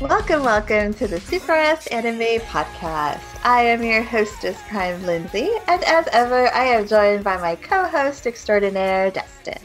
[0.00, 3.20] Welcome, welcome to the Super S Anime Podcast.
[3.42, 8.24] I am your hostess, Prime Lindsay, and as ever, I am joined by my co-host
[8.24, 9.58] extraordinaire, Dustin.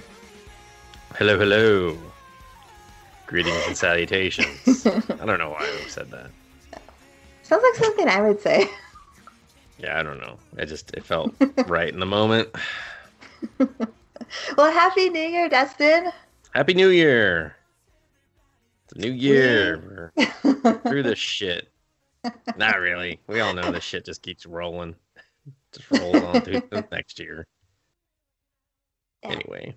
[1.15, 1.95] Hello, hello.
[3.27, 4.87] Greetings and salutations.
[4.87, 6.31] I don't know why I said that.
[7.43, 8.67] Sounds like something I would say.
[9.77, 10.37] Yeah, I don't know.
[10.57, 11.31] I just it felt
[11.67, 12.49] right in the moment.
[14.57, 16.11] Well, Happy New Year, Dustin.
[16.55, 17.55] Happy New Year.
[18.95, 20.11] New oh, year.
[20.15, 21.69] We're through this shit.
[22.57, 23.19] Not really.
[23.27, 24.95] We all know this shit just keeps rolling.
[25.73, 27.45] Just rolls on through the next year.
[29.23, 29.31] Yeah.
[29.31, 29.75] Anyway.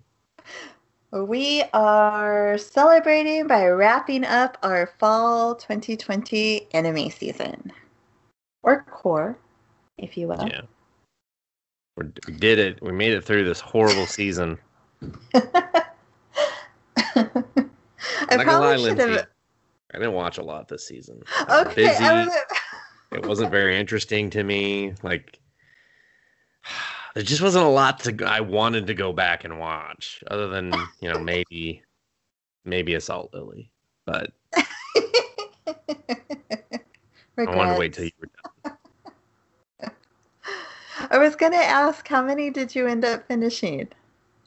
[1.12, 7.72] We are celebrating by wrapping up our fall 2020 anime season,
[8.62, 9.38] or cour,
[9.96, 10.46] if you will.
[10.46, 10.62] Yeah.
[11.96, 12.82] We're, we did it.
[12.82, 14.58] We made it through this horrible season.
[18.28, 19.16] I I'm not gonna lie, probably should Lindsay.
[19.18, 19.26] have.
[19.94, 21.22] I didn't watch a lot this season.
[21.48, 21.86] Okay.
[22.00, 22.36] Was,
[23.12, 24.94] it wasn't very interesting to me.
[25.02, 25.38] Like,
[27.14, 28.24] there just wasn't a lot to.
[28.26, 31.82] I wanted to go back and watch, other than you know maybe,
[32.64, 33.70] maybe Assault Lily.
[34.04, 34.32] But
[37.38, 38.28] I wanted to wait till you were
[38.64, 39.90] done.
[41.10, 43.88] I was gonna ask how many did you end up finishing?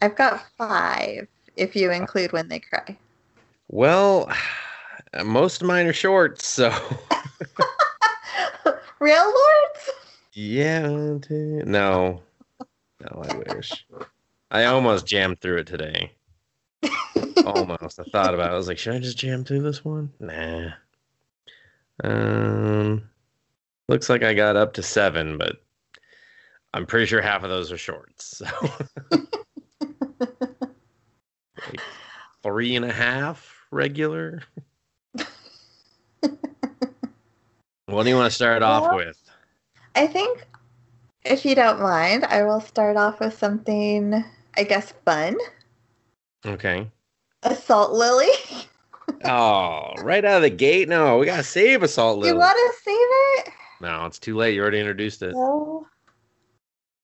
[0.02, 2.98] I've got five, if you include when they cry.
[3.70, 4.30] Well,
[5.26, 6.70] most of mine are shorts, so
[9.00, 9.90] Real lords?
[10.34, 10.88] yeah.
[11.66, 12.22] No,
[12.56, 13.86] no, I wish.
[14.52, 16.12] I almost jammed through it today.
[17.46, 18.00] almost.
[18.00, 18.54] I thought about it.
[18.54, 20.12] I was like, should I just jam through this one?
[20.20, 20.72] Nah.
[22.04, 23.04] Um,
[23.88, 25.58] looks like I got up to seven, but
[26.74, 28.38] I'm pretty sure half of those are shorts.
[28.38, 28.46] So
[29.12, 29.22] like
[32.44, 34.42] three and a half regular.
[37.86, 39.18] what do you want to start off with?
[39.96, 40.46] I think,
[41.26, 44.24] if you don't mind, I will start off with something,
[44.58, 45.38] I guess, fun.
[46.46, 46.90] Okay.
[47.44, 48.30] Assault Lily.
[49.26, 50.88] Oh, right out of the gate?
[50.88, 52.30] No, we gotta save Assault Lily.
[52.30, 53.54] you want to save it?
[53.82, 54.54] No, it's too late.
[54.54, 55.34] You already introduced it.
[55.34, 55.88] No.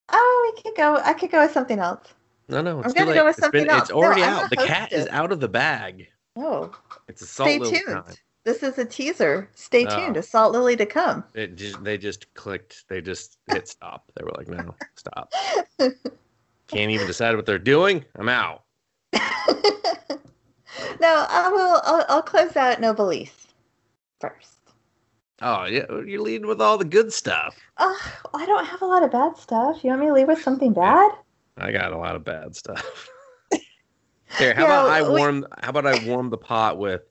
[0.09, 0.97] Oh, we could go.
[1.03, 2.13] I could go with something else.
[2.47, 3.15] No, no, it's I'm gonna late.
[3.17, 3.89] go with It's, something it's else.
[3.89, 4.49] No, already I'm out.
[4.51, 6.07] The cat host is out of the bag.
[6.35, 6.71] Oh,
[7.07, 7.87] It's Assault stay Lily tuned.
[8.05, 8.13] time.
[8.43, 9.49] This is a teaser.
[9.55, 9.95] Stay Oh.
[10.13, 10.23] tuned.
[10.23, 11.23] salt Lily to come.
[11.33, 12.87] It just, they just clicked.
[12.89, 14.11] They just hit stop.
[14.15, 15.33] They were like, no, stop.
[16.67, 18.05] Can't even decide what they're doing.
[18.17, 18.63] I'm out.
[19.13, 19.19] no,
[21.29, 21.81] I will.
[21.83, 23.47] I'll, I'll close out No Noblesse
[24.19, 24.51] first.
[25.41, 27.57] Oh, yeah, you're leading with all the good stuff.
[27.77, 29.83] Oh, I don't have a lot of bad stuff.
[29.83, 31.11] You want me to leave with something bad?
[31.57, 33.09] I got a lot of bad stuff.
[34.37, 35.45] Here, how Yeah, about I we- warm?
[35.61, 37.01] How about I warm the pot with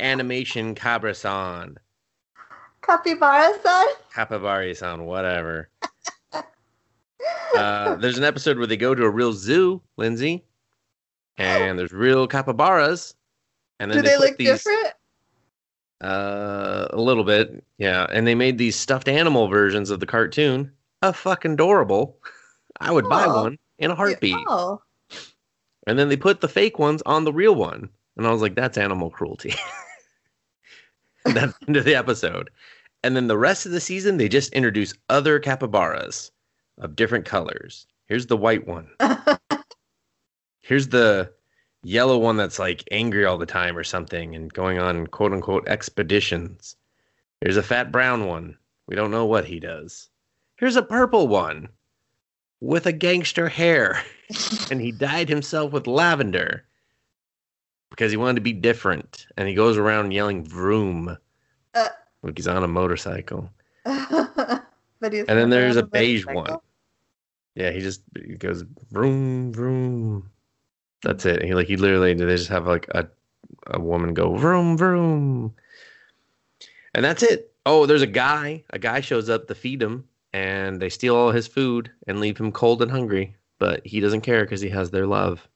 [0.00, 1.76] animation Cabra-san,
[2.82, 3.86] Capybara-san.
[4.14, 5.70] Capybara-san, whatever.
[7.56, 10.44] Uh, there's an episode where they go to a real zoo, Lindsay,
[11.38, 13.14] and there's real capybaras,
[13.80, 14.88] and then Do they put look these, different?
[16.02, 18.06] Uh, a little bit, yeah.
[18.12, 20.70] And they made these stuffed animal versions of the cartoon.
[21.02, 22.18] A fucking adorable.
[22.80, 24.36] I would buy one in a heartbeat.
[24.48, 24.82] Oh,
[25.86, 27.88] And then they put the fake ones on the real one.
[28.16, 29.54] And I was like, that's animal cruelty.
[31.24, 32.50] that's the end of the episode.
[33.02, 36.30] And then the rest of the season, they just introduce other capybaras
[36.78, 37.86] of different colors.
[38.06, 38.88] Here's the white one.
[40.62, 41.30] Here's the
[41.82, 45.68] yellow one that's like angry all the time or something and going on quote unquote
[45.68, 46.76] expeditions.
[47.40, 48.56] Here's a fat brown one.
[48.86, 50.08] We don't know what he does.
[50.56, 51.68] Here's a purple one
[52.64, 54.02] with a gangster hair
[54.70, 56.64] and he dyed himself with lavender
[57.90, 59.26] because he wanted to be different.
[59.36, 61.16] And he goes around yelling "vroom"
[61.74, 61.88] Uh.
[62.22, 63.50] like he's on a motorcycle.
[63.84, 64.64] but
[65.00, 66.56] And then there's a beige one.
[67.54, 70.30] Yeah, he just he goes vroom vroom.
[71.02, 71.44] That's it.
[71.44, 73.06] He like he literally they just have like a
[73.68, 75.54] a woman go vroom vroom,
[76.94, 77.52] and that's it.
[77.66, 78.64] Oh, there's a guy.
[78.70, 80.04] A guy shows up to feed him,
[80.34, 83.36] and they steal all his food and leave him cold and hungry.
[83.60, 85.48] But he doesn't care because he has their love.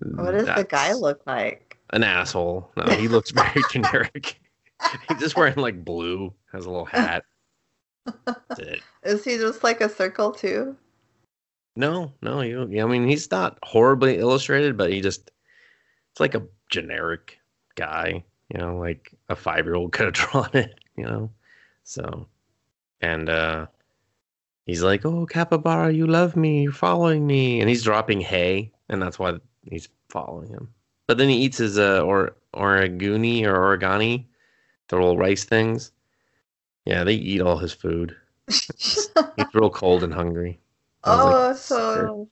[0.00, 1.76] What does the guy look like?
[1.90, 2.70] An asshole.
[2.76, 4.40] No, he looks very generic.
[5.08, 7.24] He's just wearing like blue, has a little hat.
[9.02, 10.76] Is he just like a circle too?
[11.74, 12.68] No, no, you.
[12.70, 15.32] Yeah, I mean, he's not horribly illustrated, but he just
[16.12, 17.38] it's like a generic
[17.74, 18.24] guy.
[18.50, 20.78] You know, like a five year old could have drawn it.
[20.96, 21.30] You know,
[21.82, 22.28] so
[23.04, 23.66] and uh
[24.64, 29.00] he's like, "Oh, capybara, you love me, you're following me," and he's dropping hay, and
[29.00, 29.38] that's why
[29.70, 30.72] he's following him.
[31.06, 34.24] But then he eats his uh or origami or origami,
[34.88, 35.92] the little rice things.
[36.86, 38.16] Yeah, they eat all his food.
[38.46, 39.08] He's
[39.54, 40.60] real cold and hungry.
[41.02, 42.28] Oh, like, so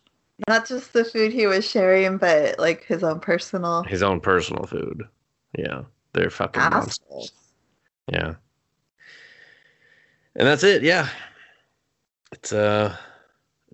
[0.46, 4.64] not just the food he was sharing, but like his own personal his own personal
[4.64, 5.04] food.
[5.56, 7.32] Yeah, they're fucking monsters.
[8.12, 8.34] Yeah,
[10.37, 10.82] and that's it.
[10.82, 11.08] Yeah,
[12.32, 12.96] it's uh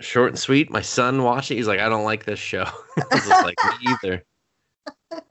[0.00, 0.70] short and sweet.
[0.70, 1.56] My son watched it.
[1.56, 2.64] He's like, I don't like this show.
[2.96, 4.24] I was like, me either.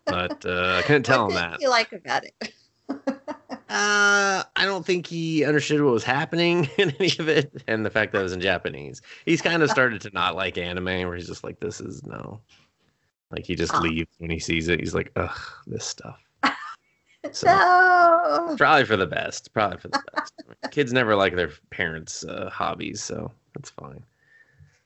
[0.06, 1.62] But uh, I couldn't tell him what that.
[1.62, 2.53] you like about it?
[3.69, 7.89] Uh, I don't think he understood what was happening in any of it, and the
[7.89, 9.01] fact that it was in Japanese.
[9.25, 12.39] He's kind of started to not like anime, where he's just like, "This is no."
[13.30, 13.80] Like he just Oh.
[13.80, 14.80] leaves when he sees it.
[14.80, 15.38] He's like, "Ugh,
[15.68, 16.18] this stuff."
[17.31, 18.55] So no.
[18.57, 19.53] probably for the best.
[19.53, 20.33] Probably for the best.
[20.71, 24.03] Kids never like their parents' uh, hobbies, so that's fine.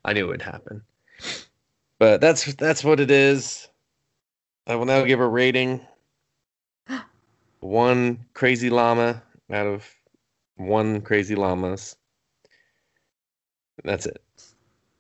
[0.04, 0.82] I knew it would happen,
[2.00, 3.68] but that's that's what it is.
[4.68, 5.82] I will now give a rating.
[7.60, 9.88] One crazy llama out of
[10.56, 11.96] one crazy llamas.
[13.84, 14.22] That's it.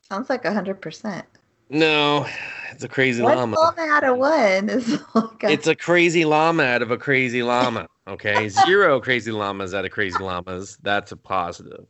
[0.07, 1.25] Sounds like a hundred percent.
[1.74, 2.28] No,
[2.72, 3.56] it's a crazy llama.
[3.56, 7.44] llama out of one is like a, It's a crazy llama out of a crazy
[7.44, 7.88] llama.
[8.10, 10.78] Okay, zero crazy llamas out of crazy llamas.
[10.82, 11.86] That's a positive.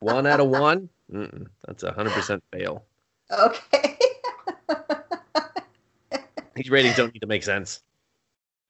[0.00, 0.88] One out of one.
[1.12, 2.86] Mm-mm, that's a hundred percent fail.
[3.30, 3.98] okay.
[6.54, 7.82] These ratings don't need to make sense.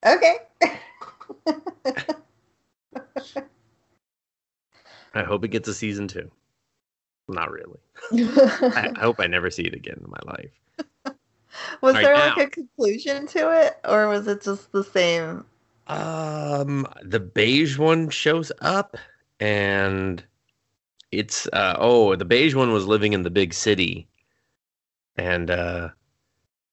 [0.05, 0.35] okay.
[5.13, 6.29] I hope it gets a season two.
[7.27, 7.79] Not really.
[8.75, 10.51] I, I hope I never see it again in my life.
[11.81, 15.45] was Right there like a conclusion to it, or was it just the same?
[15.87, 18.97] Um, the beige one shows up,
[19.39, 20.23] and
[21.11, 24.07] it's uh oh, the beige one was living in the big city,
[25.17, 25.89] and uh,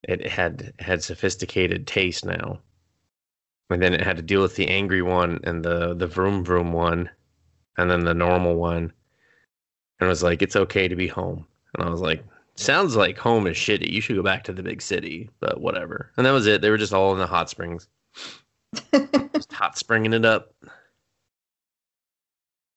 [0.02, 2.60] it had had sophisticated taste now,
[3.70, 6.72] and then it had to deal with the angry one and the the vroom vroom
[6.72, 7.10] one,
[7.78, 8.92] and then the normal one,
[10.02, 12.24] and was like it's okay to be home, and I was like.
[12.54, 13.90] Sounds like home is shitty.
[13.90, 16.12] You should go back to the big city, but whatever.
[16.18, 16.60] And that was it.
[16.60, 17.88] They were just all in the hot springs
[19.34, 20.54] just hot springing it up.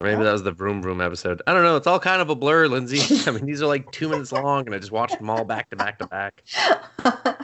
[0.02, 1.42] Maybe that was the Vroom Vroom episode.
[1.48, 1.78] I don't know.
[1.78, 3.00] It's all kind of a blur, Lindsay.
[3.30, 5.70] I mean, these are like two minutes long, and I just watched them all back
[5.70, 6.44] to back to back.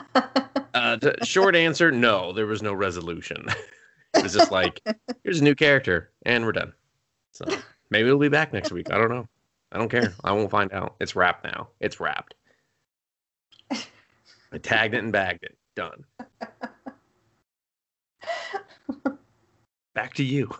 [0.74, 3.46] Uh, t- short answer: No, there was no resolution.
[4.14, 4.80] it was just like,
[5.22, 6.72] here's a new character, and we're done.
[7.32, 7.44] So
[7.90, 8.90] maybe we'll be back next week.
[8.90, 9.28] I don't know.
[9.72, 10.12] I don't care.
[10.22, 10.96] I won't find out.
[11.00, 11.68] It's wrapped now.
[11.80, 12.34] It's wrapped.
[13.70, 15.56] I tagged it and bagged it.
[15.74, 16.04] Done.
[19.94, 20.50] Back to you.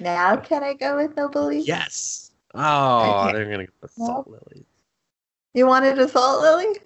[0.00, 1.66] now can I go with Noblesse?
[1.66, 2.30] Yes.
[2.54, 3.32] Oh, Okay.
[3.32, 4.64] they're gonna go with salt lilies.
[5.54, 6.78] You wanted a salt lily?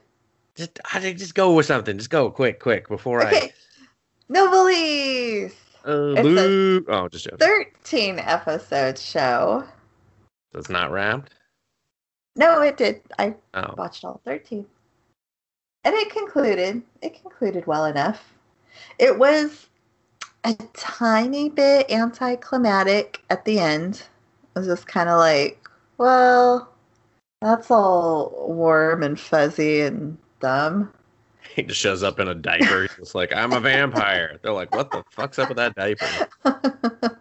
[0.55, 1.97] Just, I think just go with something.
[1.99, 3.53] Just go quick, quick before Okay.
[4.29, 5.53] Noblesse.
[5.85, 5.89] I.
[5.91, 6.41] Uh, It's
[6.89, 7.39] a- Oh, just joking.
[7.39, 9.65] Thirteen episode show.
[10.55, 11.33] It's not wrapped.
[12.37, 13.01] No, it did.
[13.19, 14.67] I Oh, watched all 13.
[15.85, 16.83] And it concluded.
[17.03, 18.35] It concluded well enough.
[18.99, 19.67] It was
[20.45, 24.03] a tiny bit anticlimactic at the end.
[24.55, 25.61] It was just kind of like,
[25.99, 26.73] well,
[27.41, 30.93] that's all warm and fuzzy and dumb.
[31.55, 32.83] he just shows up in a diaper.
[32.83, 34.39] He's just like, I'm a vampire.
[34.43, 36.29] They're like, what the fuck's up with that diaper?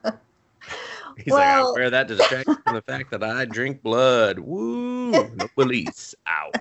[1.17, 4.39] He's like, I Well- wear that to distract from the fact that I drink blood.
[4.39, 5.11] Woo!
[5.11, 6.15] No police.
[6.27, 6.51] Ow.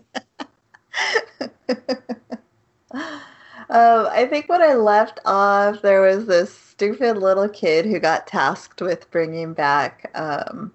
[2.94, 8.26] um, I think when I left off, there was this stupid little kid who got
[8.26, 10.73] tasked with bringing back um,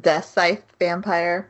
[0.00, 1.48] Death Scythe Vampire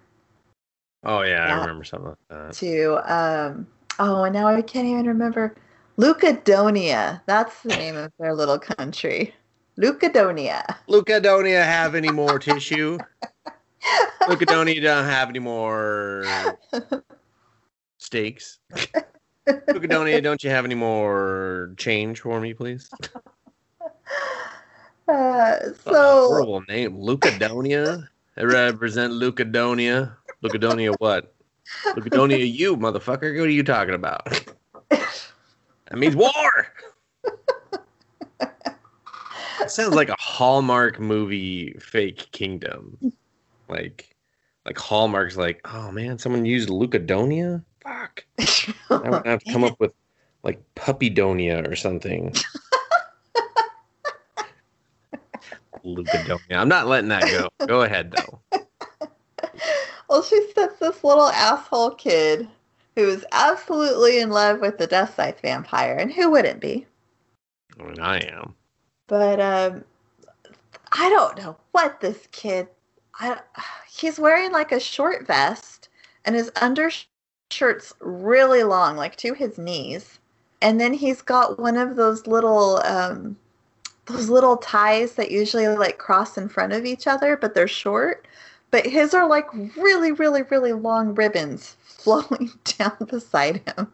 [1.07, 1.57] Oh yeah, Yeah.
[1.59, 2.53] I remember something like that.
[2.55, 3.13] to.
[3.15, 3.67] Um,
[3.99, 5.55] oh, and now I can't even remember.
[5.99, 7.21] Lucadonia.
[7.27, 9.35] That's the name of their little country.
[9.79, 10.77] Lucadonia.
[10.89, 12.99] Lucadonia have any more tissue?
[14.23, 16.25] Lucadonia don't have any more
[17.99, 18.59] steaks.
[19.47, 22.91] Lucadonia, don't you have any more change for me, please?
[25.07, 28.09] Uh, so horrible name, Lucadonia.
[28.39, 30.17] I represent Lucadonia.
[30.43, 31.35] Lucadonia, what?
[31.89, 33.39] Lucadonia, you motherfucker.
[33.39, 34.25] What are you talking about?
[34.89, 36.33] That means war.
[39.67, 43.13] Sounds like a Hallmark movie fake kingdom.
[43.69, 44.15] Like
[44.67, 47.63] like Hallmark's like, oh man, someone used Lucadonia?
[47.83, 48.25] Fuck.
[48.91, 49.93] I would have to come up with
[50.43, 52.35] like Puppydonia or something.
[55.85, 56.57] Lucadonia.
[56.57, 57.67] I'm not letting that go.
[57.67, 58.41] Go ahead though.
[60.09, 62.49] Well, she sets this little asshole kid
[62.95, 66.87] who is absolutely in love with the Death Scythe vampire, and who wouldn't be?
[67.81, 68.55] I mean, I am.
[69.07, 69.85] But um,
[70.93, 72.69] I don't know what this kid.
[73.21, 73.41] I,
[73.91, 75.89] he's wearing like a short vest,
[76.25, 80.19] and his undershirt's really long, like to his knees.
[80.63, 83.37] And then he's got one of those little um,
[84.07, 88.27] those little ties that usually like cross in front of each other, but they're short.
[88.71, 89.47] But his are like
[89.77, 93.93] really, really, really long ribbons flowing down beside him.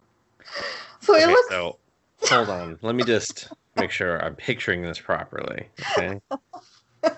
[1.01, 1.79] So it Okay, looks so
[2.23, 2.79] hold on.
[2.83, 5.69] Let me just make sure I'm picturing this properly.
[5.97, 6.21] Okay.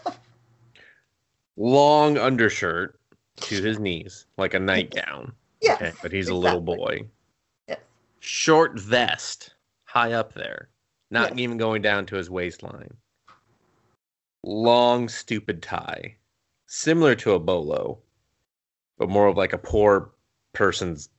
[1.56, 2.98] Long undershirt
[3.36, 5.32] to his knees, like a nightgown.
[5.60, 7.02] yes, Okay, but he's a little boy.
[7.68, 7.78] Yes.
[8.20, 9.54] Short vest,
[9.84, 10.68] high up there,
[11.10, 11.38] not Yes.
[11.40, 12.94] even going down to his waistline.
[14.44, 16.16] Long, stupid tie,
[16.66, 17.98] similar to a bolo,
[18.98, 20.10] but more of like a poor
[20.52, 21.10] person's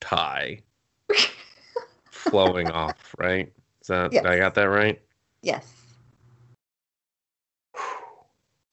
[0.00, 0.62] tie,
[2.10, 3.14] flowing off.
[3.18, 3.52] Right?
[3.84, 4.24] Is that Yes.
[4.24, 4.98] I got that right?
[5.42, 5.70] Yes.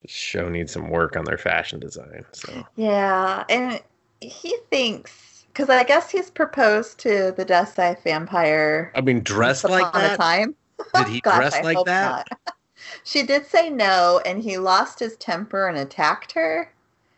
[0.01, 2.23] This show needs some work on their fashion design.
[2.31, 3.81] So Yeah, and
[4.21, 9.65] he thinks because I guess he's proposed to the Death Scythe vampire I mean, dressed
[9.65, 10.17] like upon a that.
[10.17, 10.55] time.
[10.95, 12.27] Did he Gosh, dress I like that?
[13.03, 16.71] she did say no, and he lost his temper and attacked her,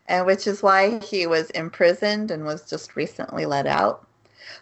[0.08, 4.08] and which is why he was imprisoned and was just recently let out.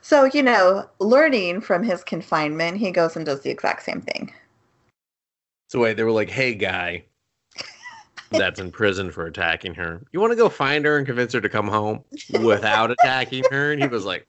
[0.02, 4.34] So you know, learning from his confinement, he goes and does the exact same thing.
[5.70, 7.06] So wait, they were like, "Hey, guy,
[8.32, 10.04] that's in prison for attacking her.
[10.12, 12.04] You want to go find her and convince her to come home
[12.42, 14.28] without attacking her?" And he was like,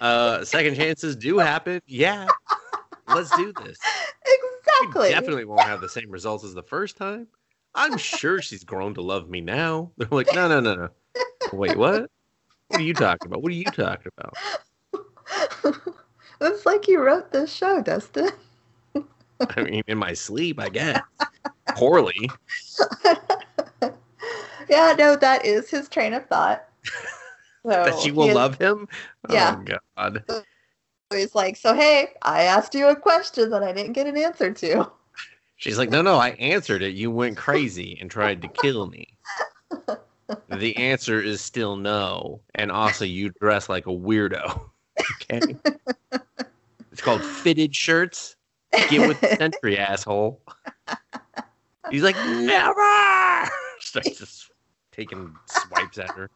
[0.00, 1.80] "Uh, second chances do happen.
[1.86, 2.28] Yeah,
[3.08, 3.78] let's do this.
[4.80, 5.08] We Exactly.
[5.10, 7.28] definitely won't have the same results as the first time.
[7.74, 10.88] I'm sure she's grown to love me now." They're like, "No, no, no, no.
[11.52, 12.10] Wait, what?
[12.74, 13.40] What are you talking about?
[13.42, 14.36] What are you talking about?"
[16.40, 18.30] it's like you wrote this show, Dustin.
[19.56, 21.00] I mean, in my sleep, I guess.
[21.76, 22.28] Poorly.
[24.68, 26.64] yeah, no, that is his train of thought.
[27.66, 28.86] So that she will is- love him.
[29.30, 29.56] Oh, yeah.
[29.56, 30.24] Oh God.
[31.10, 34.52] He's like, so hey, I asked you a question that I didn't get an answer
[34.52, 34.90] to.
[35.56, 36.94] She's like, no, no, I answered it.
[36.94, 39.16] You went crazy and tried to kill me.
[40.48, 42.40] The answer is still no.
[42.54, 44.60] And also, you dress like a weirdo.
[45.30, 45.56] Okay.
[46.92, 48.36] It's called fitted shirts.
[48.88, 50.40] Get with the century, asshole.
[51.90, 53.50] He's like, never.
[53.80, 54.50] Starts just
[54.92, 56.30] taking swipes at her.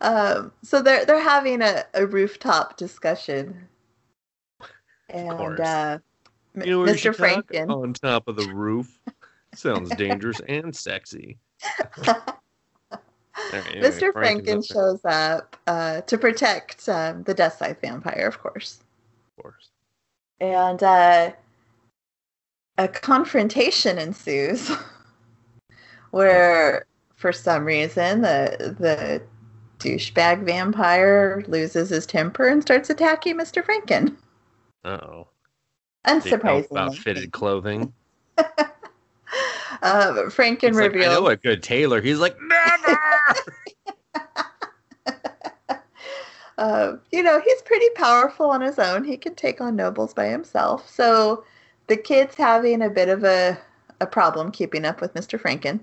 [0.00, 3.66] um, so they're they're having a, a rooftop discussion,
[5.08, 5.60] and course.
[5.60, 5.98] uh,
[6.56, 6.98] You know Mr.
[6.98, 7.46] should talk?
[7.46, 7.70] Franken.
[7.70, 9.00] On top of the roof.
[9.56, 11.38] Sounds dangerous and sexy.
[13.52, 14.12] Right, anyway, Mr.
[14.12, 18.80] Franken shows up uh, to protect um, the Death Scythe vampire, of course.
[19.36, 19.70] Of course.
[20.40, 21.32] and uh,
[22.78, 24.70] a confrontation ensues
[26.10, 29.22] where for some reason the the
[29.78, 33.64] douchebag vampire loses his temper and starts attacking Mr.
[33.64, 34.16] Franken.
[34.84, 35.28] Uh oh.
[36.06, 37.92] Know about fitted clothing.
[39.82, 42.00] Uh, Franken It's like, I know a good tailor.
[42.00, 43.00] He's like, never.
[46.58, 49.04] uh, you know, he's pretty powerful on his own.
[49.04, 50.88] He can take on nobles by himself.
[50.88, 51.44] So
[51.88, 53.58] the kid's having a bit of a,
[54.00, 55.38] a problem keeping up with Mr.
[55.38, 55.80] Franken.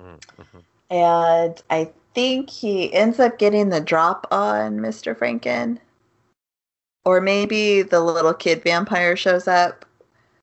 [0.00, 0.62] Mhm.
[0.90, 5.14] And I think he ends up getting the drop on Mr.
[5.14, 5.78] Franken.
[7.04, 9.84] Or maybe the little kid vampire shows up.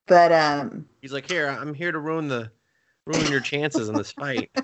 [0.07, 2.51] But um He's like, here, I'm here to ruin the
[3.05, 4.51] ruin your chances in this fight.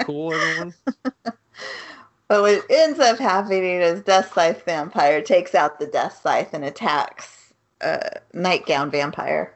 [0.00, 0.74] Cool, everyone?
[1.24, 6.62] but what ends up happening is Death Scythe vampire takes out the Death Scythe and
[6.62, 9.54] attacks uh nightgown vampire.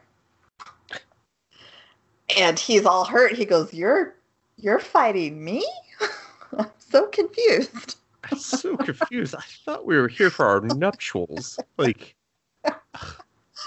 [2.38, 3.32] And he's all hurt.
[3.32, 4.14] He goes, You're
[4.56, 5.66] you're fighting me?
[6.59, 7.97] I'm so confused.
[8.30, 9.35] I'm so confused.
[9.35, 11.59] I thought we were here for our nuptials.
[11.76, 12.14] Like,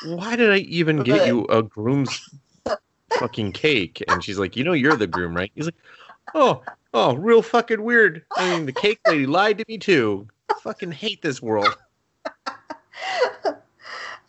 [0.03, 2.29] why did I even get you a groom's
[3.19, 4.03] fucking cake?
[4.07, 5.51] And she's like, you know, you're the groom, right?
[5.55, 5.75] He's like,
[6.33, 8.23] oh, oh, real fucking weird.
[8.37, 10.27] I mean, the cake lady lied to me too.
[10.61, 11.77] Fucking hate this world.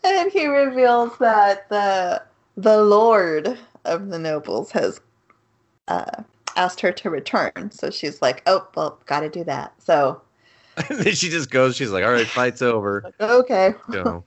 [0.03, 2.21] and he reveals that the
[2.55, 4.99] the lord of the nobles has
[5.87, 6.23] uh,
[6.55, 7.71] asked her to return.
[7.71, 10.21] So she's like, "Oh, well, got to do that." So
[10.89, 11.75] then she just goes.
[11.75, 14.23] She's like, "All right, fight's over." okay, Go.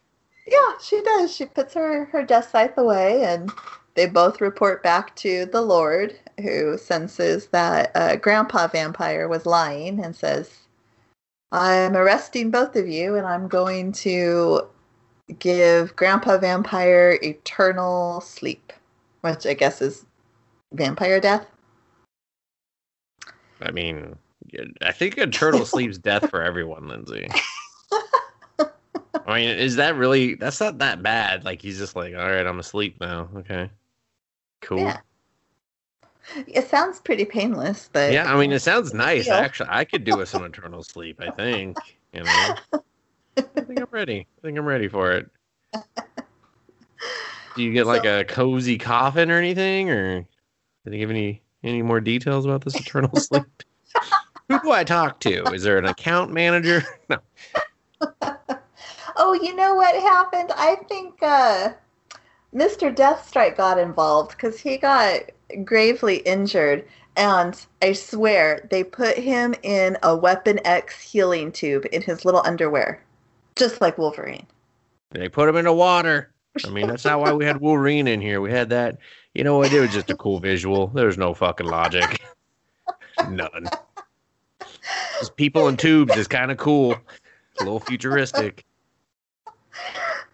[0.50, 1.34] Yeah, she does.
[1.34, 3.52] She puts her her death scythe away, and
[3.94, 10.04] they both report back to the lord, who senses that uh, Grandpa Vampire was lying
[10.04, 10.58] and says,
[11.52, 14.68] "I'm arresting both of you, and I'm going to."
[15.38, 18.72] Give Grandpa Vampire eternal sleep,
[19.20, 20.04] which I guess is
[20.72, 21.46] vampire death.
[23.62, 24.16] I mean,
[24.82, 27.28] I think eternal sleep's death for everyone, Lindsay.
[29.26, 30.34] I mean, is that really?
[30.34, 31.44] That's not that bad.
[31.44, 33.28] Like he's just like, all right, I'm asleep now.
[33.36, 33.70] Okay,
[34.60, 34.78] cool.
[34.78, 35.00] Yeah.
[36.46, 39.28] It sounds pretty painless, but Yeah, I mean, it sounds nice.
[39.28, 41.20] Actually, I could do with some eternal sleep.
[41.20, 41.76] I think.
[42.12, 44.26] You know, I think I'm ready.
[44.38, 45.30] I think I'm ready for it.
[47.56, 50.20] Do you get like a cozy coffin or anything, or
[50.84, 53.44] did they give any any more details about this eternal sleep?
[54.48, 55.44] Who do I talk to?
[55.52, 56.82] Is there an account manager?
[57.08, 57.18] No.
[59.20, 60.50] Oh, you know what happened?
[60.56, 61.72] I think uh,
[62.54, 62.94] Mr.
[62.94, 65.20] Deathstrike got involved because he got
[65.62, 66.86] gravely injured,
[67.16, 72.42] and I swear they put him in a Weapon X healing tube in his little
[72.44, 73.02] underwear,
[73.56, 74.46] just like Wolverine.
[75.10, 76.32] They put him in the water.
[76.64, 78.40] I mean, that's not why we had Wolverine in here.
[78.40, 78.98] We had that.
[79.34, 79.72] You know what?
[79.72, 80.88] It was just a cool visual.
[80.88, 82.20] There's no fucking logic.
[83.28, 83.68] None.
[85.18, 86.92] Just people in tubes is kind of cool.
[86.92, 88.64] It's a little futuristic.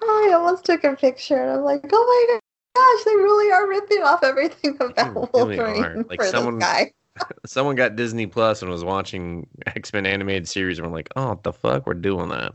[0.02, 2.38] Oh, I almost took a picture, and I'm like, oh my
[2.74, 5.68] gosh, they really are ripping off everything about really are.
[5.72, 6.92] Wolverine Like for someone- this guy.
[7.46, 11.28] Someone got Disney Plus and was watching X Men animated series and we're like, oh,
[11.30, 11.86] what the fuck?
[11.86, 12.52] We're doing that.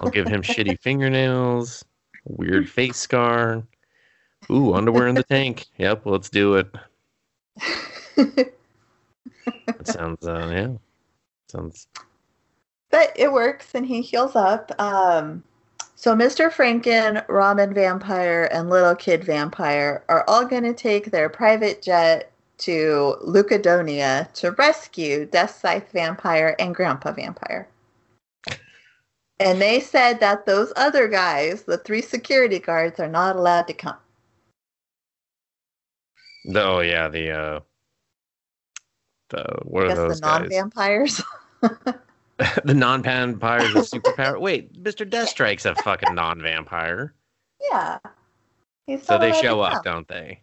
[0.00, 1.84] I'll give him shitty fingernails,
[2.24, 3.62] weird face scar.
[4.50, 5.66] Ooh, underwear in the tank.
[5.76, 6.74] Yep, let's do it.
[8.16, 8.52] That
[9.84, 10.72] sounds, uh, yeah.
[11.50, 11.86] Sounds
[12.90, 14.72] but it works and he heals up.
[14.80, 15.42] Um,
[16.04, 16.52] so Mr.
[16.52, 22.30] Franken, Ramen Vampire, and Little Kid Vampire are all going to take their private jet
[22.58, 27.68] to Lucadonia to rescue Death Scythe Vampire and Grandpa Vampire.
[29.40, 33.72] And they said that those other guys, the three security guards, are not allowed to
[33.72, 33.96] come.
[36.54, 37.60] Oh yeah, the uh
[39.30, 41.22] the what are those the non-vampires.
[42.64, 44.40] the non-vampires with superpower.
[44.40, 47.14] Wait, Mister Deathstrike's a fucking non-vampire.
[47.70, 47.98] yeah.
[48.86, 50.42] He's So they show up, don't they?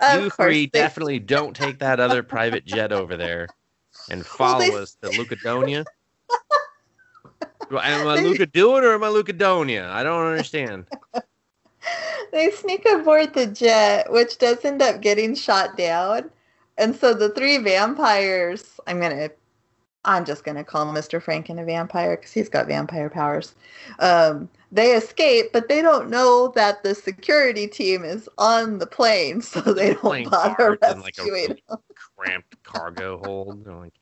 [0.00, 3.48] Of you three they- definitely don't take that other private jet over there
[4.10, 5.84] and follow they- us to Lucadonia.
[7.70, 9.88] Am I They- Lucadonia or am I Lucadonia?
[9.90, 10.86] I don't understand.
[12.32, 16.30] they sneak aboard the jet, which does end up getting shot down.
[16.76, 19.30] And so the three vampires, I'm gonna,
[20.08, 21.22] I'm just gonna call Mr.
[21.22, 23.54] Franken a vampire because he's got vampire powers.
[23.98, 29.42] Um, they escape, but they don't know that the security team is on the plane,
[29.42, 31.58] so they don't bother cards in like a rescuing.
[32.16, 33.66] cramped cargo hold.
[33.66, 33.92] They're like,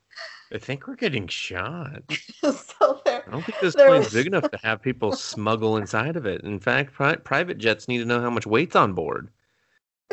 [0.53, 2.03] I think we're getting shot.
[2.41, 6.25] so I don't think this plane's was- big enough to have people smuggle inside of
[6.25, 6.41] it.
[6.45, 9.29] In fact, pri- private jets need to know how much weight's on board.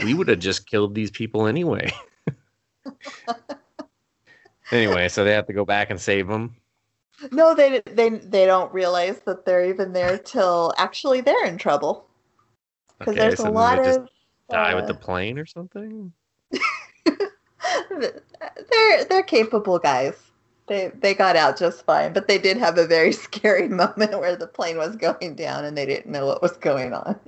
[0.02, 1.92] We would have just killed these people anyway.
[4.72, 6.56] Anyway, so they have to go back and save them.
[7.30, 12.06] no, they they they don't realize that they're even there till actually they're in trouble
[12.98, 14.08] because Okay, there's so a lot they just of
[14.50, 16.12] die with uh, the plane or something.
[17.90, 20.14] they're they're capable guys.
[20.66, 24.36] They they got out just fine, but they did have a very scary moment where
[24.36, 27.18] the plane was going down and they didn't know what was going on.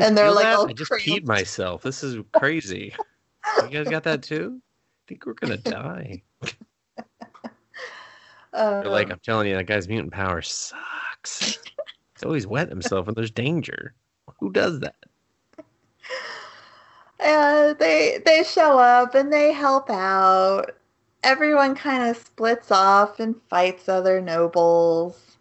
[0.00, 1.82] And they're like I just peed myself.
[1.82, 2.94] This is crazy.
[3.62, 4.60] you guys got that too?
[5.10, 6.22] I think we're gonna die.
[6.42, 6.50] Um,
[8.52, 11.58] They're like, I'm telling you, that guy's mutant power sucks.
[12.14, 13.92] He's always wet himself when there's danger.
[14.38, 14.94] Who does that?
[17.18, 20.76] uh, they they show up and they help out.
[21.24, 25.38] Everyone kind of splits off and fights other nobles.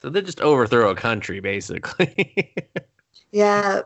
[0.00, 2.56] So they just overthrow a country, basically.
[3.30, 3.82] Yeah,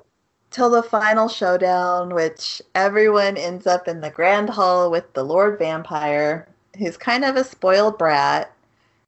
[0.51, 5.59] till the final showdown, which everyone ends up in the Grand Hall with the Lord
[5.59, 8.53] Vampire, who's kind of a spoiled brat.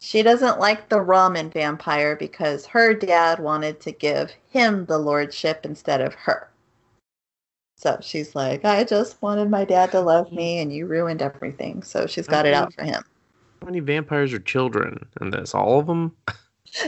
[0.00, 5.64] She doesn't like the ramen vampire because her dad wanted to give him the lordship
[5.64, 6.48] instead of her.
[7.76, 11.82] So she's like, I just wanted my dad to love me and you ruined everything.
[11.82, 13.02] So she's got it out for him.
[13.60, 15.54] How many vampires are children in this?
[15.54, 16.16] All of them?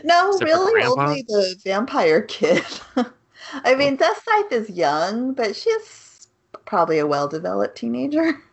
[0.04, 2.64] No, Except really, only the vampire kid.
[3.52, 6.28] I mean, Death Scythe is young, but she's
[6.64, 8.40] probably a well-developed teenager.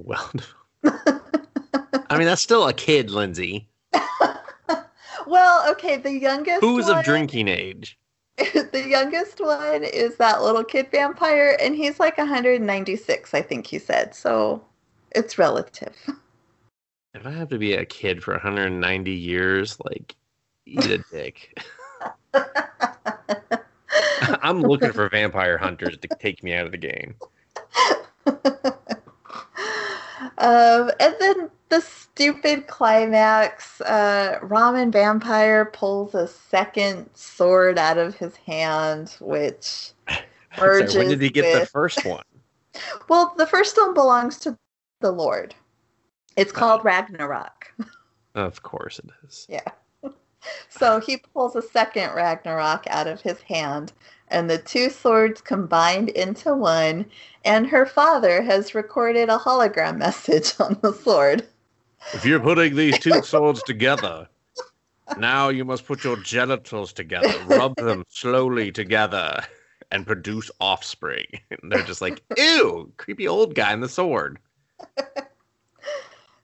[0.00, 0.30] Well,
[0.84, 3.68] I mean that's still a kid, Lindsay.
[5.26, 7.98] well, okay, the youngest Who's one, of drinking age?
[8.36, 13.80] the youngest one is that little kid vampire, and he's like 196, I think he
[13.80, 14.14] said.
[14.14, 14.64] So
[15.10, 15.96] it's relative.
[17.14, 20.14] If I have to be a kid for 190 years, like
[20.64, 21.58] eat a dick.
[24.42, 27.14] I'm looking for vampire hunters to take me out of the game.
[30.38, 38.16] um, and then the stupid climax uh, Ramen Vampire pulls a second sword out of
[38.16, 39.92] his hand, which
[40.56, 42.24] Sorry, when did he get the first one?
[43.08, 44.56] Well, the first one belongs to
[45.00, 45.54] the Lord.
[46.36, 47.72] It's called Ragnarok.
[48.34, 49.46] Of course it is.
[49.48, 49.68] Yeah.
[50.68, 53.92] So he pulls a second Ragnarok out of his hand,
[54.28, 57.06] and the two swords combined into one,
[57.44, 61.46] and her father has recorded a hologram message on the sword.
[62.12, 64.28] If you're putting these two swords together,
[65.16, 69.42] now you must put your genitals together, rub them slowly together,
[69.90, 71.26] and produce offspring.
[71.50, 74.38] And they're just like, ew, creepy old guy in the sword.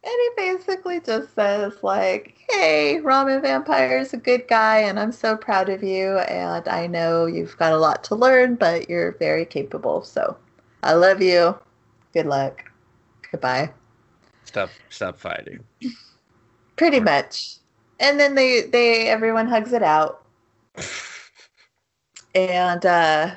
[0.04, 5.12] And he basically just says, like, hey, Ramen Vampire is a good guy, and I'm
[5.12, 9.12] so proud of you, and I know you've got a lot to learn, but you're
[9.12, 10.36] very capable, so
[10.82, 11.58] I love you.
[12.12, 12.70] Good luck.
[13.30, 13.72] Goodbye.
[14.44, 15.64] Stop, stop fighting.
[16.76, 17.56] Pretty much.
[17.98, 20.26] And then they, they everyone hugs it out.
[22.36, 23.36] And uh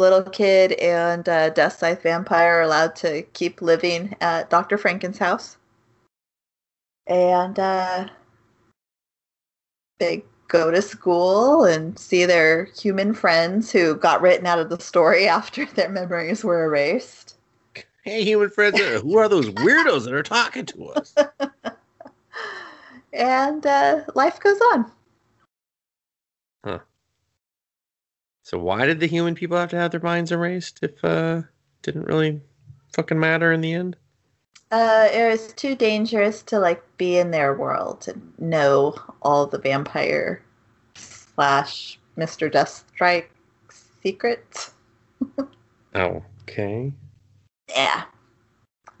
[0.00, 4.78] little kid and uh, Death Scythe Vampire are allowed to keep living at Dr.
[4.78, 5.58] Franken's house.
[7.10, 8.08] And uh
[9.98, 14.80] they go to school and see their human friends who got written out of the
[14.80, 17.36] story after their memories were erased.
[18.02, 21.14] Hey, human friends, uh, who are those weirdos that are talking to us?
[23.12, 24.90] And uh, life goes on.
[26.64, 26.78] Huh.
[28.42, 31.42] So why did the human people have to have their minds erased if uh
[31.82, 32.40] didn't really
[32.92, 33.96] fucking matter in the end?
[34.70, 39.58] Uh, it was too dangerous to like be in their world and know all the
[39.58, 40.42] vampire
[40.94, 42.50] slash Mr.
[42.50, 43.28] Deathstrike
[44.02, 44.72] secrets.
[45.92, 46.92] Okay.
[47.68, 48.04] Yeah,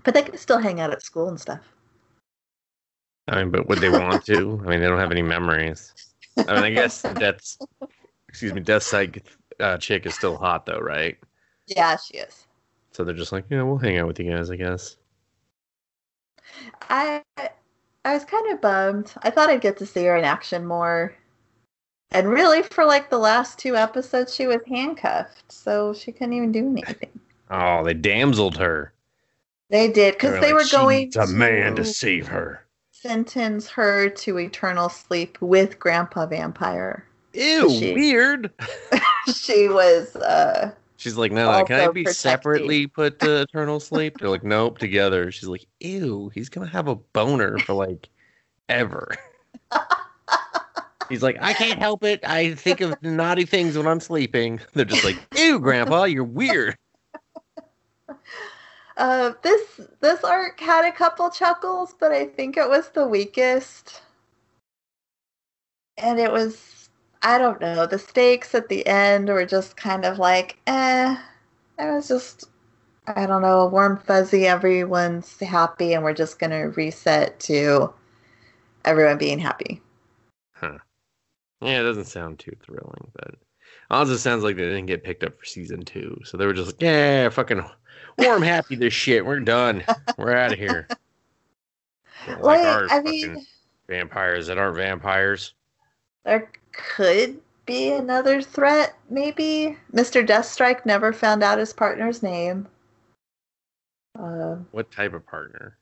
[0.02, 1.60] but they can still hang out at school and stuff.
[3.28, 4.60] I mean, but would they want to?
[4.64, 5.94] I mean, they don't have any memories.
[6.36, 7.58] I mean, I guess that's
[8.28, 9.22] excuse me, Death Scythe
[9.60, 11.16] uh, chick is still hot though, right?
[11.68, 12.46] Yeah, she is.
[12.90, 14.96] So they're just like, yeah, we'll hang out with you guys, I guess.
[16.88, 17.22] I
[18.04, 19.12] I was kind of bummed.
[19.22, 21.14] I thought I'd get to see her in action more.
[22.12, 26.52] And really, for like the last two episodes, she was handcuffed, so she couldn't even
[26.52, 27.10] do anything.
[27.50, 28.92] Oh, they damseled her.
[29.70, 32.64] They did because they like, were going "She needs a man to to save her.
[32.90, 37.06] sentence her to eternal sleep with Grandpa Vampire.
[37.32, 38.50] Ew, She- weird.
[39.34, 42.12] she was uh She's like, no, can I be protecting.
[42.12, 44.18] separately put to eternal sleep?
[44.18, 45.32] They're like, nope, together.
[45.32, 48.10] She's like, ew, he's gonna have a boner for like
[48.68, 49.08] ever.
[51.08, 52.20] He's like, I can't help it.
[52.22, 54.60] I think of naughty things when I'm sleeping.
[54.74, 56.76] They're just like, ew, grandpa, you're weird.
[58.98, 64.02] uh this this arc had a couple chuckles, but I think it was the weakest.
[65.96, 66.79] And it was
[67.22, 71.16] I don't know, the stakes at the end were just kind of like, eh.
[71.78, 72.48] It was just
[73.06, 77.92] I don't know, warm fuzzy, everyone's happy and we're just gonna reset to
[78.84, 79.80] everyone being happy.
[80.54, 80.78] Huh.
[81.60, 83.34] Yeah, it doesn't sound too thrilling, but
[83.90, 86.18] also sounds like they didn't get picked up for season two.
[86.24, 87.64] So they were just like, yeah, fucking
[88.18, 89.24] warm happy this shit.
[89.24, 89.82] We're done.
[90.16, 90.86] We're out of here.
[92.26, 93.46] Don't Like, our I fucking mean
[93.88, 95.54] vampires that aren't vampires.
[96.24, 96.50] There
[96.96, 99.76] could be another threat, maybe.
[99.92, 100.26] Mr.
[100.26, 102.66] Deathstrike never found out his partner's name.
[104.18, 105.76] Uh, What type of partner?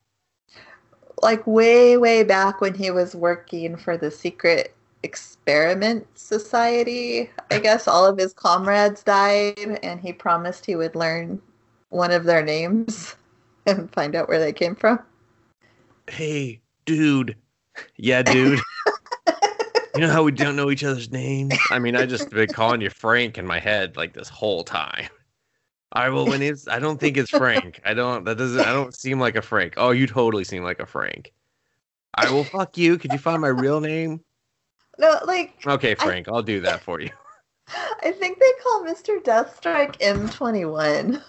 [1.22, 7.88] like way, way back when he was working for the Secret Experiment Society, I guess
[7.88, 11.40] all of his comrades died, and he promised he would learn
[11.88, 13.16] one of their names
[13.66, 15.00] and find out where they came from.
[16.08, 17.36] Hey, dude.
[17.96, 18.60] Yeah, dude.
[19.98, 21.54] you know how we don't know each other's names?
[21.70, 25.08] I mean, I just been calling you Frank in my head like this whole time.
[25.92, 27.80] All right, well, when it's, I don't think it's Frank.
[27.84, 29.74] I don't, that doesn't, I don't seem like a Frank.
[29.76, 31.32] Oh, you totally seem like a Frank.
[32.14, 32.96] I will fuck you.
[32.96, 34.20] Could you find my real name?
[34.98, 37.10] No, like Okay, Frank, I, will do that for you.
[37.68, 39.20] I think they call Mr.
[39.22, 41.22] Deathstrike M21.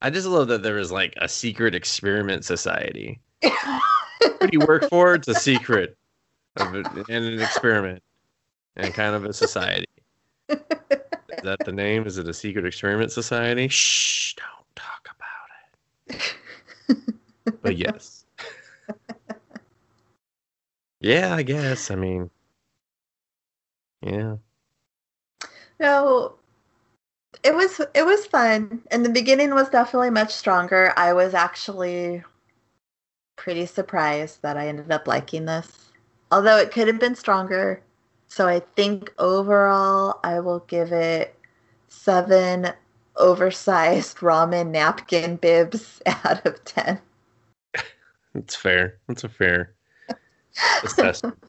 [0.00, 3.20] I just love that there is like a secret experiment society.
[3.42, 5.14] what do you work for?
[5.14, 5.98] It's a secret
[6.56, 8.02] of it, and an experiment
[8.76, 9.86] and kind of a society.
[10.48, 10.58] Is
[11.42, 12.06] that the name?
[12.06, 13.68] Is it a secret experiment society?
[13.68, 16.18] Shh, don't talk about
[16.88, 17.60] it.
[17.62, 18.24] but yes.
[21.00, 21.90] Yeah, I guess.
[21.90, 22.30] I mean,
[24.00, 24.36] yeah.
[25.78, 26.36] No,
[27.42, 30.94] it was it was fun, and the beginning was definitely much stronger.
[30.96, 32.22] I was actually
[33.36, 35.90] pretty surprised that I ended up liking this,
[36.34, 37.80] although it could have been stronger.
[38.26, 41.38] So I think overall, I will give it
[41.86, 42.72] seven
[43.16, 46.98] oversized ramen napkin bibs out of ten.
[48.34, 48.98] That's fair.
[49.06, 49.74] That's a fair
[50.82, 51.38] assessment.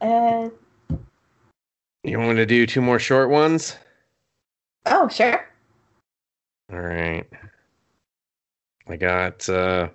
[0.00, 0.50] Uh,
[2.02, 3.78] you want to do two more short ones?
[4.84, 5.48] Oh, sure.
[6.70, 7.26] All right.
[8.86, 9.88] I got uh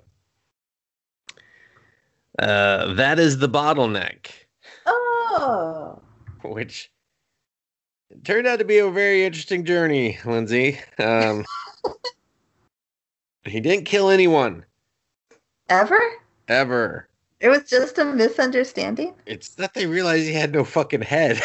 [2.39, 4.31] uh that is the bottleneck.
[4.85, 6.01] Oh.
[6.41, 6.91] Which
[8.23, 10.79] turned out to be a very interesting journey, Lindsay.
[10.97, 11.45] Um
[13.45, 14.65] he didn't kill anyone.
[15.69, 15.99] Ever?
[16.47, 17.07] Ever.
[17.39, 19.13] It was just a misunderstanding.
[19.25, 21.41] It's that they realized he had no fucking head.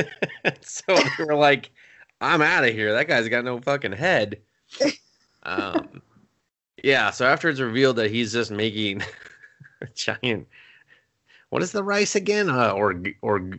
[0.60, 1.70] so they were like,
[2.20, 2.92] I'm out of here.
[2.92, 4.40] That guy's got no fucking head.
[5.42, 6.00] Um,
[6.82, 9.02] yeah, so after it's revealed that he's just making
[9.80, 10.46] a giant.
[11.50, 12.48] What is the rice again?
[12.48, 13.50] Uh, or or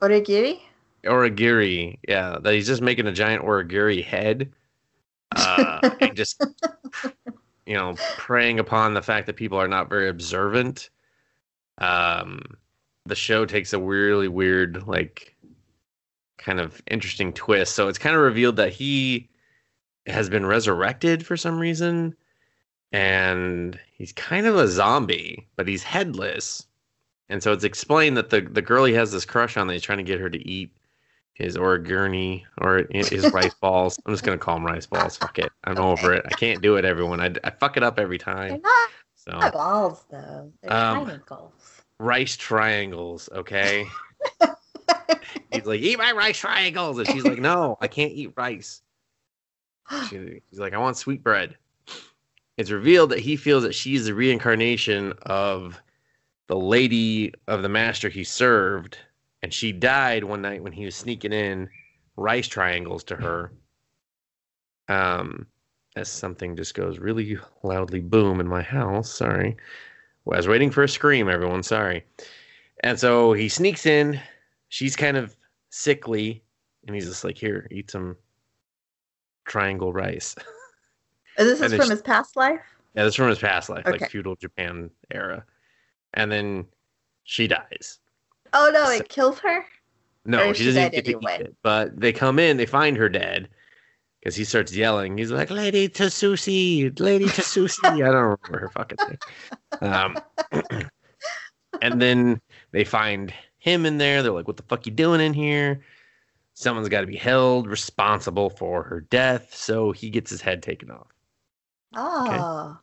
[0.00, 0.60] origiri.
[1.04, 4.50] Origiri, yeah, that he's just making a giant origiri head,
[5.36, 6.42] uh, and just
[7.66, 10.90] you know, preying upon the fact that people are not very observant.
[11.78, 12.42] Um,
[13.06, 15.34] the show takes a really weird, like,
[16.38, 17.74] kind of interesting twist.
[17.74, 19.28] So it's kind of revealed that he
[20.06, 22.14] has been resurrected for some reason,
[22.92, 26.66] and he's kind of a zombie, but he's headless.
[27.28, 29.82] And so it's explained that the the girl he has this crush on that he's
[29.82, 30.70] trying to get her to eat
[31.34, 33.98] his origurni or his rice balls.
[34.06, 35.16] I'm just gonna call them rice balls.
[35.16, 35.50] Fuck it.
[35.64, 36.24] I'm over it.
[36.26, 37.20] I can't do it, everyone.
[37.20, 38.60] I, I fuck it up every time.
[38.62, 40.52] They're so, not balls though.
[40.62, 41.82] They're um, triangles.
[41.98, 43.28] Rice triangles.
[43.32, 43.86] Okay.
[45.52, 48.82] He's like, eat my rice triangles, and she's like, no, I can't eat rice.
[50.08, 51.56] She, she's like, I want sweet bread.
[52.56, 55.80] It's revealed that he feels that she's the reincarnation of
[56.46, 58.98] the lady of the master he served
[59.44, 61.68] and she died one night when he was sneaking in
[62.16, 63.52] rice triangles to her.
[64.88, 65.46] Um,
[65.96, 69.12] as something just goes really loudly boom in my house.
[69.12, 69.54] Sorry.
[70.24, 71.62] Well, I was waiting for a scream, everyone.
[71.62, 72.06] Sorry.
[72.84, 74.18] And so he sneaks in.
[74.70, 75.36] She's kind of
[75.68, 76.42] sickly,
[76.86, 78.16] and he's just like, Here, eat some
[79.44, 80.34] triangle rice.
[81.36, 82.60] And this is from his past life?
[82.94, 83.98] Yeah, this is from his past life, okay.
[83.98, 85.44] like feudal Japan era.
[86.12, 86.66] And then
[87.24, 87.98] she dies.
[88.52, 89.64] Oh no, it kills her.
[90.24, 91.36] No, she, she doesn't get anyway?
[91.36, 91.56] to eat it.
[91.62, 93.48] But they come in, they find her dead
[94.20, 95.18] because he starts yelling.
[95.18, 99.18] He's like, "Lady Tsushi, Lady Tsushi." I don't remember her fucking name.
[99.92, 100.16] Um,
[101.82, 104.22] and then they find him in there.
[104.22, 105.82] They're like, "What the fuck you doing in here?"
[106.54, 110.90] Someone's got to be held responsible for her death, so he gets his head taken
[110.90, 111.08] off.
[111.94, 112.26] Oh.
[112.26, 112.78] Okay?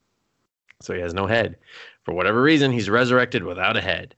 [0.81, 1.57] So he has no head.
[2.03, 4.15] For whatever reason, he's resurrected without a head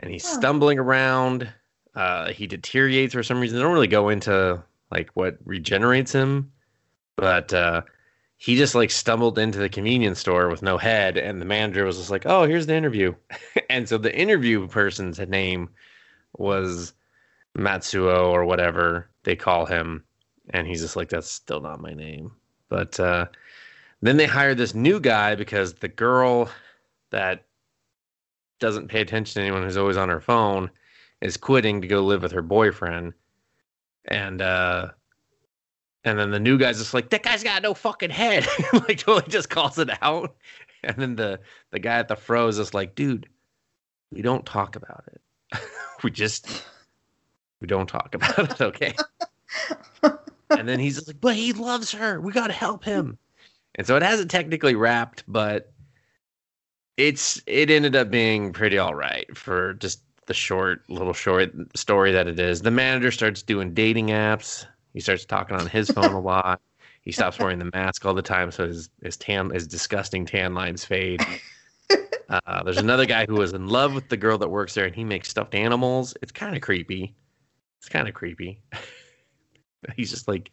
[0.00, 1.48] and he's stumbling around.
[1.94, 3.56] Uh, he deteriorates for some reason.
[3.56, 6.52] They don't really go into like what regenerates him,
[7.16, 7.82] but uh,
[8.36, 11.98] he just like stumbled into the convenience store with no head, and the manager was
[11.98, 13.14] just like, "Oh, here's the interview,"
[13.70, 15.70] and so the interview person's name
[16.36, 16.92] was
[17.58, 20.04] Matsuo or whatever they call him,
[20.50, 22.32] and he's just like, "That's still not my name."
[22.68, 23.26] But uh,
[24.00, 26.50] then they hired this new guy because the girl
[27.10, 27.44] that
[28.60, 30.70] doesn't pay attention to anyone who's always on her phone
[31.20, 33.14] is quitting to go live with her boyfriend.
[34.04, 34.90] And uh
[36.04, 38.46] and then the new guy's just like that guy's got no fucking head.
[38.72, 40.36] Like totally just calls it out.
[40.82, 41.40] And then the
[41.70, 43.28] the guy at the fro is just like dude
[44.10, 45.20] we don't talk about it.
[46.04, 46.64] We just
[47.60, 48.94] we don't talk about it okay
[50.50, 53.18] and then he's like but he loves her we gotta help him
[53.74, 55.72] and so it hasn't technically wrapped but
[56.96, 62.12] it's it ended up being pretty all right for just the short little short story
[62.12, 62.62] that it is.
[62.62, 64.66] The manager starts doing dating apps.
[64.92, 66.60] He starts talking on his phone a lot.
[67.02, 70.54] He stops wearing the mask all the time, so his his tan his disgusting tan
[70.54, 71.20] lines fade.
[72.28, 74.94] Uh, there's another guy who is in love with the girl that works there, and
[74.94, 76.14] he makes stuffed animals.
[76.20, 77.14] It's kind of creepy.
[77.78, 78.62] It's kind of creepy.
[79.96, 80.50] He's just like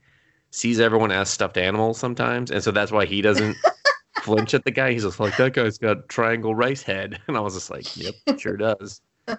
[0.52, 3.58] sees everyone as stuffed animals sometimes, and so that's why he doesn't
[4.22, 4.94] flinch at the guy.
[4.94, 8.14] He's just like, that guy's got triangle rice head, and I was just like, yep,
[8.38, 9.02] sure does.
[9.28, 9.38] and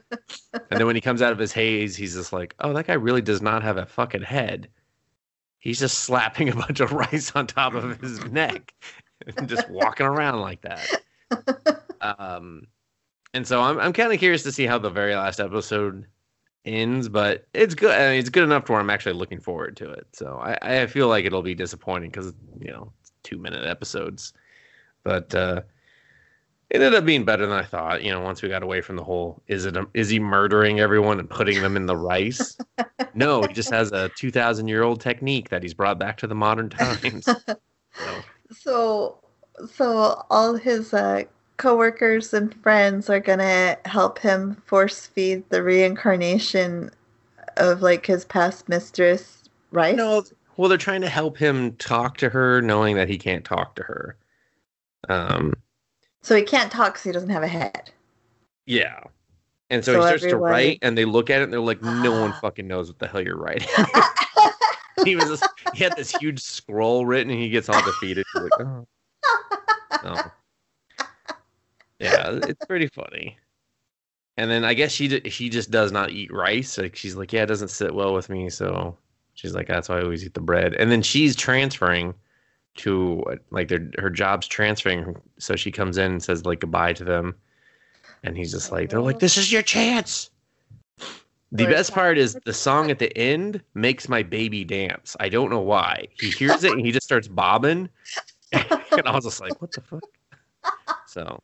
[0.68, 3.22] then when he comes out of his haze, he's just like, oh, that guy really
[3.22, 4.68] does not have a fucking head.
[5.61, 8.75] He's just slapping a bunch of rice on top of his neck
[9.37, 11.03] and just walking around like that.
[12.01, 12.66] Um,
[13.35, 16.07] and so I'm I'm kind of curious to see how the very last episode
[16.66, 17.92] ends, but it's good.
[17.92, 20.07] I mean, it's good enough to where I'm actually looking forward to it.
[20.12, 24.33] So I, I feel like it'll be disappointing because you know two minute episodes,
[25.05, 25.62] but uh,
[26.70, 28.02] it ended up being better than I thought.
[28.02, 30.81] You know, once we got away from the whole is it a, is he murdering
[30.81, 32.59] everyone and putting them in the rice?
[33.14, 36.26] no, he just has a two thousand year old technique that he's brought back to
[36.26, 37.37] the modern times.
[37.92, 39.18] So, So,
[39.72, 41.24] so all his uh,
[41.57, 46.90] coworkers and friends are gonna help him force feed the reincarnation
[47.57, 49.97] of like his past mistress, right?
[49.97, 50.23] no,
[50.57, 53.83] well, they're trying to help him talk to her, knowing that he can't talk to
[53.83, 54.16] her.
[55.09, 55.55] Um,
[56.23, 57.90] So he can't talk because he doesn't have a head.
[58.66, 59.01] Yeah.
[59.69, 61.83] And so, So he starts to write, and they look at it, and they're like,
[61.83, 63.69] "No one fucking knows what the hell you're writing."
[65.05, 68.25] he was, just, he had this huge scroll written, and he gets all defeated.
[68.35, 68.87] Like, "Oh,
[70.05, 70.16] no."
[71.98, 73.38] Yeah, it's pretty funny.
[74.37, 76.76] And then I guess she she just does not eat rice.
[76.76, 78.96] Like she's like, "Yeah, it doesn't sit well with me." So
[79.35, 82.14] she's like, "That's why I always eat the bread." And then she's transferring
[82.76, 87.04] to like their her job's transferring, so she comes in and says like goodbye to
[87.04, 87.35] them.
[88.22, 90.30] And he's just like, they're like, "This is your chance."
[91.52, 95.16] The best part is the song at the end makes my baby dance.
[95.20, 96.09] I don't know why.
[96.20, 97.88] He hears it and he just starts bobbing,
[98.52, 100.02] and I was just like, "What the fuck?"
[101.06, 101.40] So,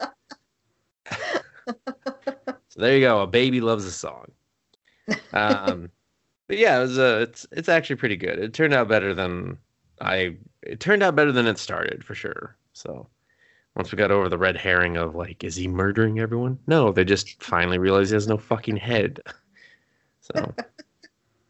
[2.69, 3.21] so there you go.
[3.23, 4.27] A baby loves a song.
[5.33, 5.91] Um,
[6.49, 8.39] but yeah, it was uh, it's it's actually pretty good.
[8.39, 9.59] It turned out better than
[10.01, 10.37] I.
[10.63, 12.57] It turned out better than it started for sure.
[12.73, 13.07] So
[13.77, 16.59] once we got over the red herring of like, is he murdering everyone?
[16.67, 19.21] No, they just finally realized he has no fucking head.
[20.25, 20.55] So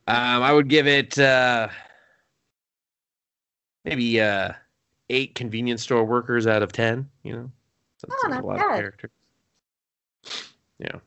[0.07, 1.69] um, I would give it uh,
[3.85, 4.53] maybe uh,
[5.11, 7.07] eight convenience store workers out of ten.
[7.23, 7.51] You know,
[7.99, 8.71] so Oh, a not lot bad.
[8.71, 9.11] of characters.
[10.83, 10.99] Yeah.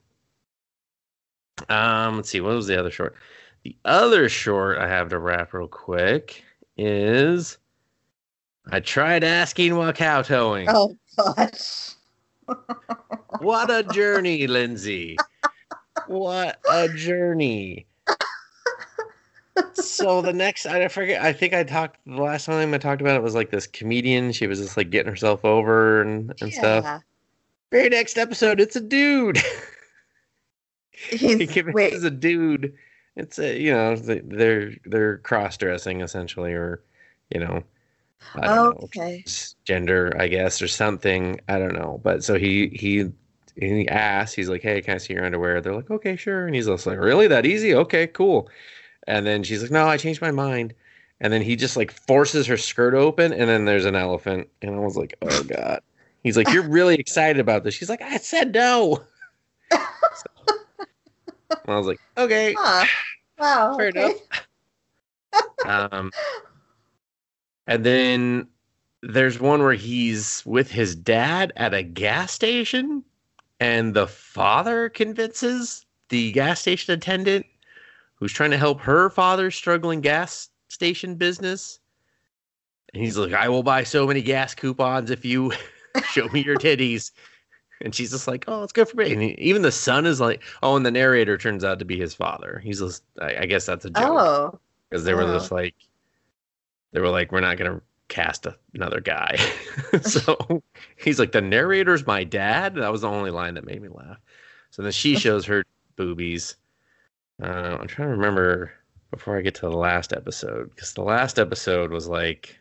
[1.70, 2.42] Um, let's see.
[2.42, 3.16] What was the other short?
[3.64, 6.44] The other short I have to wrap real quick
[6.78, 7.58] is
[8.72, 10.68] I tried asking while kowtowing.
[10.70, 11.92] Oh gosh.
[13.40, 15.18] What a journey, Lindsay.
[16.08, 17.86] What a journey.
[19.74, 23.16] So the next I forget I think I talked the last time I talked about
[23.16, 24.32] it was like this comedian.
[24.32, 27.02] She was just like getting herself over and, and stuff.
[27.72, 29.38] Very next episode, it's a dude.
[30.92, 31.94] he He's convinces wait.
[32.04, 32.74] a dude.
[33.16, 36.82] It's a you know they- they're they're cross dressing essentially, or
[37.34, 37.64] you know,
[38.36, 39.24] I don't know, Okay.
[39.64, 41.40] gender I guess or something.
[41.48, 42.00] I don't know.
[42.04, 43.12] But so he he
[43.60, 46.54] he asks, he's like, "Hey, can I see your underwear?" They're like, "Okay, sure." And
[46.56, 47.28] he's just like, "Really?
[47.28, 47.74] That easy?
[47.74, 48.50] Okay, cool."
[49.08, 50.74] And then she's like, "No, I changed my mind."
[51.22, 54.50] And then he just like forces her skirt open, and then there's an elephant.
[54.62, 55.82] And I was like, "Oh god."
[56.26, 59.04] He's like, "You're really excited about this?" She's like, "I said no."
[59.72, 60.56] So-
[61.68, 62.86] I was like, "Okay." Huh.
[63.38, 63.78] Wow.
[63.78, 64.16] Fair okay.
[65.64, 65.94] enough.
[65.94, 66.12] um,
[67.68, 68.48] and then
[69.04, 73.04] there's one where he's with his dad at a gas station,
[73.60, 77.46] and the father convinces the gas station attendant
[78.16, 81.80] who's trying to help her father's struggling gas station business.
[82.96, 85.54] And he's like, I will buy so many gas coupons if you
[86.04, 87.12] show me your titties.
[87.82, 89.12] And she's just like, oh, it's good for me.
[89.12, 91.98] And he- even the son is like, oh, and the narrator turns out to be
[92.00, 92.62] his father.
[92.64, 94.60] He's just, I, I guess that's a joke Oh.
[94.90, 95.34] because they were Oh.
[95.34, 95.76] just like,
[96.94, 99.36] they were like, we're not gonna cast a, another guy.
[100.04, 100.64] so
[100.96, 102.76] he's like, the narrator's my dad.
[102.76, 104.18] That was the only line that made me laugh.
[104.72, 105.66] So then she shows her
[105.98, 106.56] boobies.
[107.44, 108.72] Uh, I'm trying to remember
[109.12, 112.58] before I get to the last episode because the last episode was like,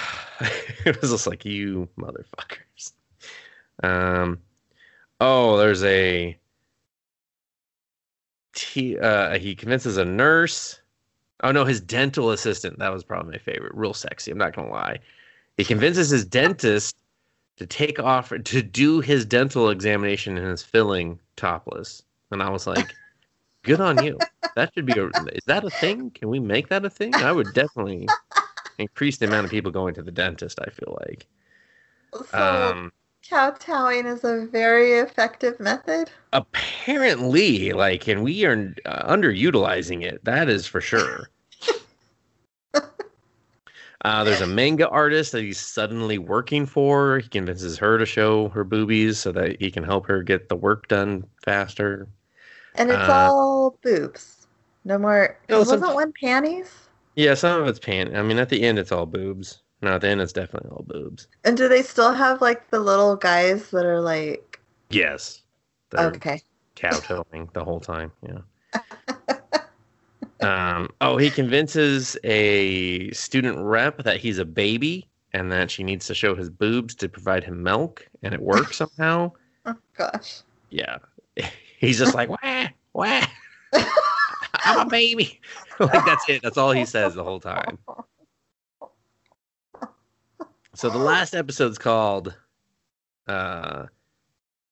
[0.84, 2.92] it was just like you motherfuckers.
[3.82, 4.38] Um,
[5.20, 6.38] oh, there's a
[8.56, 10.80] he uh he convinces a nurse
[11.42, 14.70] oh no his dental assistant that was probably my favorite real sexy i'm not gonna
[14.70, 14.96] lie
[15.56, 16.94] he convinces his dentist
[17.56, 22.64] to take off to do his dental examination and his filling topless and i was
[22.64, 22.94] like
[23.64, 24.18] Good on you.
[24.56, 25.06] That should be a.
[25.06, 26.10] Is that a thing?
[26.10, 27.14] Can we make that a thing?
[27.14, 28.06] I would definitely
[28.78, 30.58] increase the amount of people going to the dentist.
[30.60, 31.26] I feel like.
[32.30, 32.38] So
[32.72, 32.92] Um,
[33.28, 36.10] kowtowing is a very effective method.
[36.32, 40.24] apparently, like, and we are uh, underutilizing it.
[40.24, 41.30] That is for sure.
[44.04, 47.20] Uh, there's a manga artist that he's suddenly working for.
[47.20, 50.56] He convinces her to show her boobies so that he can help her get the
[50.56, 52.06] work done faster.
[52.74, 54.46] And it's Uh, all boobs.
[54.84, 55.38] No more.
[55.48, 56.83] No, wasn't some- one panties?
[57.16, 58.16] Yeah, some of it's pan.
[58.16, 59.62] I mean, at the end, it's all boobs.
[59.82, 61.28] No, at the end, it's definitely all boobs.
[61.44, 64.60] And do they still have like the little guys that are like
[64.90, 65.42] Yes.
[65.96, 66.40] Okay?
[66.76, 68.10] kowtowing the whole time.
[68.22, 68.40] Yeah.
[70.74, 76.06] um, oh, he convinces a student rep that he's a baby and that she needs
[76.06, 79.32] to show his boobs to provide him milk, and it works somehow.
[79.66, 80.40] Oh gosh.
[80.70, 80.98] Yeah.
[81.78, 83.26] He's just like, wah, wah.
[84.64, 85.40] I'm a baby.
[85.78, 86.42] like, that's it.
[86.42, 87.78] That's all he says the whole time.
[90.74, 92.34] So the last episode's called
[93.28, 93.86] uh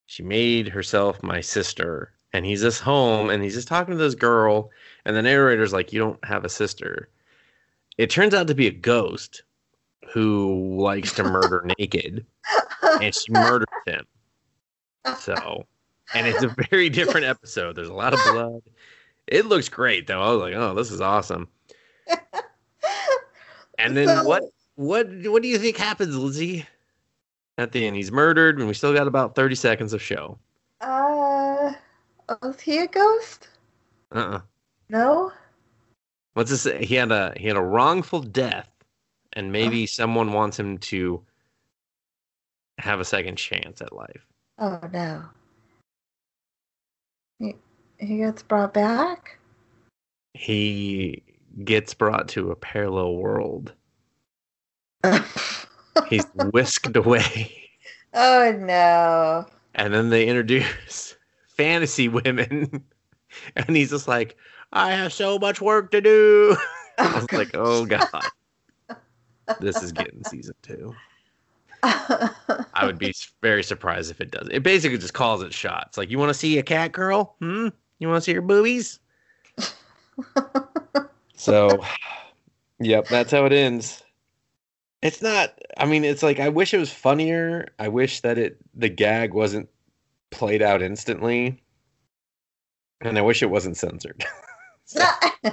[0.06, 2.12] She Made Herself My Sister.
[2.34, 4.70] And he's just home and he's just talking to this girl,
[5.04, 7.08] and the narrator's like, You don't have a sister.
[7.98, 9.42] It turns out to be a ghost
[10.12, 12.24] who likes to murder naked,
[13.00, 14.06] and she murders him.
[15.18, 15.66] So
[16.14, 17.76] and it's a very different episode.
[17.76, 18.62] There's a lot of blood.
[19.28, 20.20] It looks great though.
[20.22, 21.48] I was like, Oh, this is awesome.
[23.78, 24.42] And then So- what
[24.76, 26.66] what what do you think happens, Lizzie?
[27.58, 30.38] At the end, he's murdered, and we still got about thirty seconds of show.
[30.80, 31.72] Uh,
[32.42, 33.48] was he a ghost?
[34.12, 34.40] Uh, uh
[34.88, 35.32] No.
[36.34, 36.64] what's this?
[36.86, 38.70] He had a he had a wrongful death,
[39.34, 39.50] and Oh.
[39.50, 41.22] maybe someone wants him to
[42.78, 44.26] have a second chance at life.
[44.58, 45.24] Oh no.
[48.02, 49.38] He gets brought back.
[50.34, 51.22] He
[51.62, 53.74] gets brought to a parallel world.
[56.08, 57.52] He's whisked away,
[58.14, 59.46] oh no.
[59.76, 61.14] and then they introduce
[61.48, 62.82] fantasy women,
[63.56, 64.36] and he's just like,
[64.72, 66.56] "I have so much work to do."
[66.98, 68.06] I was like, oh god,
[69.60, 70.94] this is getting season two.
[71.84, 74.48] I would be very surprised if it does.
[74.50, 75.98] It basically just calls it shots.
[75.98, 77.36] Like, you want to see a cat girl?
[77.40, 77.68] Hmm.
[78.02, 78.98] You want to see her boobies?
[81.36, 81.84] so,
[82.80, 84.02] yep, that's how it ends.
[85.02, 85.56] It's not.
[85.76, 87.68] I mean, it's like I wish it was funnier.
[87.78, 89.68] I wish that it the gag wasn't
[90.30, 91.62] played out instantly,
[93.00, 94.24] and I wish it wasn't censored.
[94.84, 95.00] So-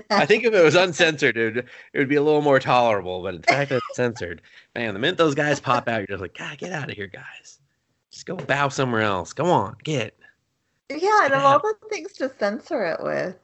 [0.10, 1.58] I think if it was uncensored, it would,
[1.94, 3.22] it would be a little more tolerable.
[3.22, 4.42] But the fact that it's censored,
[4.76, 7.08] man, the minute those guys pop out, you're just like, God, get out of here,
[7.08, 7.60] guys.
[8.12, 9.32] Just go bow somewhere else.
[9.34, 10.19] Go on, get.
[10.90, 13.36] Yeah, and of all the things to censor it with.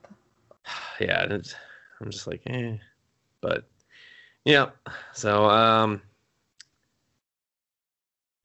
[1.00, 1.54] Yeah, it's,
[2.00, 2.78] I'm just like, eh.
[3.42, 3.66] But
[4.46, 4.70] yeah,
[5.14, 6.02] so um,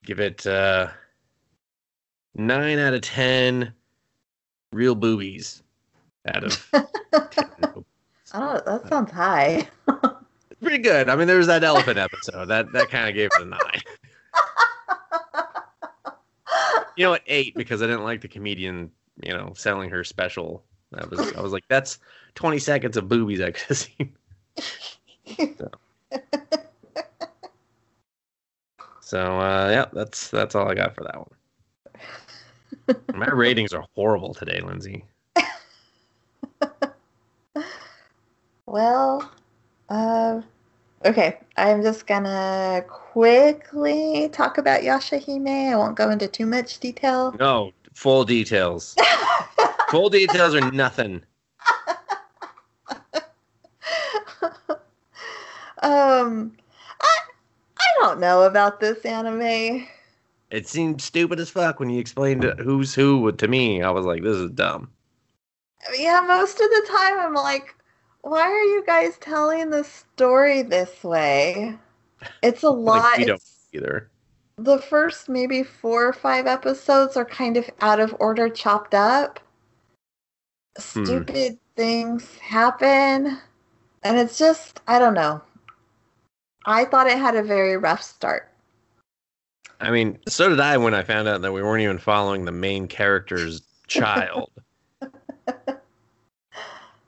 [0.05, 0.89] give it uh
[2.35, 3.73] nine out of ten
[4.73, 5.63] real boobies
[6.35, 6.73] out of.
[8.33, 9.67] Oh, that sounds high.
[10.63, 11.09] Pretty good.
[11.09, 13.81] I mean, there was that elephant episode that that kind of gave it a nine.
[17.01, 17.23] You know what?
[17.29, 18.91] Eight because I didn't like the comedian,
[19.23, 20.67] you know, selling her special.
[20.93, 21.99] That was I was like, that's
[22.35, 24.15] twenty seconds of boobies I could have seen.
[25.57, 25.71] So,
[29.01, 31.17] so uh, yeah, that's that's all I got for that
[32.87, 33.01] one.
[33.15, 35.03] My ratings are horrible today, Lindsay.
[38.67, 39.33] Well,
[39.89, 40.43] uh,
[41.05, 41.39] okay.
[41.57, 45.73] I'm just gonna quickly talk about Yashahime.
[45.73, 47.35] I won't go into too much detail.
[47.39, 48.97] No, full details.
[49.91, 51.21] Full details are nothing.
[55.83, 56.57] um,
[57.01, 57.19] I
[57.77, 59.89] I don't know about this anime.
[60.51, 63.83] It seemed stupid as fuck when you explained who's who to me.
[63.83, 64.93] I was like, this is dumb.
[65.97, 67.75] Yeah, most of the time I'm like,
[68.23, 71.77] why are you guys telling the story this way?
[72.43, 73.19] It's a lot.
[73.19, 73.43] Like, don't
[73.73, 74.11] either.
[74.57, 79.41] the first maybe four or five episodes are kind of out of order, chopped up.
[80.79, 81.05] Hmm.
[81.05, 83.39] Stupid things happen.
[84.03, 85.43] And it's just, I don't know.
[86.67, 88.51] I thought it had a very rough start.
[89.81, 92.53] I mean, so did I when I found out that we weren't even following the
[92.53, 94.51] main character's child.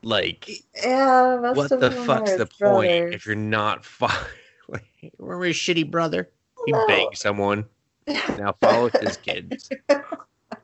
[0.03, 4.17] like, Yeah, what the fuck's the his point if you're not following?
[4.67, 4.85] Like,
[5.17, 6.29] remember his shitty brother?
[6.65, 6.85] He No.
[6.87, 7.65] begged someone.
[8.37, 9.69] Now follow his kids.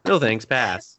[0.05, 0.97] No thanks, pass.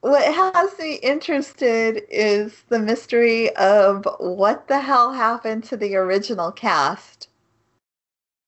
[0.00, 6.52] what has me interested is the mystery of what the hell happened to the original
[6.52, 7.28] cast.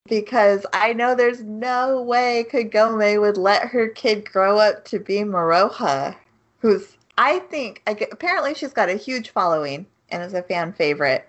[0.09, 5.19] Because I know there's no way Kagome would let her kid grow up to be
[5.19, 6.17] Moroha,
[6.59, 10.73] who's, I think, I get, apparently she's got a huge following and is a fan
[10.73, 11.29] favorite.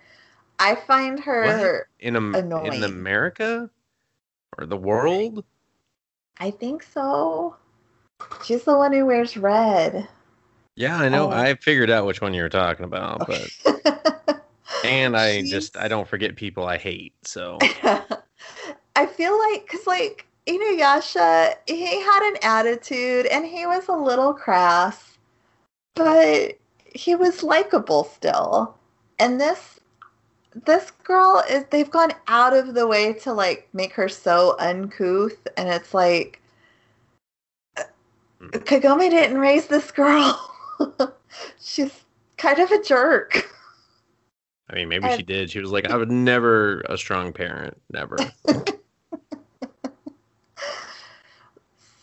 [0.57, 2.73] I find her in Annoying.
[2.73, 3.69] in America
[4.57, 5.43] or the world.
[6.39, 7.57] I think so.
[8.45, 10.07] She's the one who wears red.
[10.75, 11.27] Yeah, I know.
[11.27, 11.31] Oh.
[11.31, 14.45] I figured out which one you were talking about, but
[14.85, 17.15] and I just I don't forget people I hate.
[17.23, 17.57] So
[18.95, 24.33] I feel like, because like Inuyasha, he had an attitude and he was a little
[24.33, 25.10] crass,
[25.95, 28.75] but he was likable still.
[29.19, 29.79] And this
[30.65, 35.47] this girl is they've gone out of the way to like make her so uncouth
[35.55, 36.41] and it's like
[37.77, 37.83] hmm.
[38.53, 40.53] uh, Kagome didn't raise this girl.
[41.61, 42.03] She's
[42.37, 43.47] kind of a jerk.
[44.69, 45.51] I mean, maybe she did.
[45.51, 48.17] She was like, I would never a strong parent, never.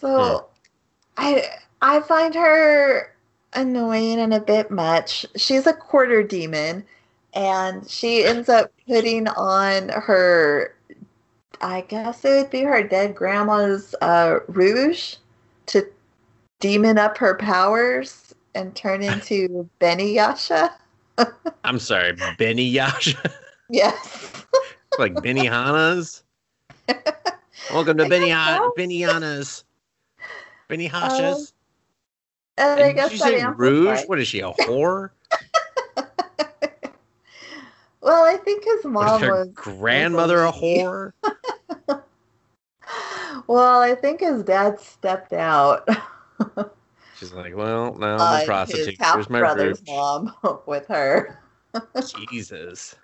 [0.01, 0.45] So hmm.
[1.17, 1.45] I
[1.83, 3.15] I find her
[3.53, 5.27] annoying and a bit much.
[5.37, 6.85] She's a quarter demon
[7.35, 10.75] and she ends up putting on her
[11.61, 15.17] I guess it would be her dead grandma's uh, rouge
[15.67, 15.85] to
[16.61, 20.71] demon up her powers and turn into Beniyasha.
[21.65, 23.33] I'm sorry, Beniyasha,
[23.71, 24.45] Yes.
[24.99, 26.23] like Benihana's.
[27.73, 29.65] Welcome to Benihana's.
[30.69, 31.53] Benny Hasha's.
[32.59, 34.01] And I guess that say Rouge?
[34.07, 35.11] What is she, a whore?
[38.01, 41.13] Well, I think his mom her was grandmother a whore?
[43.47, 45.87] Well, I think his dad stepped out.
[47.19, 48.89] She's like, well, now I'm a prostitute.
[48.91, 49.89] his half Here's my brother's Rouge.
[49.89, 50.35] mom
[50.67, 51.43] with her,
[52.07, 52.95] Jesus.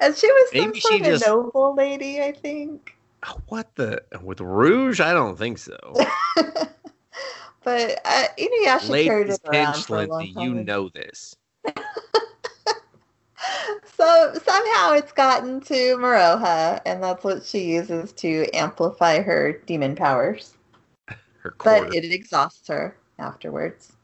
[0.00, 2.94] and she was some Maybe she sort of just- noble lady, I think.
[3.48, 4.02] What the?
[4.22, 5.00] With Rouge?
[5.00, 5.78] I don't think so.
[7.66, 10.58] But uh, Inuyasha carried it around for a long time.
[10.58, 11.34] you know this.
[13.96, 19.96] So somehow it's gotten to Moroha, and that's what she uses to amplify her demon
[19.96, 20.54] powers.
[21.38, 23.94] Her but it exhausts her afterwards.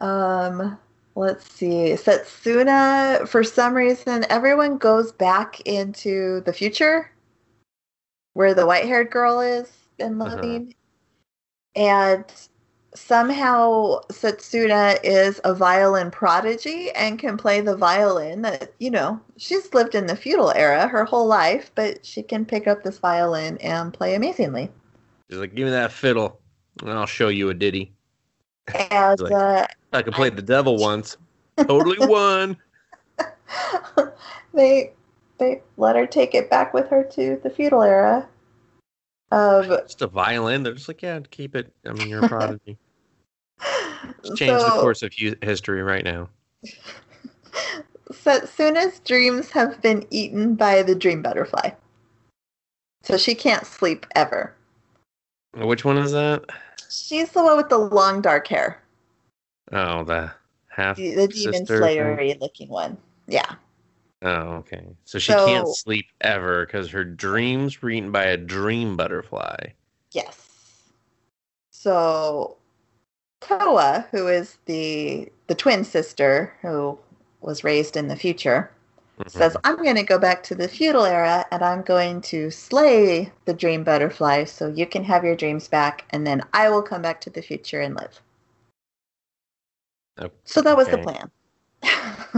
[0.00, 0.78] Um,
[1.14, 1.92] let's see.
[1.94, 7.12] Setsuna, for some reason, everyone goes back into the future
[8.32, 10.60] where the white haired girl is and Uh-huh.
[11.76, 12.24] And
[12.94, 19.72] somehow Setsuna is a violin prodigy and can play the violin that, you know, she's
[19.72, 23.58] lived in the feudal era her whole life, but she can pick up this violin
[23.58, 24.70] and play amazingly.
[25.30, 26.40] She's like, give me that fiddle,
[26.80, 27.92] and I'll show you a ditty.
[28.90, 31.16] And Like- uh, I could play the devil once.
[31.56, 32.56] Totally won.
[34.54, 34.92] they
[35.38, 38.28] they let her take it back with her to the feudal era.
[39.30, 40.62] Um, of Just a violin.
[40.62, 41.72] They're just like, yeah, keep it.
[41.86, 42.76] I mean, you're a prodigy.
[44.34, 46.28] Change the course of hu- history right now.
[48.12, 51.70] Setsuna's dreams have been eaten by the dream butterfly,
[53.02, 54.54] so she can't sleep ever.
[55.56, 56.44] Which one is that?
[56.90, 58.82] She's the one with the long dark hair,
[59.72, 60.32] Oh, the
[60.68, 62.96] half the, the demon slayery looking one.
[63.28, 63.54] Yeah,
[64.22, 64.86] Oh, okay.
[65.04, 69.56] So she can't sleep ever because her dreams were eaten by a dream butterfly.
[70.12, 70.48] yes.
[71.70, 72.56] So
[73.40, 76.98] Towa, who is the the twin sister who
[77.40, 78.70] was raised in the future,
[79.18, 79.30] Mhm.
[79.30, 83.32] says, I'm going to go back to the feudal era and I'm going to slay
[83.46, 87.02] the dream butterfly so you can have your dreams back and then I will come
[87.02, 88.20] back to the future and live.
[90.18, 91.30] Oh, So that was the plan.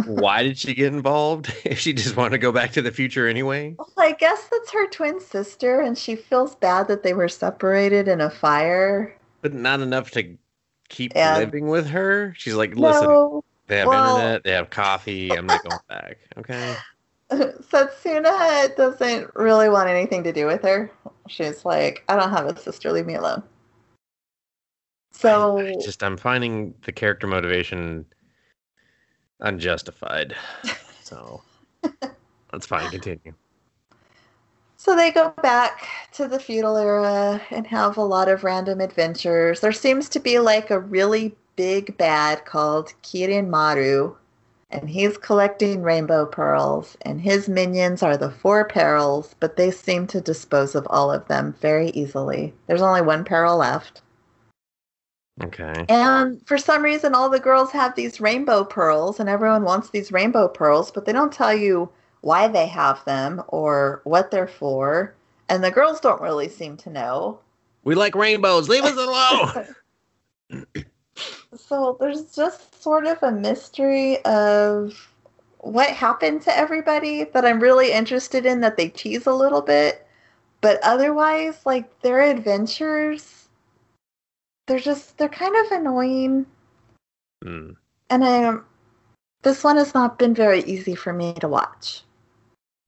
[0.07, 1.53] Why did she get involved?
[1.65, 3.75] If she just wanted to go back to the future anyway?
[3.79, 8.09] well, I guess that's her twin sister and she feels bad that they were separated
[8.09, 9.17] in a fire.
[9.43, 10.37] But not enough to
[10.89, 11.37] keep Yeah.
[11.39, 12.33] living with her?
[12.37, 16.19] She's like, listen, No, they have well- internet, they have coffee, I'm not going back.
[16.39, 16.75] Okay.
[17.33, 20.91] Setsuna doesn't really want anything to do with her.
[21.29, 23.43] She's like, I don't have a sister, leave me alone.
[25.13, 28.05] So I just I'm finding the character motivation
[29.43, 30.35] unjustified.
[31.05, 31.43] So
[32.51, 32.89] that's fine.
[32.91, 33.35] Continue.
[34.79, 39.61] So they go back to the feudal era and have a lot of random adventures.
[39.61, 44.17] There seems to be like a really big bad called Kirinmaru,
[44.71, 50.07] and he's collecting rainbow pearls, and his minions are the four perils, but they seem
[50.07, 52.55] to dispose of all of them very easily.
[52.67, 54.01] There's only one peril left.
[55.41, 55.87] Okay.
[55.89, 60.13] And for some reason, all the girls have these rainbow pearls, and everyone wants these
[60.13, 61.89] rainbow pearls, but they don't tell you
[62.21, 65.15] why they have them or what they're for.
[65.49, 67.41] And the girls don't really seem to know.
[67.85, 68.69] We like rainbows.
[68.69, 70.65] Leave us alone.
[71.55, 75.09] So there's just sort of a mystery of
[75.59, 80.07] what happened to everybody that I'm really interested in that they tease a little bit.
[80.61, 83.42] But otherwise, like their adventures,
[84.73, 86.47] they're just they're kind of annoying.
[87.45, 87.73] Hmm.
[88.09, 88.57] And I
[89.43, 92.05] this one has not been very easy for me to watch.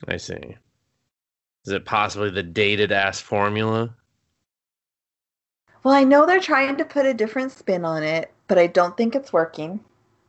[0.09, 0.57] I see.
[1.66, 3.95] Is it possibly the dated ass formula?
[5.82, 8.97] Well, I know they're trying to put a different spin on it, but I don't
[8.97, 9.78] think it's working.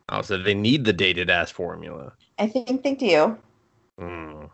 [0.09, 2.11] Oh, so they need the dated ass formula.
[2.37, 3.37] I think they do
[3.97, 4.47] Hmm.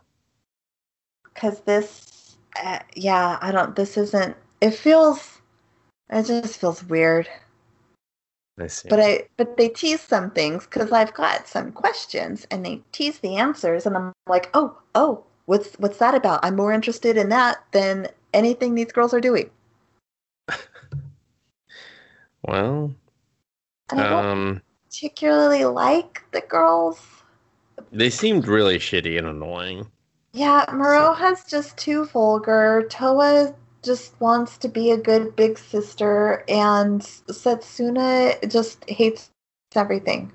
[1.24, 3.74] because this, uh, yeah, I don't.
[3.74, 4.36] This isn't.
[4.60, 5.41] It feels.
[6.12, 7.26] It just feels weird.
[8.60, 8.90] I see.
[8.90, 13.18] But I, but they tease some things because I've got some questions, and they tease
[13.18, 16.40] the answers, and I'm like, oh, oh, what's what's that about?
[16.44, 19.48] I'm more interested in that than anything these girls are doing.
[22.46, 22.94] well,
[23.90, 27.00] And I don't um, particularly like the girls.
[27.90, 29.86] they seemed really shitty and annoying.
[30.34, 32.86] Yeah, Moroha's just too vulgar.
[32.90, 39.30] Towa just wants to be a good big sister, and Setsuna just hates
[39.74, 40.30] everything.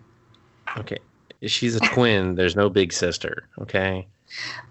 [0.78, 0.98] Okay.
[1.44, 2.36] She's a twin.
[2.36, 3.48] There's no big sister.
[3.60, 4.08] Okay.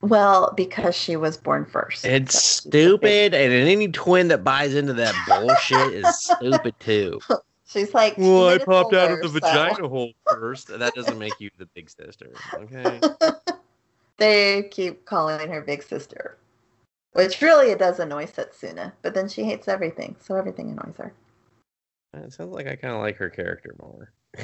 [0.02, 2.04] Well, because she was born first.
[2.04, 6.18] It's So she's a big- stupid, and any twin that buys into that bullshit is
[6.18, 7.20] stupid too.
[7.68, 8.16] She's like.
[8.16, 10.68] Well, I minutes popped out of the so- vagina hole first.
[10.68, 12.30] That doesn't make you the big sister.
[12.54, 13.00] Okay.
[14.18, 16.36] they keep calling her big sister,
[17.16, 18.92] which really it does annoy Setsuna.
[19.00, 21.14] But then she hates everything, so everything annoys her.
[22.14, 24.12] Uh, it sounds like I kind of like her character more.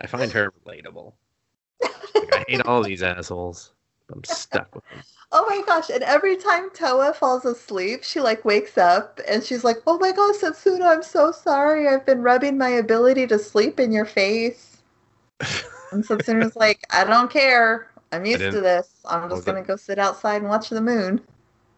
[0.00, 1.14] I find her relatable.
[1.82, 3.72] Like, I hate all these assholes.
[4.12, 5.00] I'm stuck with them.
[5.32, 9.62] Oh my gosh, and every time Towa falls asleep, she like wakes up and she's
[9.62, 11.86] like, Oh my gosh, Setsuna, I'm so sorry.
[11.86, 14.78] I've been rubbing my ability to sleep in your face.
[15.92, 17.89] And Setsuna's like, I don't care.
[18.12, 18.90] I'm used to this.
[19.04, 21.20] I'm just gonna go sit outside and watch the moon.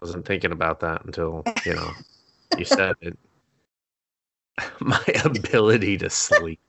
[0.01, 1.91] wasn't thinking about that until you know
[2.59, 3.19] you said it.
[4.81, 6.61] My ability to sleep.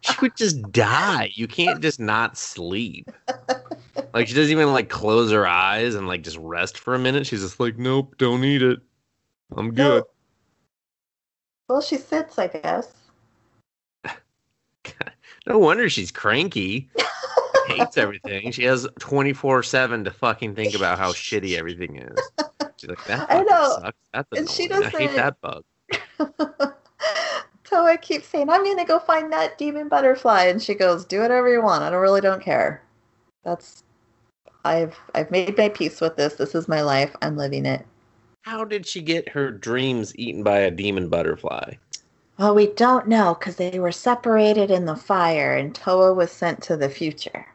[0.00, 1.30] She would just die.
[1.34, 3.10] You can't just not sleep.
[4.14, 7.26] Like she doesn't even like close her eyes and like just rest for a minute.
[7.26, 8.78] She's just like, nope, don't eat it.
[9.56, 10.04] I'm good.
[11.68, 12.92] Well, she sits, I guess.
[15.48, 16.90] No wonder she's cranky.
[17.66, 18.50] Hates everything.
[18.52, 22.30] She has 24 7 to fucking think about how shitty everything is.
[22.76, 23.78] She's like, that I know.
[23.80, 23.98] sucks.
[24.12, 24.84] That's And she annoying.
[24.84, 25.64] I hate that bug.
[27.64, 31.50] Towa keeps saying, I'm gonna go find that demon butterfly and she goes, Do whatever
[31.50, 31.82] you want.
[31.82, 32.82] I don't really don't care.
[33.44, 33.82] That's
[34.64, 36.34] I've I've made my peace with this.
[36.34, 37.14] This is my life.
[37.22, 37.86] I'm living it.
[38.42, 41.74] How did she get her dreams eaten by a demon butterfly?
[42.38, 46.62] Well, we don't know because they were separated in the fire and Towa was sent
[46.64, 47.46] to the future.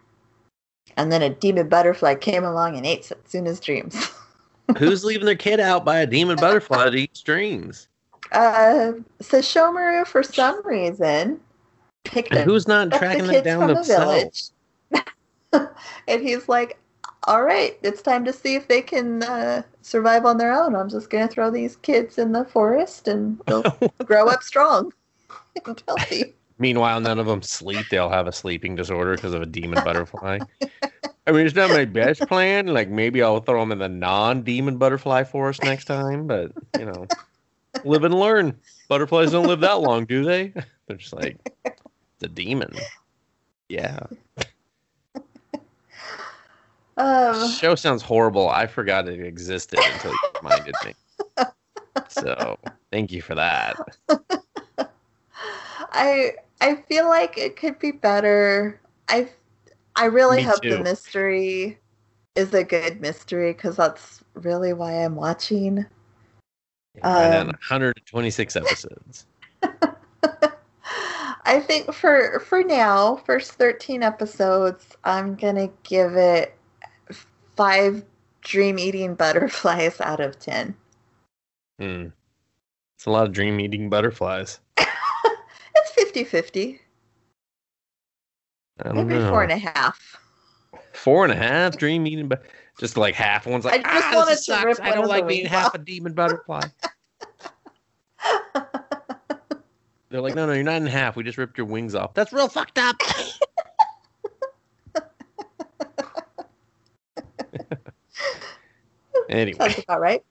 [0.98, 4.12] And then a demon butterfly came along and ate Setsuna's dreams.
[4.78, 7.88] Who's leaving their kid out by a demon butterfly to eat dreams?
[8.32, 11.40] uh, so Shomaru, for some reason,
[12.04, 14.44] picked And up who's not the tracking them kids down the village.
[16.08, 16.80] and he's like,
[17.26, 20.76] all right, it's time to see if they can uh, survive on their own.
[20.76, 23.64] I'm just going to throw these kids in the forest and they'll
[24.06, 24.94] grow up strong
[25.66, 26.34] and healthy.
[26.62, 27.88] Meanwhile, none of them sleep.
[27.90, 30.38] They all have a sleeping disorder because of a demon butterfly.
[31.26, 32.68] I mean, it's not my best plan.
[32.68, 36.86] Like, maybe I'll throw them in the non demon butterfly forest next time, but, you
[36.86, 37.08] know,
[37.84, 38.56] live and learn.
[38.90, 40.54] Butterflies don't live that long, do they?
[40.88, 41.40] They're just like,
[42.20, 42.76] the demon.
[43.68, 44.02] Yeah.
[46.96, 48.50] Um, show sounds horrible.
[48.50, 50.94] I forgot it existed until you reminded me.
[52.08, 52.60] So,
[52.92, 53.78] thank you for that.
[55.94, 58.80] I I feel like it could be better.
[59.10, 59.28] I
[59.96, 60.70] I really Me hope too.
[60.70, 61.80] the mystery
[62.36, 65.86] is a good mystery because that's really why I'm watching.
[67.04, 69.26] and Um, 126 episodes.
[71.44, 76.56] I think for for now, first 13 episodes, I'm gonna give it
[77.56, 78.06] five
[78.42, 80.76] dream eating butterflies out of 10.
[81.80, 82.08] Hmm.
[82.98, 84.60] It's a lot of dream eating butterflies.
[86.14, 86.82] It's 50 50,
[88.94, 89.30] maybe know.
[89.30, 90.18] four and a half.
[90.92, 92.44] Four and a half dream eating, but
[92.78, 93.48] just like half.
[93.48, 94.66] One's like, I just ah, wanted to sucks.
[94.66, 96.64] rip I don't like being wings half a demon butterfly.
[100.10, 101.16] They're like, no, no, you're not in half.
[101.16, 102.14] We just ripped your wings off.
[102.14, 102.98] That's real fucked up.
[109.30, 110.22] anyway, Sounds about right.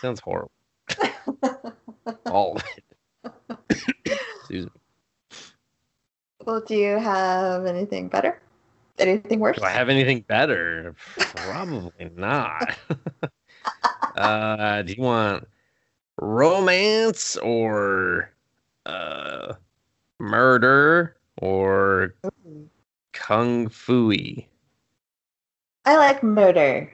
[0.00, 0.50] sounds horrible.
[2.26, 2.84] All of it.
[4.40, 4.72] Excuse me.
[6.44, 8.40] Well, do you have anything better?
[8.98, 9.58] Anything worse?
[9.58, 10.94] Do I have anything better?
[11.18, 12.76] Probably not.
[14.16, 15.46] uh, do you want
[16.20, 18.30] romance or
[18.86, 19.54] uh,
[20.18, 22.14] murder or
[23.12, 24.12] kung fu
[25.84, 26.92] I like murder.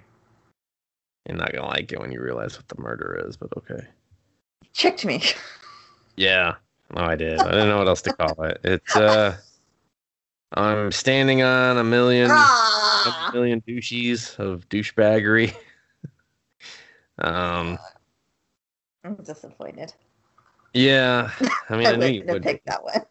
[1.27, 3.87] You're not gonna like it when you realize what the murder is, but okay.
[4.75, 5.23] Tricked me.
[6.17, 6.55] Yeah,
[6.95, 7.41] no, I did.
[7.41, 8.61] I didn't know what else to call it.
[8.63, 9.37] It's uh,
[10.53, 13.31] I'm standing on a million, a Ah!
[13.35, 15.53] million douches of douchebaggery.
[17.19, 17.79] um,
[19.03, 19.93] I'm disappointed.
[20.73, 21.33] yeah.
[21.69, 23.03] I mean, I, I knew you wouldn't have that one.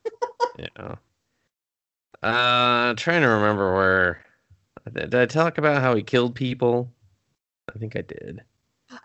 [0.57, 0.95] Yeah.
[2.21, 4.25] Uh, trying to remember where.
[4.93, 6.89] Did I talk about how he killed people?
[7.73, 8.43] I think I did.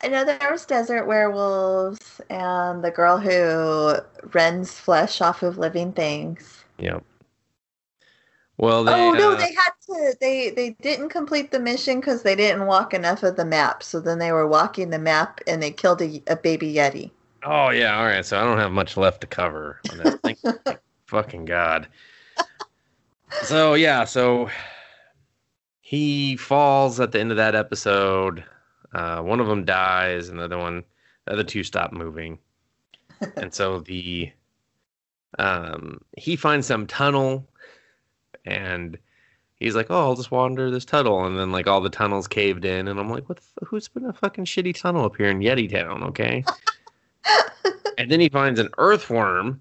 [0.03, 3.97] I know there was desert werewolves and the girl who
[4.33, 6.65] rends flesh off of living things.
[6.79, 7.05] Yep.
[8.59, 10.15] Well, they, oh no, uh, they had to.
[10.21, 13.85] They they didn't complete the mission because they didn't walk enough of the map.
[13.85, 17.13] So then they were walking the map and they killed a, a baby yeti.
[17.45, 18.27] Oh yeah, all right.
[18.27, 20.21] So I don't have much left to cover on that.
[20.23, 21.87] Thank, thank fucking God.
[23.45, 24.51] So yeah, so
[25.81, 28.45] he falls at the end of that episode.
[28.93, 30.83] Uh, one of them dies, and the other one,
[31.27, 32.39] the other two stop moving.
[33.37, 34.31] and so the
[35.39, 37.47] um, he finds some tunnel,
[38.45, 38.99] and
[39.57, 42.65] he's like, "Oh, I'll just wander this tunnel," and then like all the tunnels caved
[42.65, 43.39] in, and I'm like, "What?
[43.39, 46.45] The f- who's put a fucking shitty tunnel up here in Yeti Town?" Okay.
[47.99, 49.61] and then he finds an earthworm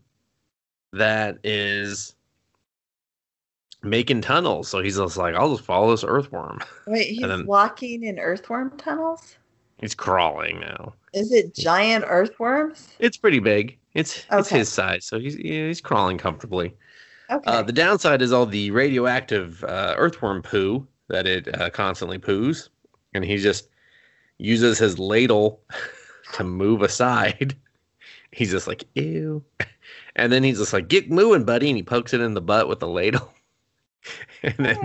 [0.93, 2.15] that is
[3.90, 4.68] making tunnels.
[4.68, 6.60] So he's just like, I'll just follow this earthworm.
[6.86, 9.38] Wait, he's then- walking in earthworm tunnels.
[9.80, 10.94] He's crawling now.
[11.14, 12.90] Is it giant earthworms?
[13.00, 13.78] It's pretty big.
[13.94, 16.74] It's it's his size, so he's he's crawling comfortably.
[17.30, 17.44] Okay.
[17.46, 22.70] Uh, the downside is all the radioactive uh, earthworm poo that it uh, constantly poos,
[23.14, 23.70] and he just
[24.40, 25.62] uses his ladle
[26.34, 27.56] to move aside.
[28.32, 29.44] He's just like ew,
[30.16, 32.68] and then he's just like get moving, buddy, and he pokes it in the butt
[32.68, 33.34] with the ladle,
[34.43, 34.78] and then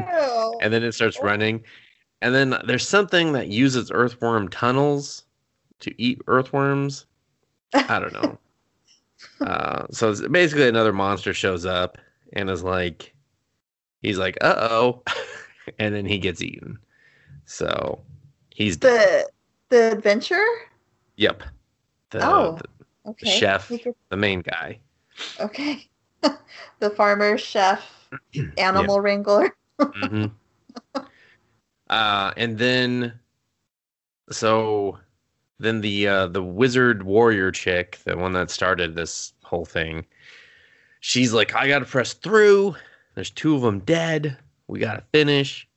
[0.61, 1.63] and then it starts running.
[2.21, 5.25] And then there's something that uses earthworm tunnels
[5.81, 7.07] to eat earthworms.
[7.75, 8.39] I don't know.
[9.47, 11.99] uh, so basically, another monster shows up
[12.35, 13.13] and is like,
[14.03, 15.03] he's like, uh oh.
[15.79, 16.79] and then he gets eaten.
[17.45, 18.01] So
[18.51, 19.27] he's dead.
[19.69, 20.47] the the adventure.
[21.17, 21.43] Yep.
[22.11, 22.57] The, Oh.
[22.57, 23.37] the, Okay.
[23.37, 23.69] chef.
[24.11, 24.79] The main guy.
[25.41, 25.89] okay.
[26.79, 28.02] the farmer, chef,
[28.57, 29.55] animal wrangler.
[29.81, 30.27] hmm
[31.93, 33.13] uh, and then,
[34.31, 34.99] so
[35.59, 40.07] then the uh, the wizard warrior chick, the one that started this whole thing,
[41.01, 42.75] she's like, I gotta press through.
[43.15, 44.39] There's two of them dead.
[44.69, 45.69] We gotta finish.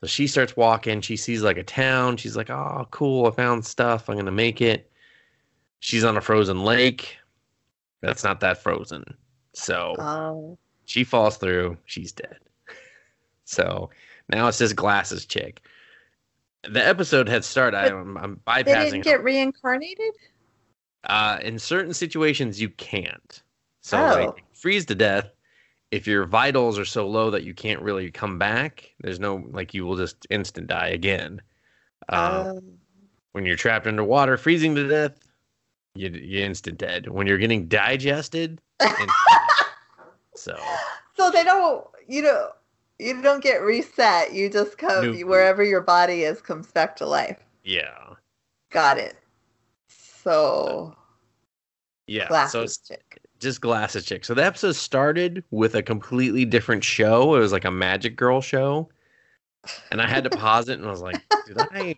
[0.00, 1.02] So she starts walking.
[1.02, 2.16] She sees like a town.
[2.16, 3.26] She's like, oh, cool.
[3.26, 4.08] I found stuff.
[4.08, 4.90] I'm gonna make it.
[5.80, 7.18] She's on a frozen lake.
[8.00, 9.04] That's not that frozen.
[9.52, 10.58] So Oh.
[10.90, 11.76] She falls through.
[11.84, 12.38] She's dead.
[13.44, 13.90] So
[14.28, 15.60] now it's this glasses chick.
[16.68, 17.90] The episode had started.
[17.90, 18.64] But I'm, I'm They bypassing.
[18.84, 19.04] didn't it.
[19.04, 20.14] get reincarnated.
[21.04, 23.42] uh, in certain situations, you can't.
[23.80, 24.24] So Oh.
[24.26, 25.30] like freeze to death.
[25.90, 29.74] If your vitals are so low that you can't really come back, there's no like
[29.74, 31.40] you will just instant die again.
[32.08, 32.78] Uh, Um,
[33.32, 35.18] when you're trapped underwater, freezing to death,
[35.94, 37.08] you you instant dead.
[37.08, 39.10] When you're getting digested, instant.
[40.34, 40.58] So
[41.16, 41.86] so they don't.
[42.08, 42.48] You know.
[42.98, 44.34] You don't get reset.
[44.34, 47.38] You just come wherever your body is comes back to life.
[47.64, 48.12] yeah,
[48.70, 49.16] Got it.
[49.88, 50.94] So
[52.06, 52.24] yeah.
[52.24, 53.18] So glasses it's chick.
[53.38, 54.24] just glasses chick.
[54.26, 57.34] So the episode started with a completely different show.
[57.36, 58.90] It was like a magic girl show.
[59.90, 61.96] And I had to pause it and I was like, did I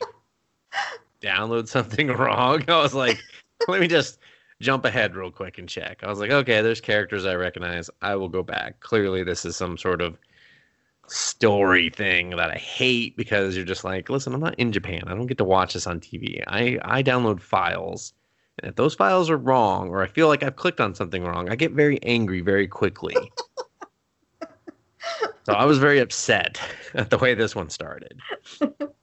[1.20, 2.64] download something wrong?
[2.68, 3.18] I was like,
[3.66, 4.18] let me just
[4.62, 6.02] jump ahead real quick and check.
[6.02, 7.90] I was like, okay, there's characters I recognize.
[8.00, 8.80] I will go back.
[8.80, 10.18] Clearly this is some sort of
[11.08, 15.02] story thing that I hate because you're just like, listen, I'm not in Japan.
[15.06, 16.42] I don't get to watch this on TV.
[16.46, 18.14] I, I download files.
[18.58, 21.50] And if those files are wrong or I feel like I've clicked on something wrong,
[21.50, 23.16] I get very angry very quickly.
[25.44, 26.60] so I was very upset
[26.94, 28.20] at the way this one started.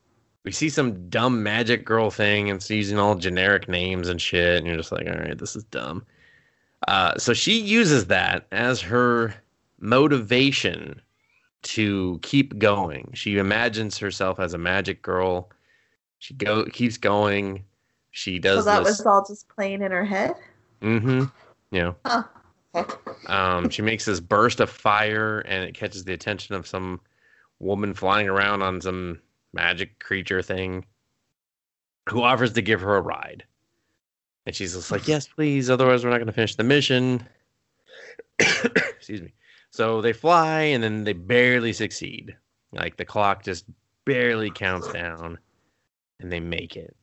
[0.50, 4.58] we see some dumb magic girl thing and it's using all generic names and shit
[4.58, 6.04] and you're just like all right this is dumb
[6.88, 9.32] uh, so she uses that as her
[9.80, 11.00] motivation
[11.62, 15.52] to keep going she imagines herself as a magic girl
[16.18, 17.64] she go keeps going
[18.10, 20.34] she does so that this was all just playing in her head.
[20.82, 21.26] mm-hmm
[21.70, 22.24] yeah Huh.
[22.74, 22.95] Okay.
[23.28, 27.00] um, she makes this burst of fire and it catches the attention of some
[27.60, 29.20] woman flying around on some
[29.54, 30.86] magic creature thing
[32.10, 33.43] who offers to give her a ride.
[34.45, 37.28] And she's just like, Yes, please, otherwise we're not gonna finish the mission.
[38.39, 39.34] Excuse me.
[39.72, 42.36] So they fly and then they barely succeed.
[42.72, 43.66] Like the clock just
[44.06, 45.38] barely counts down
[46.20, 46.95] and they make it.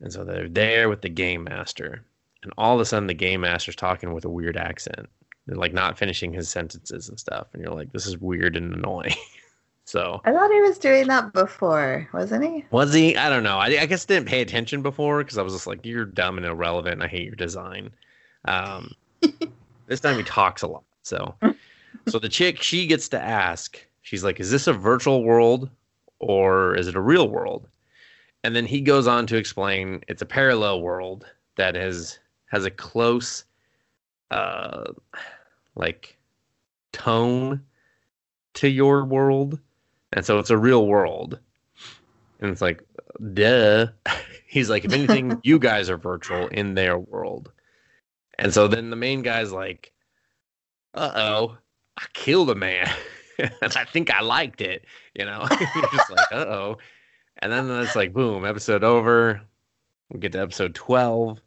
[0.00, 2.04] And so they're there with the game master.
[2.42, 5.08] And all of a sudden the game master's talking with a weird accent.
[5.46, 7.48] They're like not finishing his sentences and stuff.
[7.52, 9.14] And you're like, this is weird and annoying.
[9.84, 12.64] so I thought he was doing that before, wasn't he?
[12.70, 13.16] was he?
[13.16, 13.58] I don't know.
[13.58, 16.46] I, I guess didn't pay attention before because I was just like, you're dumb and
[16.46, 16.94] irrelevant.
[16.94, 17.90] And I hate your design.
[18.44, 18.92] Um,
[19.86, 20.84] this time he talks a lot.
[21.02, 21.34] So,
[22.08, 23.84] so the chick she gets to ask.
[24.02, 25.68] She's like, "Is this a virtual world
[26.20, 27.68] or is it a real world?"
[28.44, 31.26] And then he goes on to explain it's a parallel world
[31.56, 33.44] that has has a close,
[34.30, 34.92] uh,
[35.74, 36.16] like
[36.92, 37.62] tone
[38.54, 39.58] to your world,
[40.12, 41.38] and so it's a real world.
[42.40, 42.82] And it's like,
[43.34, 43.86] duh.
[44.46, 47.52] He's like, if anything, you guys are virtual in their world.
[48.38, 49.92] And so then the main guy's like,
[50.94, 51.58] uh oh,
[51.96, 52.90] I killed a man.
[53.38, 54.84] and I think I liked it.
[55.14, 56.78] You know, just like, uh oh.
[57.38, 59.40] And then it's like, boom, episode over.
[60.10, 61.40] We get to episode 12.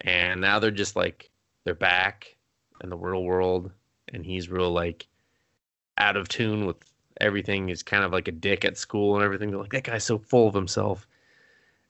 [0.00, 1.30] And now they're just like,
[1.64, 2.36] they're back
[2.82, 3.70] in the real world.
[4.12, 5.06] And he's real, like,
[5.96, 6.76] out of tune with
[7.20, 7.68] everything.
[7.68, 9.50] is kind of like a dick at school and everything.
[9.50, 11.06] They're like, that guy's so full of himself.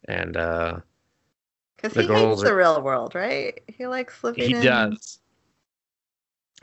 [0.08, 0.80] And uh,
[1.76, 3.60] Because he hates are- the real world, right?
[3.68, 4.62] He likes living he in.
[4.62, 5.18] does.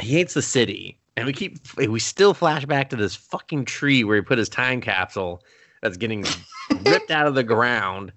[0.01, 4.03] He hates the city, and we keep we still flash back to this fucking tree
[4.03, 5.43] where he put his time capsule
[5.83, 6.25] that's getting
[6.85, 8.11] ripped out of the ground.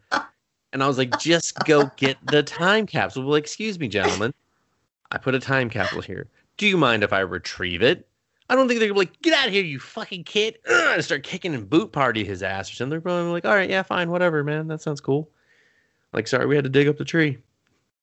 [0.72, 3.24] And I was like, just go get the time capsule.
[3.26, 4.32] Well, excuse me, gentlemen,
[5.12, 6.28] I put a time capsule here.
[6.56, 8.08] Do you mind if I retrieve it?
[8.48, 11.04] I don't think they're gonna be like, get out of here, you fucking kid, and
[11.04, 12.90] start kicking and boot party his ass or something.
[12.90, 15.28] They're probably like, all right, yeah, fine, whatever, man, that sounds cool.
[16.12, 17.38] Like, sorry, we had to dig up the tree.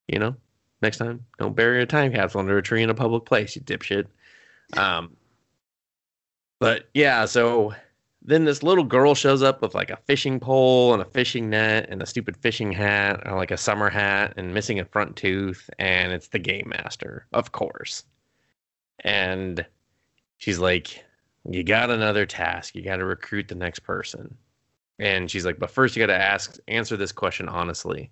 [0.07, 0.35] You know,
[0.81, 3.61] next time, don't bury a time capsule under a tree in a public place, you
[3.61, 4.05] dipshit.
[4.75, 5.15] Um,
[6.59, 7.73] but yeah, so
[8.21, 11.87] then this little girl shows up with like a fishing pole and a fishing net
[11.89, 15.69] and a stupid fishing hat or like a summer hat and missing a front tooth,
[15.79, 18.03] and it's the game master, of course.
[19.05, 19.65] And
[20.43, 21.05] she's like,
[21.49, 22.75] You got another task.
[22.75, 24.35] You got to recruit the next person.
[24.99, 28.11] And she's like, But first, you got to ask, answer this question honestly.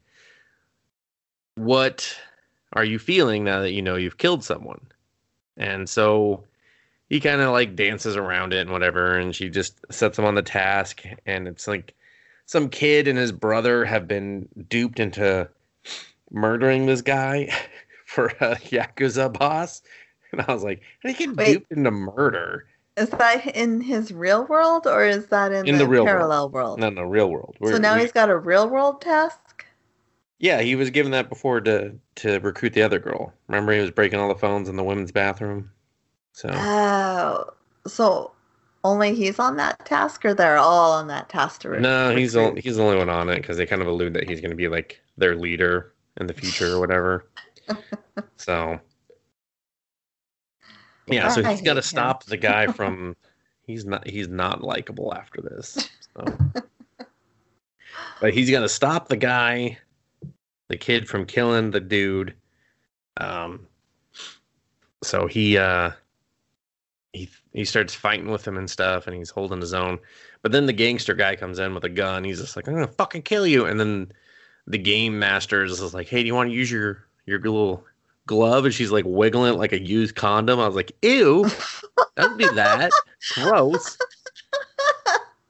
[1.56, 2.18] What
[2.74, 4.80] are you feeling now that you know you've killed someone?
[5.58, 6.46] And so
[7.10, 9.18] he kind of like dances around it and whatever.
[9.18, 11.04] And she just sets him on the task.
[11.26, 11.94] And it's like
[12.46, 15.50] some kid and his brother have been duped into
[16.32, 17.50] murdering this guy
[18.06, 19.82] for a Yakuza boss.
[20.38, 21.54] And I was like, how do you get Wait.
[21.54, 22.66] duped into murder?
[22.98, 26.50] Is that in his real world or is that in, In the, the real parallel
[26.50, 26.80] world?
[26.80, 27.56] No, no, real world.
[27.62, 29.66] so We're- now we- he's got a real world task?
[30.40, 33.32] Yeah, he was given that before to to recruit the other girl.
[33.48, 35.70] Remember, he was breaking all the phones in the women's bathroom.
[36.34, 37.46] So Oh,
[37.88, 38.32] so
[38.84, 42.36] only he's on that task, or they're all on that task to re- no, he's
[42.36, 42.64] recruit?
[42.64, 44.56] he's the only one on it because they kind of allude that he's going to
[44.58, 47.26] be like their leader in the future or whatever.
[48.38, 48.80] so
[51.08, 53.16] yeah, so he's got to stop the guy from.
[53.68, 54.06] He's not.
[54.08, 55.90] He's not likable after this.
[56.16, 56.26] So.
[58.20, 59.78] but he's got to stop the guy,
[60.68, 62.34] the kid from killing the dude.
[63.18, 63.68] Um.
[65.04, 65.92] So he uh.
[67.14, 70.00] He he starts fighting with him and stuff, and he's holding his own.
[70.42, 72.24] But then the gangster guy comes in with a gun.
[72.24, 74.12] He's just like, "I'm gonna fucking kill you!" And then
[74.66, 77.86] the game master is like, "Hey, do you want to use your your little
[78.28, 80.60] glove?" And she's like wiggling it like a used condom.
[80.60, 81.50] I was like, "Ew,
[82.16, 82.92] don't do that.
[83.36, 83.98] Gross."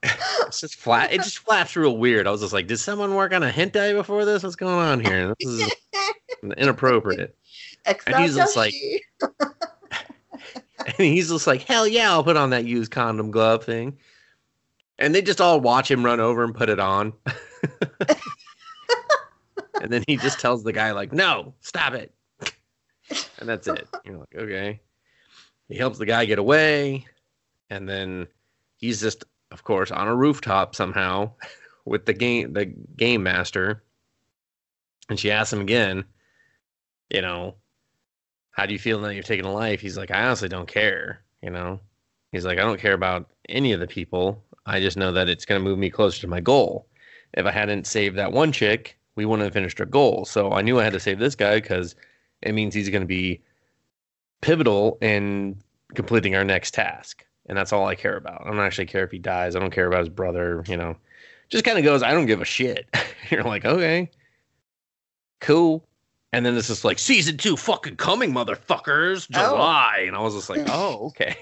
[0.03, 1.13] it's just flat.
[1.13, 2.27] It just flaps real weird.
[2.27, 4.43] I was just like, "Did someone work on a hentai before this?
[4.43, 5.33] What's going on here?
[5.39, 5.71] This is
[6.57, 7.35] inappropriate."
[7.85, 8.73] Except he's just like-
[10.85, 13.97] And he's just like, hell yeah, I'll put on that used condom glove thing.
[14.97, 17.13] And they just all watch him run over and put it on.
[19.81, 22.13] and then he just tells the guy, like, no, stop it.
[23.39, 23.87] And that's it.
[24.05, 24.79] You're like, okay.
[25.67, 27.05] He helps the guy get away.
[27.69, 28.27] And then
[28.77, 31.31] he's just of course, on a rooftop somehow
[31.85, 33.83] with the game the game master.
[35.09, 36.05] And she asks him again,
[37.09, 37.55] you know,
[38.51, 39.81] how do you feel now you've taken a life?
[39.81, 41.79] He's like, I honestly don't care, you know.
[42.31, 44.41] He's like, I don't care about any of the people.
[44.65, 46.87] I just know that it's going to move me closer to my goal.
[47.33, 50.23] If I hadn't saved that one chick, we wouldn't have finished our goal.
[50.23, 51.95] So I knew I had to save this guy because
[52.41, 53.41] it means he's going to be
[54.41, 55.61] pivotal in
[55.93, 57.25] completing our next task.
[57.47, 58.41] And that's all I care about.
[58.45, 59.55] I don't actually care if he dies.
[59.55, 60.95] I don't care about his brother, you know.
[61.49, 62.87] Just kind of goes, I don't give a shit.
[63.29, 64.09] You're like, okay,
[65.41, 65.85] cool.
[66.33, 69.99] And then this is like season two fucking coming, motherfuckers, July.
[70.01, 70.07] Oh.
[70.07, 71.35] And I was just like, oh, okay.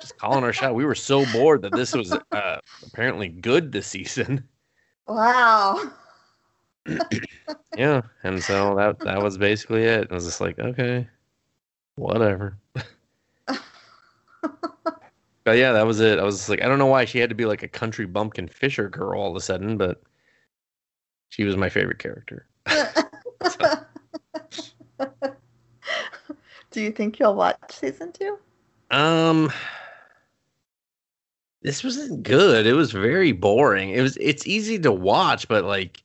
[0.00, 0.74] just calling our shot.
[0.74, 4.44] We were so bored that this was uh, apparently good this season.
[5.06, 5.92] Wow.
[7.76, 10.08] Yeah, and so that that was basically it.
[10.10, 11.06] I was just like, okay,
[11.96, 12.58] whatever.
[15.44, 16.18] but yeah, that was it.
[16.18, 18.06] I was just like, I don't know why she had to be like a country
[18.06, 20.02] bumpkin Fisher girl all of a sudden, but
[21.30, 22.46] she was my favorite character.
[26.70, 28.38] Do you think you'll watch season two?
[28.90, 29.52] Um,
[31.62, 32.66] this wasn't good.
[32.66, 33.90] It was very boring.
[33.90, 34.16] It was.
[34.20, 36.02] It's easy to watch, but like,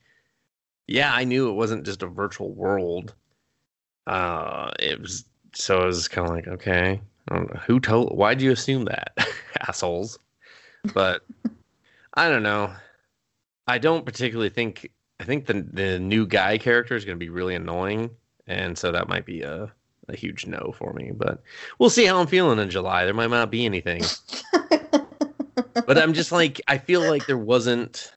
[0.89, 3.13] yeah, I knew it wasn't just a virtual world.
[4.07, 5.25] Uh, it was.
[5.53, 7.01] So it was kind of like, okay,
[7.65, 8.15] who told?
[8.17, 9.15] Why'd you assume that,
[9.67, 10.17] assholes?
[10.93, 11.21] But
[12.15, 12.73] I don't know.
[13.67, 14.91] I don't particularly think.
[15.19, 18.09] I think the the new guy character is going to be really annoying,
[18.47, 19.71] and so that might be a
[20.07, 21.11] a huge no for me.
[21.13, 21.43] But
[21.77, 23.05] we'll see how I'm feeling in July.
[23.05, 24.01] There might not be anything.
[25.85, 28.11] but I'm just like I feel like there wasn't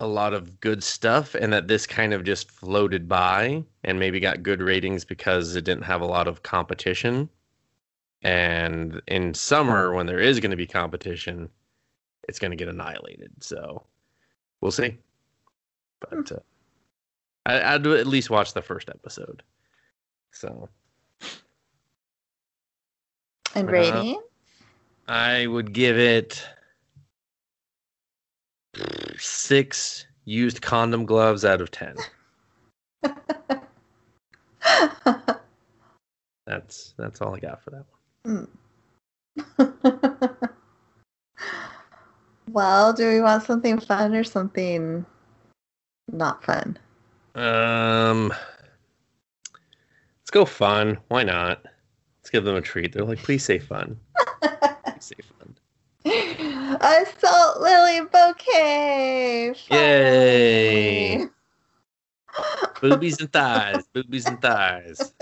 [0.00, 4.18] a lot of good stuff and that this kind of just floated by and maybe
[4.18, 7.28] got good ratings because it didn't have a lot of competition.
[8.22, 11.48] And in summer when there is going to be competition,
[12.28, 13.32] it's going to get annihilated.
[13.40, 13.84] So
[14.60, 14.98] we'll see.
[16.00, 16.40] But uh,
[17.46, 19.42] I, I'd at least watch the first episode.
[20.32, 20.68] So
[23.54, 24.16] and rating?
[24.16, 26.44] Uh, I would give it
[29.18, 31.96] six used condom gloves out of ten.
[36.46, 37.84] that's that's all I got for that
[38.22, 38.48] one.
[39.58, 40.48] Mm.
[42.50, 45.04] well, do we want something fun or something
[46.10, 46.78] not fun?
[47.34, 48.28] Um,
[50.20, 50.98] let's go fun.
[51.08, 51.62] Why not?
[52.20, 52.92] Let's give them a treat.
[52.92, 53.98] They're like, please say fun.
[56.78, 57.14] Please say fun.
[57.14, 59.54] A salt lily bouquet.
[59.70, 61.26] Yay!
[62.80, 63.84] boobies and thighs.
[63.92, 65.14] Boobies and thighs.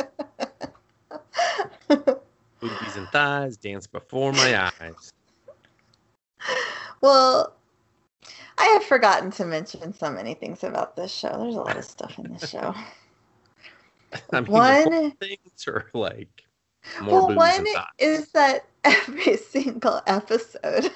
[2.61, 5.12] boobies and thighs dance before my eyes.
[7.00, 7.55] Well,
[8.59, 11.36] I have forgotten to mention so many things about this show.
[11.38, 12.74] There's a lot of stuff in this show.
[14.32, 16.44] I mean, One things are like
[17.00, 17.66] more well, one
[17.98, 20.90] is that every single episode,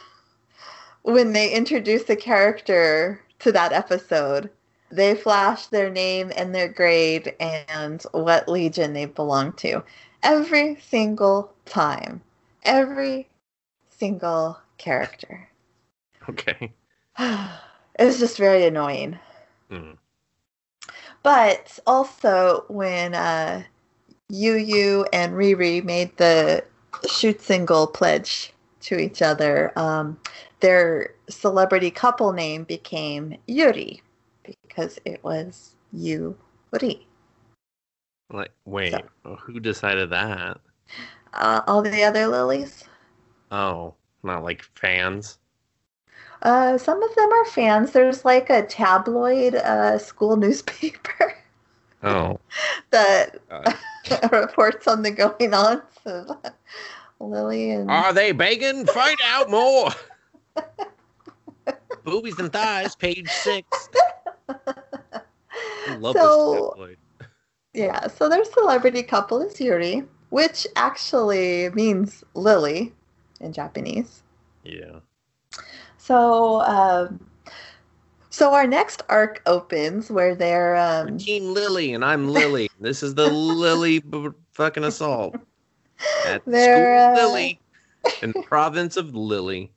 [1.07, 4.51] when they introduce a character to that episode,
[4.91, 9.85] they flash their name and their grade and what legion they belong to.
[10.25, 12.21] Every single time.
[12.65, 13.29] Every
[13.89, 15.49] single character.
[16.29, 16.73] Okay.
[18.01, 19.17] it's just very annoying.
[19.71, 19.97] Mm.
[21.23, 23.63] But also, when uh,
[24.29, 26.65] Yu Yu and Riri made the
[27.05, 30.19] Schutzengel pledge to each other, um,
[30.61, 34.03] their celebrity couple name became Yuri
[34.45, 37.07] because it was Yuri.
[38.33, 38.93] Like, wait,
[39.25, 40.59] so, who decided that?
[41.33, 42.85] Uh, all the other lilies.
[43.51, 45.39] Oh, not like fans.
[46.43, 47.93] Uh, some of them are fans.
[47.93, 51.35] There's like a tabloid uh, school newspaper.
[52.03, 52.39] Oh.
[52.91, 53.39] that
[54.33, 56.31] reports on the going on of
[57.21, 57.91] Lily and.
[57.91, 58.87] Are they begging?
[58.87, 59.91] Find out more.
[62.05, 63.89] Boobies and thighs, page six.
[65.89, 66.89] love so,
[67.75, 72.93] Yeah, so their celebrity couple is Yuri, which actually means Lily
[73.41, 74.23] in Japanese.
[74.65, 75.01] Yeah.
[75.99, 77.27] So, um,
[78.31, 82.69] so our next arc opens where they're um Team Lily and I'm Lily.
[82.79, 85.37] this is the Lily b- fucking assault.
[86.27, 87.29] At they're, School uh...
[87.29, 87.61] Lily
[88.23, 89.73] in the province of Lily.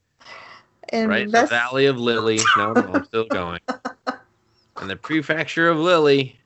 [0.91, 2.39] In right, the Valley of Lily.
[2.57, 3.59] No, no, I'm still going.
[4.81, 6.39] And the prefecture of Lily.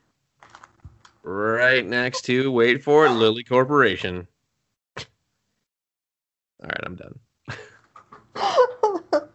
[1.22, 4.26] Right next to, wait for it, Lily Corporation.
[4.98, 5.04] All
[6.64, 7.18] right, I'm done.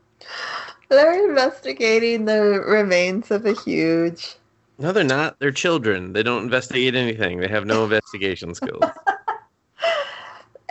[0.90, 4.36] They're investigating the remains of a huge.
[4.80, 5.40] No, they're not.
[5.40, 6.14] They're children.
[6.14, 7.40] They don't investigate anything.
[7.40, 8.84] They have no investigation skills.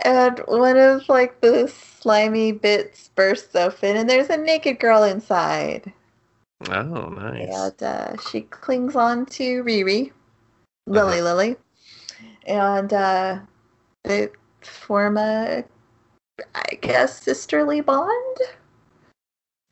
[0.05, 5.93] And one of like the slimy bits bursts open, and there's a naked girl inside.
[6.69, 7.73] Oh, nice.
[7.73, 10.11] And uh, she clings on to Riri,
[10.87, 11.21] Lily Uh-huh.
[11.21, 11.57] Lily,
[12.47, 13.39] and uh,
[14.03, 14.29] they
[14.61, 15.63] form a,
[16.55, 18.37] I guess, sisterly bond.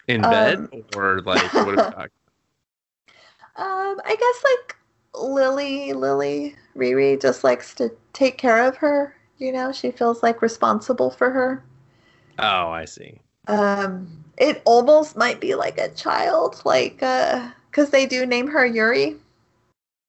[0.08, 2.10] In Um, bed or like what talking?
[3.58, 4.78] Um, I guess like
[5.16, 9.16] Lily, Lily, Riri just likes to take care of her.
[9.38, 11.64] You know, she feels like responsible for her.
[12.40, 13.22] Oh, I see.
[13.48, 18.66] Um, it almost might be like a child, like uh, because they do name her
[18.66, 19.16] Yuri,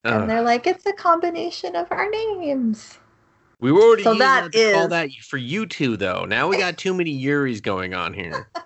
[0.05, 2.99] and they're like it's a combination of our names.
[3.61, 6.24] we were already so using that to call that for you two though.
[6.24, 8.49] Now we got too many Yuris going on here.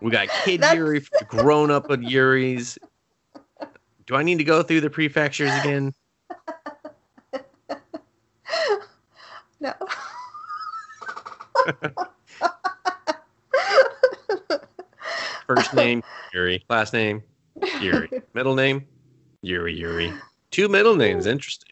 [0.00, 2.76] We got kid That's- Yuri, grown up Yuris.
[4.06, 5.94] Do I need to go through the prefectures again?
[9.64, 9.72] No.
[15.46, 16.02] First name
[16.34, 17.22] Yuri, last name
[17.80, 18.84] Yuri, middle name
[19.40, 20.12] Yuri Yuri.
[20.50, 21.24] Two middle names.
[21.24, 21.70] Interesting.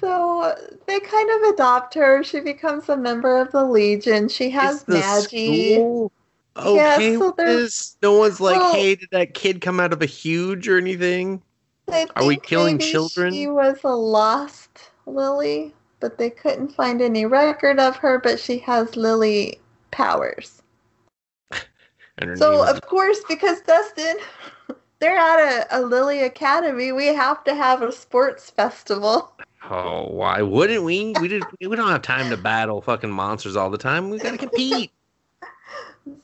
[0.00, 0.54] So
[0.86, 2.24] they kind of adopt her.
[2.24, 4.28] She becomes a member of the Legion.
[4.28, 5.20] She has Magi.
[5.20, 6.10] school
[6.56, 7.96] Yeah, okay so with?
[8.02, 11.42] No one's like, Well- hey, did that kid come out of a huge or anything?
[12.16, 13.34] Are we killing children?
[13.34, 18.18] She was a lost Lily, but they couldn't find any record of her.
[18.18, 20.62] But she has Lily powers.
[22.36, 24.16] So of course, because Dustin,
[24.98, 29.32] they're at a, a Lily Academy, we have to have a sports festival.
[29.70, 31.14] oh, why wouldn't we?
[31.20, 31.44] We did.
[31.60, 34.10] We don't have time to battle fucking monsters all the time.
[34.10, 34.92] We gotta compete.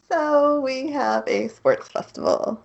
[0.08, 2.62] So we have a sports festival.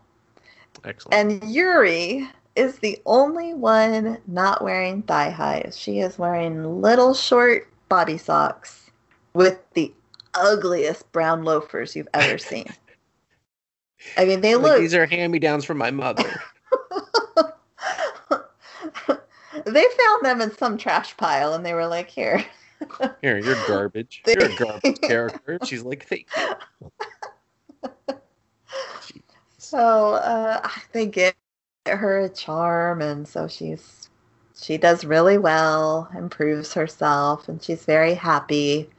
[0.83, 1.13] Excellent.
[1.13, 5.77] And Yuri is the only one not wearing thigh highs.
[5.77, 8.89] She is wearing little short body socks
[9.33, 9.93] with the
[10.33, 12.67] ugliest brown loafers you've ever seen.
[14.17, 14.79] I mean, they Like, look.
[14.79, 16.23] these are hand me downs from my mother.
[19.65, 22.43] they found them in some trash pile and they were like, here.
[23.21, 24.23] Here, you're garbage.
[24.25, 25.59] They- You're a garbage character.
[25.63, 28.15] She's like, thank you.
[29.59, 31.35] So uh, they get
[31.87, 34.09] her charm, and so she's
[34.55, 38.89] she does really well, improves herself, and she's very happy.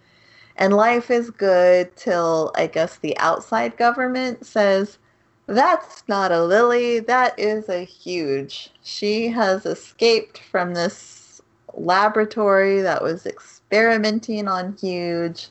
[0.56, 4.98] And life is good till I guess the outside government says
[5.46, 8.70] that's not a lily, that is a huge.
[8.82, 11.40] She has escaped from this
[11.74, 15.48] laboratory that was experimenting on huge,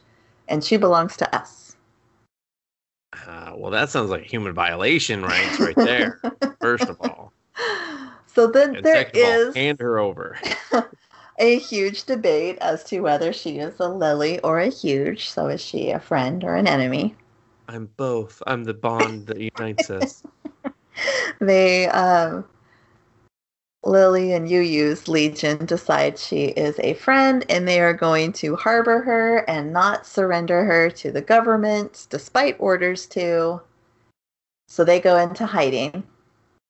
[0.50, 1.61] and she belongs to us.
[3.14, 6.20] Uh, well, that sounds like human violation rights right there.
[6.60, 7.34] First of all,
[8.34, 10.38] So then and there of all, hand her over.
[11.40, 15.30] a huge debate as to whether she is a lily or a huge.
[15.30, 17.16] So is she a friend or an enemy?
[17.68, 18.42] I'm both.
[18.48, 20.24] I'm the bond that unites us.
[21.40, 22.46] They, um,
[23.84, 29.02] Lily and Yuyu's Legion decide she is a friend and they are going to harbor
[29.02, 33.62] her and not surrender her to the government despite orders to.
[34.68, 36.04] So they go into hiding.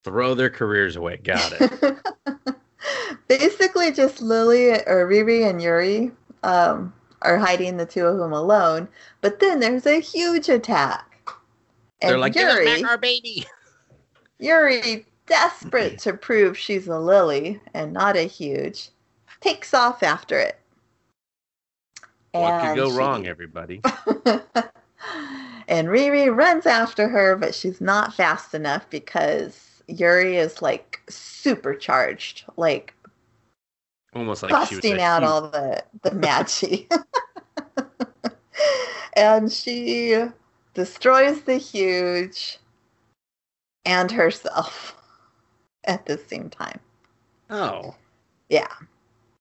[0.04, 1.18] Throw their careers away.
[1.18, 1.96] Got it.
[3.28, 6.10] Basically, just Lily or Riri and Yuri
[6.42, 8.88] um, are hiding the two of them alone.
[9.20, 11.08] But then there's a huge attack.
[12.00, 13.46] And They're like, give us Yuri, back our baby.
[14.40, 18.90] Yuri, desperate to prove she's a Lily and not a huge,
[19.40, 20.58] takes off after it.
[22.32, 23.80] What could And go she- wrong, everybody?
[25.68, 32.44] and Riri runs after her, but she's not fast enough because Yuri is like supercharged,
[32.56, 32.94] like
[34.14, 36.84] Almost like she was busting out all the the magi.
[39.14, 40.22] and she
[40.74, 42.58] destroys the huge
[43.84, 44.96] and herself
[45.84, 46.80] at the same time.
[47.50, 47.94] Oh,
[48.48, 48.68] Yeah.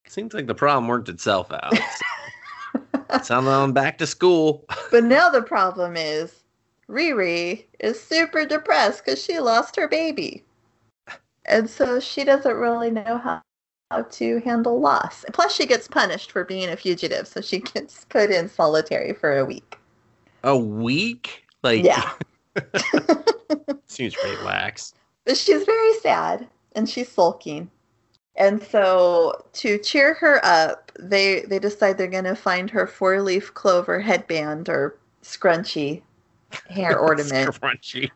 [0.07, 1.73] seems like the problem worked itself out.
[3.23, 4.65] So I'm back to school.
[4.89, 6.43] But now the problem is
[6.89, 10.45] Riri is super depressed because she lost her baby.
[11.45, 13.41] And so she doesn't really know how,
[13.91, 15.26] how to handle loss.
[15.34, 17.27] Plus, she gets punished for being a fugitive.
[17.27, 19.77] So she gets put in solitary for a week.
[20.43, 21.43] A week?
[21.63, 22.11] Like, Yeah.
[23.88, 24.93] seems pretty lax.
[25.26, 27.69] But she's very sad and she's sulking.
[28.35, 33.53] And so to cheer her up, they they decide they're going to find her four-leaf
[33.53, 36.02] clover headband or scrunchie
[36.69, 38.10] hair ornament Scrunchy.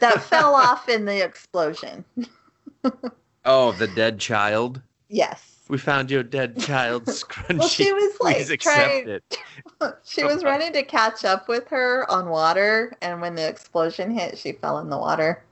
[0.00, 2.04] that fell off in the explosion.
[3.44, 4.80] Oh, the dead child.
[5.08, 5.56] Yes.
[5.68, 7.58] We found your dead child scrunchie.
[7.58, 9.38] Well, she was Please like accept it.
[10.04, 14.38] She was running to catch up with her on water, and when the explosion hit,
[14.38, 15.42] she fell in the water.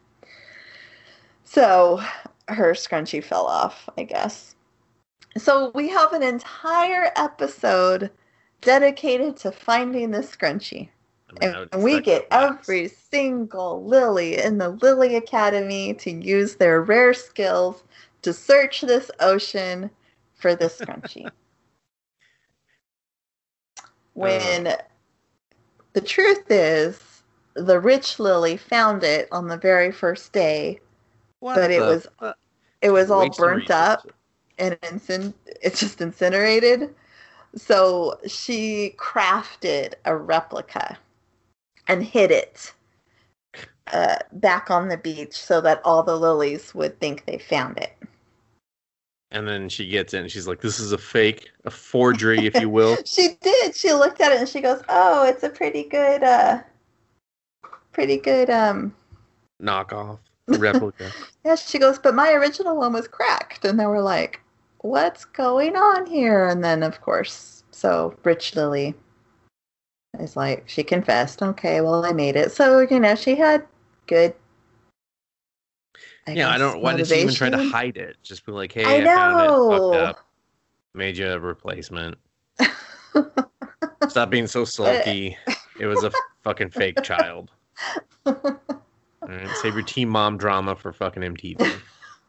[1.51, 2.01] So
[2.47, 4.55] her scrunchie fell off, I guess.
[5.36, 8.09] So we have an entire episode
[8.60, 10.90] dedicated to finding the scrunchie.
[11.28, 16.82] I mean, And, we get every single Lily in the Lily Academy to use their
[16.82, 17.82] rare skills
[18.22, 19.90] to search this ocean
[20.35, 21.28] for the scrunchie.
[24.14, 24.77] when
[25.94, 27.24] the truth is,
[27.55, 30.78] the rich Lily found it on the very first day.
[31.41, 32.39] What but it the was fuck?
[32.83, 34.07] It was all Waste burnt up
[34.59, 36.95] and incin- it's just incinerated.
[37.57, 40.97] So she crafted a replica
[41.89, 42.73] and hid it
[43.93, 47.97] uh, back on the beach so that all the lilies would think they found it.
[49.33, 50.29] And then she gets in.
[50.29, 53.77] She's like, "This is a fake, a forgery, if you will." She did.
[53.77, 56.62] She looked at it and she goes, "Oh, it's a pretty good, uh,
[57.93, 58.93] pretty good." Um,
[59.62, 60.19] Knockoff
[60.59, 61.10] replica.
[61.44, 61.56] yeah.
[61.56, 64.40] She goes, "But my original one was cracked," and they were like,
[64.78, 68.94] "What's going on here?" And then, of course, so Rich Lily
[70.18, 71.43] is like, she confessed.
[71.43, 72.52] Okay, well, I made it.
[72.52, 73.66] So you know, she had
[74.06, 74.35] good.
[76.27, 76.81] yeah, I don't.
[76.82, 78.16] Why did she even try to hide it?
[78.22, 79.47] Just be like, "Hey, I I, found it.
[79.47, 79.93] know.
[79.93, 80.27] Fucked up.
[80.94, 82.16] Made you a replacement.
[84.09, 85.36] Stop being so sulky.
[85.78, 86.12] It was a
[86.43, 87.52] fucking fake child.
[89.23, 91.61] All right, save your team mom drama for fucking MTV.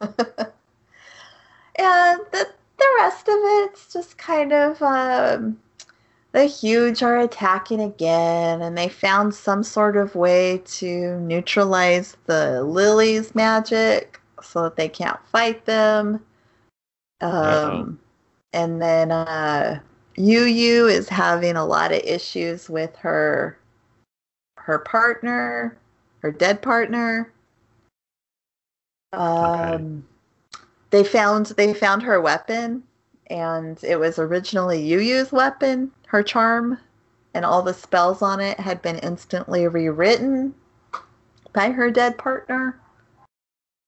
[0.00, 0.12] and
[1.76, 2.48] the
[2.78, 5.58] the rest of it's just kind of um,
[6.32, 12.62] the huge are attacking again, and they found some sort of way to neutralize the
[12.62, 16.20] lilies' magic so that they can't fight them.
[17.20, 18.00] Um,
[18.52, 19.80] and then uh,
[20.16, 23.58] Yu Yu is having a lot of issues with her
[24.56, 25.76] her partner,
[26.22, 27.32] her dead partner.
[29.12, 30.06] Um,
[30.90, 32.82] they found they found her weapon,
[33.28, 36.78] and it was originally Yu Yu's weapon, her charm,
[37.34, 40.54] and all the spells on it had been instantly rewritten
[41.52, 42.78] by her dead partner.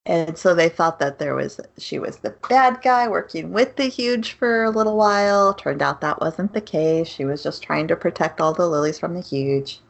[0.06, 3.86] And so they thought that there was she was the bad guy working with the
[3.86, 5.54] huge for a little while.
[5.54, 7.08] Turned out that wasn't the case.
[7.08, 9.80] She was just trying to protect all the lilies from the huge.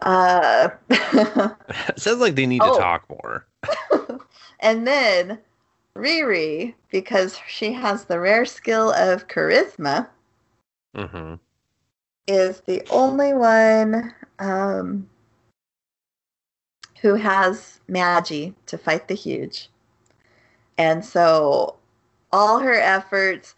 [0.00, 0.68] Uh,
[1.88, 2.70] It sounds like they need Oh.
[2.70, 3.46] to talk more.
[4.60, 5.38] and then
[5.96, 10.08] Riri, because she has the rare skill of charisma,
[10.94, 11.34] hmm
[12.26, 15.08] is the only one um,
[17.02, 19.68] who has Magi to fight the huge.
[20.78, 21.76] And so
[22.32, 23.54] all her efforts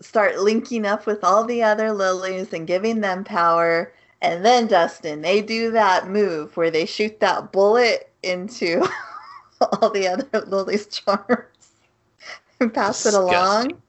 [0.00, 3.92] start linking up with all the other lilies and giving them power.
[4.22, 8.86] And then, Dustin, they do that move where they shoot that bullet into
[9.60, 11.72] all the other lilies' charms
[12.60, 13.80] and pass it along.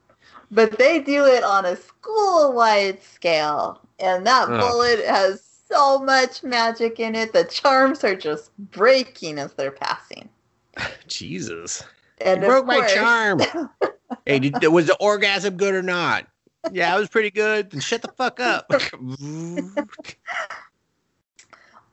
[0.49, 3.82] But they do it on a school wide scale.
[3.99, 7.34] And that bullet has so much magic in it.
[7.34, 10.30] The charms are just breaking as they're passing.
[11.08, 11.84] Jesus.
[12.20, 13.41] And you broke my charm.
[14.26, 16.28] hey, did, was the orgasm good or not?
[16.71, 17.71] Yeah, it was pretty good.
[17.71, 18.71] Then shut the fuck up.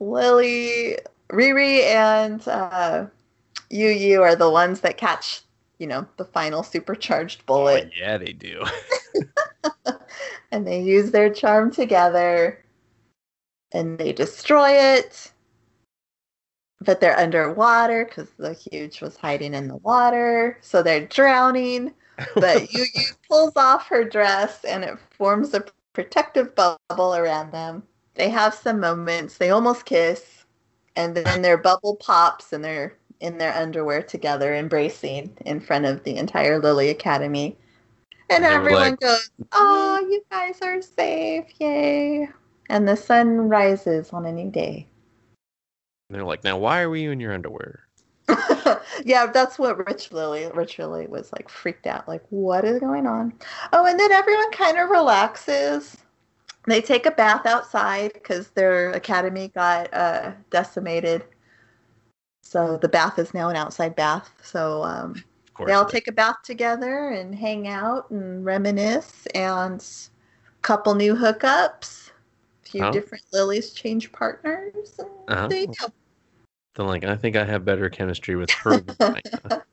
[0.00, 0.98] Lily,
[1.30, 3.06] Riri, and uh,
[3.70, 5.42] Yu Yu are the ones that catch,
[5.78, 7.90] you know, the final supercharged oh, bullet.
[7.96, 8.64] yeah, they do.
[10.52, 12.64] and they use their charm together
[13.72, 15.32] and they destroy it.
[16.80, 20.58] But they're underwater because the huge was hiding in the water.
[20.60, 21.92] So they're drowning.
[22.34, 27.82] But Yu Yu pulls off her dress and it forms a protective bubble around them.
[28.14, 29.38] They have some moments.
[29.38, 30.44] They almost kiss.
[30.96, 36.02] And then their bubble pops and they're in their underwear together, embracing in front of
[36.04, 37.56] the entire Lily Academy.
[38.30, 41.44] And were everyone like- goes, Oh, you guys are safe.
[41.58, 42.28] Yay.
[42.68, 44.86] And the sun rises on a new day.
[46.08, 47.87] And they're like, now why are we in your underwear?
[49.04, 52.06] yeah, that's what Rich Lily, Rich Lily was like freaked out.
[52.08, 53.32] Like, what is going on?
[53.72, 55.96] Oh, and then everyone kind of relaxes.
[56.66, 61.24] They take a bath outside because their academy got uh, decimated.
[62.42, 64.30] So the bath is now an outside bath.
[64.42, 65.22] So um,
[65.66, 69.84] they all take a bath together and hang out and reminisce and
[70.62, 72.10] couple new hookups
[72.64, 72.90] A few Oh.
[72.90, 74.98] different lilies change partners.
[74.98, 75.48] And Uh-huh.
[75.48, 75.86] there you go.
[76.78, 78.80] Then like I think I have better chemistry with her.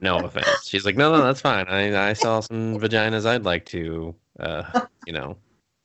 [0.00, 0.66] no offense.
[0.66, 1.66] She's like, no, no, that's fine.
[1.68, 5.36] I I saw some vaginas I'd like to, uh, you know,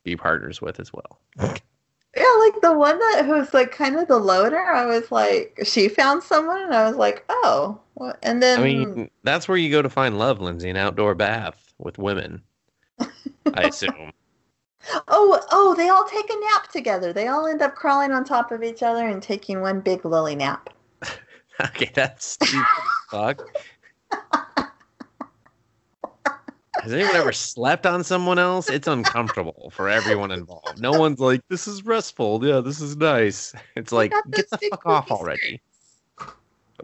[0.02, 1.20] be partners with as well.
[1.38, 4.58] Yeah, like the one that was like kind of the loner.
[4.58, 7.80] I was like, she found someone, and I was like, oh.
[7.94, 11.14] Well, and then I mean, that's where you go to find love, Lindsay, an outdoor
[11.14, 12.42] bath with women.
[13.54, 14.12] I assume.
[15.08, 17.12] Oh, oh, they all take a nap together.
[17.12, 20.34] They all end up crawling on top of each other and taking one big lily
[20.36, 20.70] nap.
[21.60, 23.42] Okay, that's stupid as fuck.
[26.82, 28.68] Has anyone ever slept on someone else?
[28.70, 30.80] It's uncomfortable for everyone involved.
[30.80, 32.44] No one's like, "This is restful.
[32.44, 35.60] Yeah, this is nice." It's like, get the fuck off poofy already.
[36.18, 36.30] And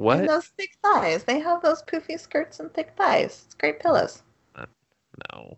[0.04, 0.26] What?
[0.28, 1.24] those thick thighs.
[1.24, 3.44] They have those poofy skirts and thick thighs.
[3.46, 4.22] It's great pillows.
[4.54, 4.66] Uh,
[5.32, 5.56] no.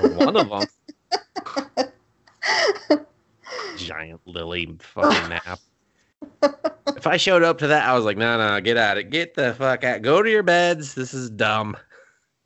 [0.00, 0.62] One of them,
[3.76, 5.58] giant lily fucking nap.
[6.96, 9.10] If I showed up to that, I was like, no, no, get out of it.
[9.10, 10.02] Get the fuck out.
[10.02, 10.94] Go to your beds.
[10.94, 11.76] This is dumb.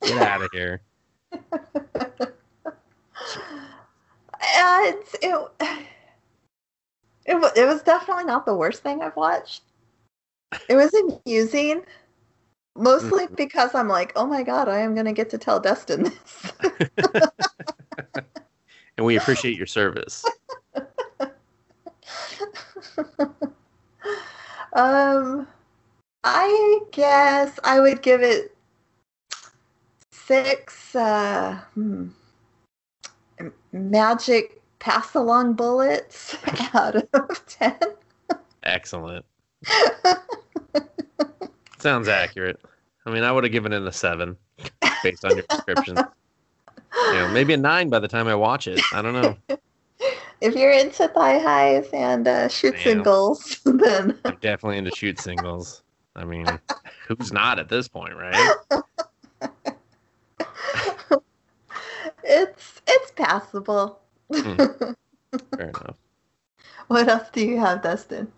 [0.02, 0.80] Get out of here.
[1.32, 1.38] Uh,
[4.56, 5.48] and it,
[7.26, 9.62] it, it was definitely not the worst thing I've watched.
[10.68, 11.82] It was amusing,
[12.76, 13.34] mostly mm-hmm.
[13.34, 16.52] because I'm like, oh my god, I am going to get to tell Dustin this.
[18.96, 20.24] And we appreciate your service.
[24.74, 25.48] um,
[26.22, 28.56] I guess I would give it
[30.12, 32.08] six uh, hmm,
[33.72, 36.36] magic pass along bullets
[36.74, 37.78] out of ten.
[38.62, 39.24] Excellent.
[41.78, 42.60] Sounds accurate.
[43.06, 44.36] I mean, I would have given it a seven
[45.02, 45.98] based on your description.
[47.08, 48.80] You know, maybe a nine by the time I watch it.
[48.92, 49.36] I don't know.
[50.40, 52.48] if you're into thigh highs and uh,
[52.84, 55.82] and goals, then I'm definitely into Schutzengels.
[56.16, 56.46] I mean,
[57.08, 58.54] who's not at this point, right?
[62.22, 64.00] it's it's passable.
[64.32, 64.56] Hmm.
[65.56, 65.98] Fair enough.
[66.86, 68.30] what else do you have, Dustin?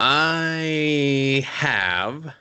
[0.00, 2.34] I have.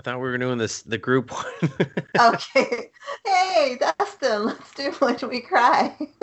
[0.00, 1.70] I thought we were doing this the group one.
[2.18, 2.90] Okay.
[3.26, 5.94] Hey, Dustin, let's do when we cry.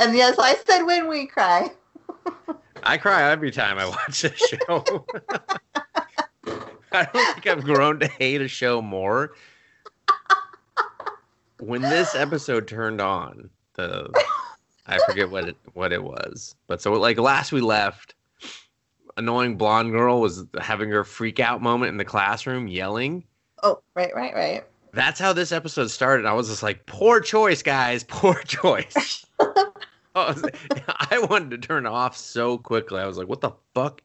[0.00, 1.70] and yes, I said when we cry.
[2.82, 5.06] I cry every time I watch this show.
[6.90, 9.34] I don't think I've grown to hate a show more.
[11.60, 14.10] When this episode turned on, the
[14.88, 18.16] I forget what it what it was, but so like last we left,
[19.18, 23.24] annoying blonde girl was having her freak out moment in the classroom, yelling.
[23.62, 24.64] Oh, right, right, right.
[24.92, 26.24] That's how this episode started.
[26.24, 29.26] I was just like, poor choice, guys, poor choice.
[29.40, 29.54] I,
[30.14, 30.44] was-
[30.86, 33.00] I wanted to turn off so quickly.
[33.00, 34.00] I was like, what the fuck?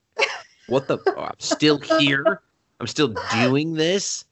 [0.68, 0.98] What the?
[1.08, 2.42] Oh, I'm still here.
[2.80, 4.26] I'm still doing this.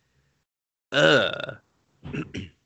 [0.92, 1.58] Ugh.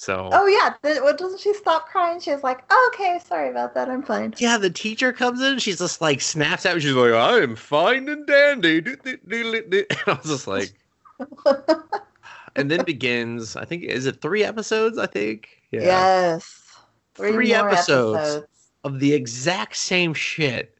[0.00, 2.20] so Oh yeah, th- what doesn't she stop crying?
[2.20, 3.90] She's like, oh, "Okay, sorry about that.
[3.90, 5.58] I'm fine." yeah, the teacher comes in.
[5.58, 6.80] She's just like snaps at me.
[6.80, 8.80] She's like, I am fine and dandy.
[8.80, 9.84] Do, do, do, do.
[9.90, 10.72] And I was just like,
[12.56, 13.56] and then begins.
[13.56, 14.96] I think is it three episodes?
[14.96, 15.48] I think.
[15.70, 15.82] Yeah.
[15.82, 16.78] Yes.
[17.14, 18.46] Three more episodes.
[18.84, 20.78] Of the exact same shit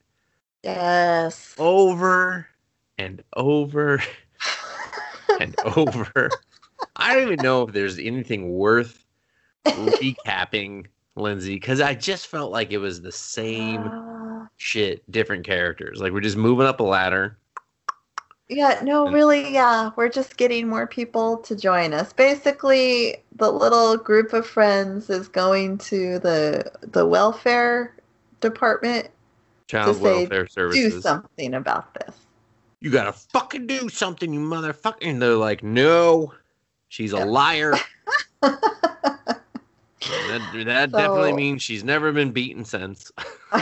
[0.64, 1.54] Yes.
[1.58, 2.46] over
[2.96, 4.02] and over
[5.40, 6.30] and over.
[6.96, 8.99] I don't even know if there's anything worth
[9.66, 16.00] recapping, Lindsay, because I just felt like it was the same Uh, shit, different characters.
[16.00, 17.36] Like we're just moving up a ladder.
[18.48, 19.90] yeah, no, And- really, yeah.
[19.96, 22.12] We're just getting more people to join us.
[22.12, 27.94] Basically, the little group of friends is going to the the welfare
[28.40, 29.08] department
[29.68, 31.02] Child say, welfare do services.
[31.02, 32.16] something about this.
[32.80, 34.96] You gotta fucking do something, you motherfucker.
[35.02, 36.32] And they're like, no,
[36.88, 37.24] she's a Yeah.
[37.24, 37.74] liar.
[40.00, 43.10] That, that definitely means she's never been beaten since.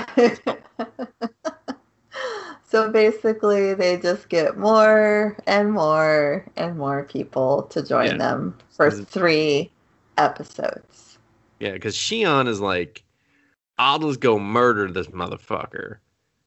[2.66, 8.16] so basically, they just get more and more and more people to join Yeah.
[8.18, 9.70] them for three
[10.16, 11.18] episodes.
[11.60, 13.04] Yeah, because Shion is like,
[13.78, 15.98] I'll just go murder this motherfucker.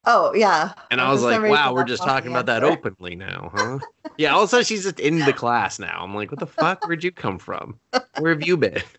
[0.06, 0.74] Oh yeah.
[0.90, 3.80] And I was like, wow, we're just talking about that openly now, huh?
[4.18, 6.04] yeah, all of a sudden she's just in the class now.
[6.04, 6.82] I'm like, what the fuck?
[6.84, 7.80] Where'd you come from?
[8.18, 8.82] Where have you been?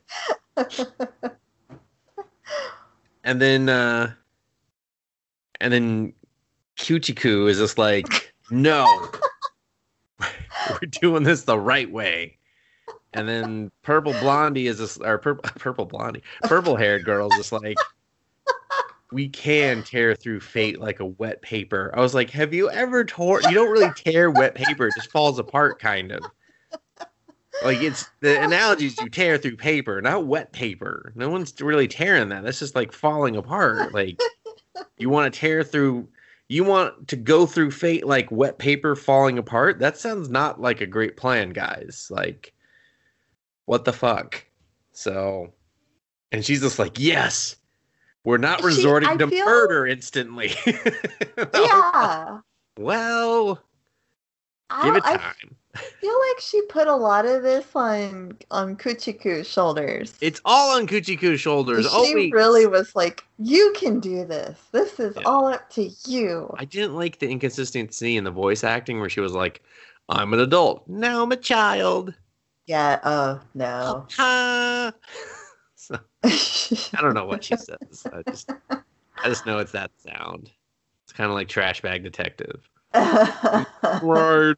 [3.24, 4.12] And then, uh,
[5.60, 6.12] and then
[6.76, 9.10] Kuchiku is just like, no,
[10.20, 12.38] we're doing this the right way.
[13.14, 17.52] And then Purple Blondie is just, or purple, purple Blondie, purple haired girl is just
[17.52, 17.76] like,
[19.12, 21.92] we can tear through fate like a wet paper.
[21.94, 23.42] I was like, have you ever torn?
[23.44, 26.24] You don't really tear wet paper; it just falls apart, kind of.
[27.64, 31.12] Like it's the analogies you tear through paper, not wet paper.
[31.14, 32.44] No one's really tearing that.
[32.44, 33.92] That's just like falling apart.
[33.94, 34.18] Like
[34.98, 36.08] you want to tear through.
[36.48, 39.78] You want to go through fate like wet paper falling apart.
[39.78, 42.08] That sounds not like a great plan, guys.
[42.10, 42.52] Like,
[43.64, 44.44] what the fuck?
[44.90, 45.52] So,
[46.30, 47.56] and she's just like, yes,
[48.24, 50.52] we're not She- resorting I to feel- murder instantly.
[51.54, 52.38] Yeah.
[52.78, 53.62] Well,
[54.70, 55.56] I, give it I time.
[55.76, 60.14] Feel like she put a lot of this on on Kuchiku's shoulders.
[60.20, 61.84] It's all on Kuchiku's shoulders.
[61.84, 64.58] she Oh, really was like, "You can do this.
[64.72, 65.22] This is Yeah.
[65.24, 69.20] all up to you." I didn't like the inconsistency in the voice acting where she
[69.20, 69.62] was like,
[70.08, 70.86] I'm an adult.
[70.88, 72.12] Now I'm a child.
[72.66, 72.98] Yeah.
[73.04, 74.06] Oh no.
[75.74, 78.06] So, I don't know what she says.
[78.12, 80.48] I just I just know it's that sound.
[81.04, 82.68] It's kind of like trash bag detective.
[82.94, 84.54] Right.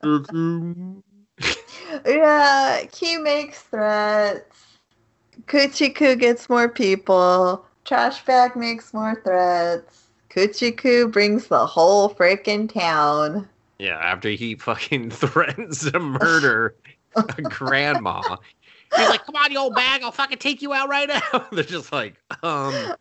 [2.06, 2.84] yeah.
[2.96, 4.78] He makes threats.
[5.46, 7.64] Kuchiku gets more people.
[7.84, 10.08] Trash bag makes more threats.
[10.30, 13.48] Kuchiku brings the whole freaking town.
[13.78, 16.74] Yeah, after he fucking threatens to murder
[17.16, 18.36] a grandma.
[18.96, 21.46] He's like, come on, you old bag, I'll fucking take you out right now.
[21.52, 22.94] They're just like, um,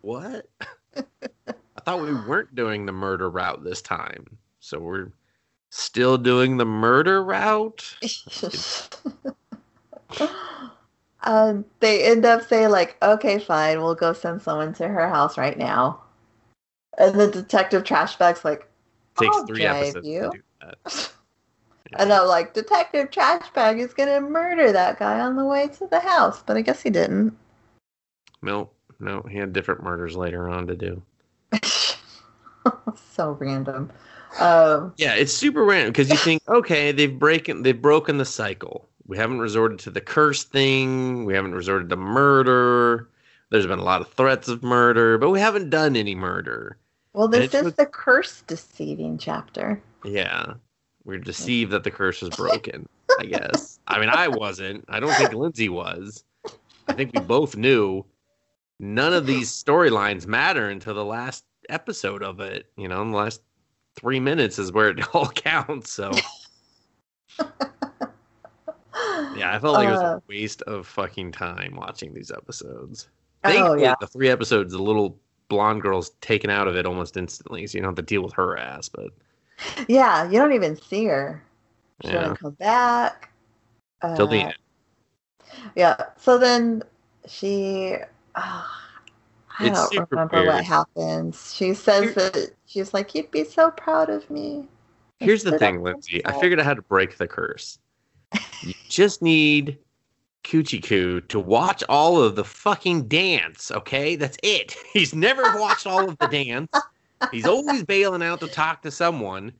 [0.00, 0.48] what?
[0.96, 4.38] I thought we weren't doing the murder route this time.
[4.62, 5.12] So we're
[5.70, 7.96] still doing the murder route?
[11.24, 15.36] um, they end up saying like, "Okay, fine, we'll go send someone to her house
[15.36, 16.00] right now."
[16.96, 18.68] And the detective trash bag's like,
[19.16, 20.20] Takes I'll three episodes you.
[20.20, 21.12] to do that.
[21.98, 25.86] and I'm like, Detective Trash Bag is gonna murder that guy on the way to
[25.88, 27.36] the house, but I guess he didn't.
[28.42, 28.70] No,
[29.00, 31.02] no, he had different murders later on to do.
[33.12, 33.90] so random.
[34.40, 38.88] Um, Yeah, it's super random because you think, okay, they've broken they've broken the cycle.
[39.06, 41.24] We haven't resorted to the curse thing.
[41.24, 43.08] We haven't resorted to murder.
[43.50, 46.78] There's been a lot of threats of murder, but we haven't done any murder.
[47.12, 49.82] well, this is the curse deceiving chapter.
[50.04, 50.54] Yeah,
[51.04, 52.88] we're deceived that the curse was broken.
[53.20, 53.78] I guess.
[53.88, 54.86] I mean, I wasn't.
[54.88, 56.24] I don't think Lindsay was.
[56.88, 58.04] I think we both knew
[58.80, 62.70] none of these storylines matter until the last episode of it.
[62.78, 63.42] You know, in the last
[63.96, 65.92] three minutes is where it all counts.
[65.92, 66.10] So.
[69.34, 73.08] Yeah, I felt like it was Uh, a waste of fucking time watching these episodes.
[73.44, 73.94] Oh yeah.
[74.00, 77.82] the three episodes, the little blonde girl's taken out of it almost instantly, so you
[77.82, 78.88] don't have to deal with her ass.
[78.90, 79.10] But
[79.88, 81.42] Yeah, you don't even see her.
[82.02, 82.20] She Yeah.
[82.20, 83.30] doesn't come back.
[84.16, 84.54] till the Uh, end,
[85.74, 85.96] Yeah.
[86.18, 86.82] So then
[87.26, 87.96] she,
[88.34, 88.81] ah,
[89.58, 91.54] I It's don't super remember what happens.
[91.54, 94.66] She says Here- that she's like, "You'd be so proud of me."
[95.20, 96.24] here's the thing, Lindsay.
[96.26, 97.78] I figured out how to break the curse.
[98.62, 99.78] You just need
[100.42, 103.70] Coochie Coo to watch all of the fucking dance.
[103.70, 104.74] Okay, that's it.
[104.92, 106.72] He's never watched all of the dance.
[107.30, 109.52] He's always bailing out to talk to someone.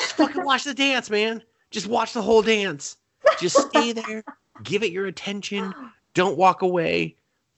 [0.00, 1.42] Just fucking watch the dance, man.
[1.70, 2.96] Just watch the whole dance.
[3.38, 4.24] Just stay there.
[4.62, 5.74] Give it your attention.
[6.14, 7.16] Don't walk away.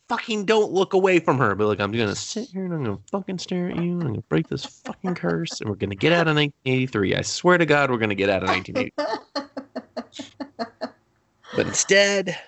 [0.08, 1.54] Fucking don't look away from her.
[1.54, 3.92] But like, I'm gonna sit here and I'm gonna fucking stare at you.
[3.92, 7.16] And I'm gonna break this fucking curse, and we're gonna get out of 1983.
[7.16, 8.92] I swear to God, we're gonna get out of 1983.
[11.54, 12.38] But instead,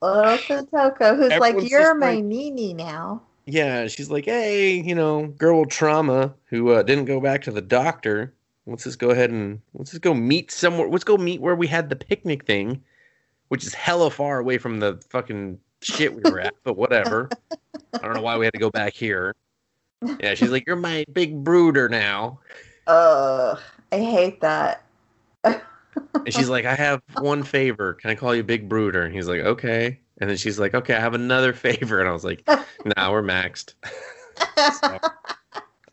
[0.00, 5.26] Little Kotoko, who's like, "You're my like- Nini now." yeah, she's like, hey, you know,
[5.28, 8.34] girl with trauma who uh, didn't go back to the doctor.
[8.66, 10.88] Let's just go ahead and let's just go meet somewhere.
[10.88, 12.82] Let's go meet where we had the picnic thing,
[13.48, 16.54] which is hella far away from the fucking shit we were at.
[16.64, 17.28] But whatever.
[17.94, 19.34] I don't know why we had to go back here.
[20.20, 22.40] Yeah, she's like, you're my big brooder now.
[22.86, 23.58] Ugh,
[23.92, 24.84] I hate that.
[25.44, 27.94] And she's like, I have one favor.
[27.94, 29.04] Can I call you Big Brooder?
[29.04, 29.98] And he's like, okay.
[30.20, 32.00] And then she's like, okay, I have another favor.
[32.00, 32.46] And I was like,
[32.96, 33.74] nah, we're maxed.
[34.80, 34.98] So,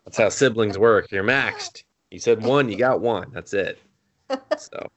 [0.04, 1.10] that's how siblings work.
[1.10, 1.82] You're maxed.
[2.10, 3.30] You said one, you got one.
[3.32, 3.80] That's it.
[4.56, 4.88] So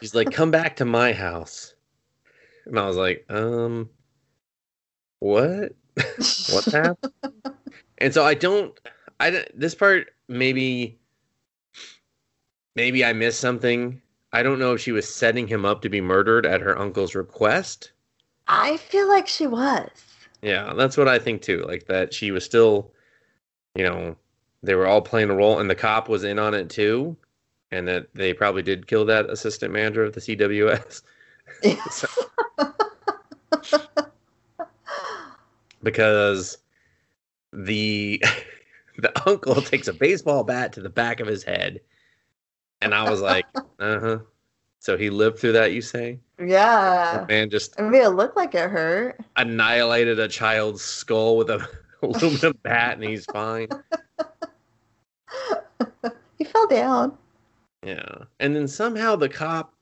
[0.00, 1.71] she's like, come back to my house.
[2.66, 3.90] And I was like, um,
[5.20, 5.72] what?
[5.94, 7.12] What's happened?
[7.98, 8.78] and so I don't,
[9.20, 10.98] I don't, this part maybe,
[12.76, 14.00] maybe I missed something.
[14.32, 17.14] I don't know if she was setting him up to be murdered at her uncle's
[17.14, 17.92] request.
[18.48, 19.88] I feel like she was.
[20.40, 21.64] Yeah, that's what I think too.
[21.66, 22.92] Like that she was still,
[23.74, 24.16] you know,
[24.62, 27.16] they were all playing a role, and the cop was in on it too,
[27.70, 31.02] and that they probably did kill that assistant manager of the CWS
[35.82, 36.58] because
[37.52, 38.22] the
[38.98, 41.80] the uncle takes a baseball bat to the back of his head,
[42.80, 43.46] and I was like,
[43.78, 44.18] uh huh.
[44.80, 46.18] So he lived through that, you say?
[46.44, 47.24] Yeah.
[47.28, 49.20] Man, just I mean, it looked like it hurt.
[49.36, 51.64] annihilated a child's skull with a
[52.02, 53.68] aluminum bat, and he's fine.
[56.36, 57.16] he fell down.
[57.84, 59.72] Yeah, and then somehow the cop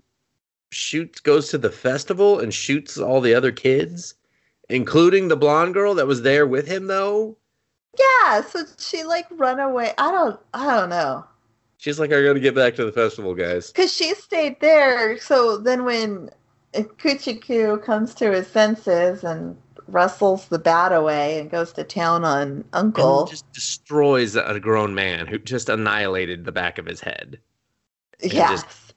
[0.70, 4.14] shoots, goes to the festival and shoots all the other kids,
[4.68, 7.36] including the blonde girl that was there with him, though.
[7.98, 9.92] Yeah, so she like run away.
[9.98, 11.24] I don't I don't know.
[11.78, 13.72] She's like, I gotta get back to the festival, guys.
[13.72, 15.18] Cuz she stayed there.
[15.18, 16.30] So then when
[16.72, 19.56] Kuchiku comes to his senses and
[19.88, 23.22] wrestles the bat away and goes to town on Uncle.
[23.22, 27.40] And just destroys a grown man who just annihilated the back of his head.
[28.22, 28.62] yes.
[28.62, 28.89] just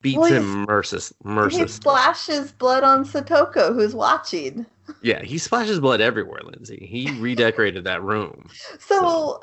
[0.00, 1.12] Beats Well, him merciless,
[1.50, 4.64] He splashes blood on Satoko who's watching.
[5.02, 6.86] Yeah, he splashes blood everywhere, Lindsay.
[6.88, 8.48] He redecorated that room.
[8.78, 9.42] So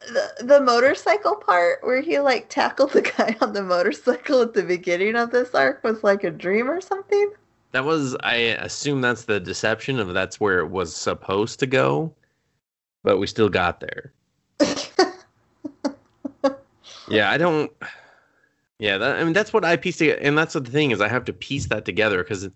[0.00, 4.62] the, the motorcycle part where he like tackled the guy on the motorcycle at the
[4.62, 7.32] beginning of this arc was like a dream or something.
[7.72, 12.14] That was, I assume that's the deception of that's where it was supposed to go,
[13.02, 14.12] but we still got there.
[17.10, 17.72] Yeah, I don't.
[18.78, 21.00] Yeah, that, I mean that's what I pieced together, and that's the thing is.
[21.00, 22.48] I have to piece that together because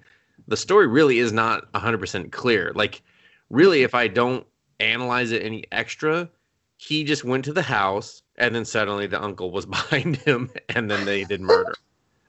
[0.47, 2.73] the story really is not hundred percent clear.
[2.75, 3.03] Like,
[3.51, 4.47] really, if I don't
[4.81, 6.29] analyze it any extra,
[6.77, 10.91] he just went to the house, and then suddenly the uncle was behind him, and
[10.91, 11.75] then they did murder.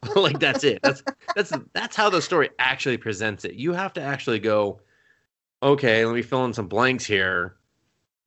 [0.16, 0.82] like that's it.
[0.82, 1.04] That's
[1.36, 3.54] that's that's how the story actually presents it.
[3.54, 4.82] You have to actually go,
[5.62, 7.56] okay, let me fill in some blanks here.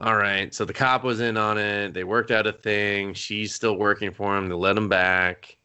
[0.00, 1.94] All right, so the cop was in on it.
[1.94, 3.14] They worked out a thing.
[3.14, 4.48] She's still working for him.
[4.48, 5.55] They let him back,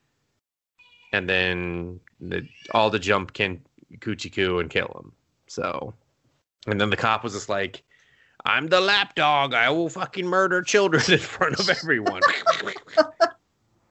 [1.12, 3.62] and then the, all the jump can
[3.98, 5.12] Kuchiku and kill him.
[5.48, 5.94] So,
[6.68, 7.84] and then the cop was just like,
[8.46, 9.54] "I'm the lapdog.
[9.54, 12.22] I will fucking murder children in front of everyone."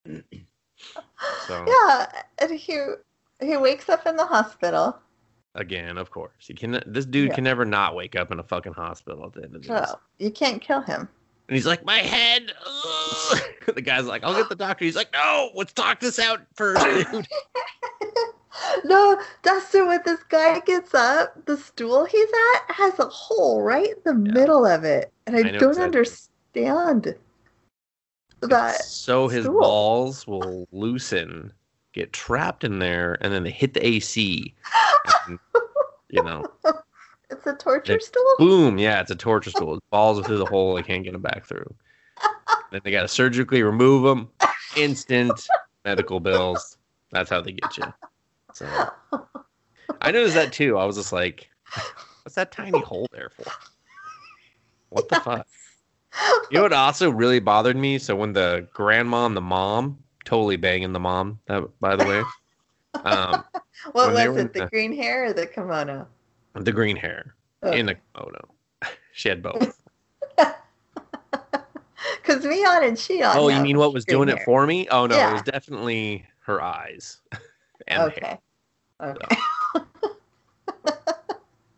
[1.46, 2.06] so Yeah,
[2.38, 2.78] and he
[3.40, 4.98] he wakes up in the hospital.
[5.54, 6.80] again, of course, he can.
[6.86, 7.34] This dude Yeah.
[7.34, 9.68] can never not wake up in a fucking hospital at the end of this.
[9.90, 11.08] So you can't kill him.
[11.50, 12.52] And he's like, my head.
[13.74, 14.84] the guy's like, I'll get the doctor.
[14.84, 17.26] He's like, no, let's talk this out first, dude.
[18.84, 23.88] no, Dustin, when this guy gets up, the stool he's at has a hole right
[23.88, 24.32] in the Yeah.
[24.32, 25.12] middle of it.
[25.26, 25.82] And I, I don't exactly.
[25.86, 27.16] understand
[28.42, 28.84] that.
[28.84, 29.58] so his stool.
[29.60, 31.52] balls will loosen,
[31.92, 34.54] get trapped in there, and then they hit the AC.
[35.26, 35.40] And,
[36.10, 36.44] you know,
[37.30, 38.34] It's a torture It- stool?
[38.38, 38.78] boom.
[38.78, 39.78] Yeah, it's a torture stool.
[39.90, 40.74] Balls are through the hole.
[40.74, 41.74] They can't get them back through.
[42.72, 44.28] Then they got to surgically remove them.
[44.76, 45.46] Instant
[45.84, 46.76] medical bills.
[47.12, 47.84] That's how they get you.
[48.52, 48.66] So
[50.00, 50.78] I noticed that too.
[50.78, 51.50] I was just like,
[52.22, 53.44] what's that tiny hole there for?
[54.90, 55.46] What the fuck?
[56.50, 57.98] You know what also really bothered me?
[57.98, 62.22] So when the grandma and the mom, totally banging the mom, that, by the way,
[63.04, 63.44] um,
[63.92, 64.52] what was it?
[64.52, 66.06] The the- green hair or the kimono?
[66.54, 67.34] The green hair
[67.72, 68.48] in the kimono.
[69.12, 69.82] She had both.
[72.22, 73.34] Because Mion and Shion.
[73.34, 74.88] Oh, you mean what was doing it for me?
[74.88, 77.20] Oh no, it was definitely her eyes
[77.88, 78.06] hair.
[78.08, 78.38] Okay.
[79.02, 79.36] Okay.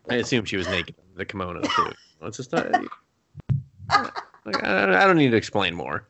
[0.09, 1.91] I assume she was naked in the kimono too.
[2.21, 2.67] It's just not,
[3.89, 4.09] I,
[4.55, 6.07] I don't need to explain more.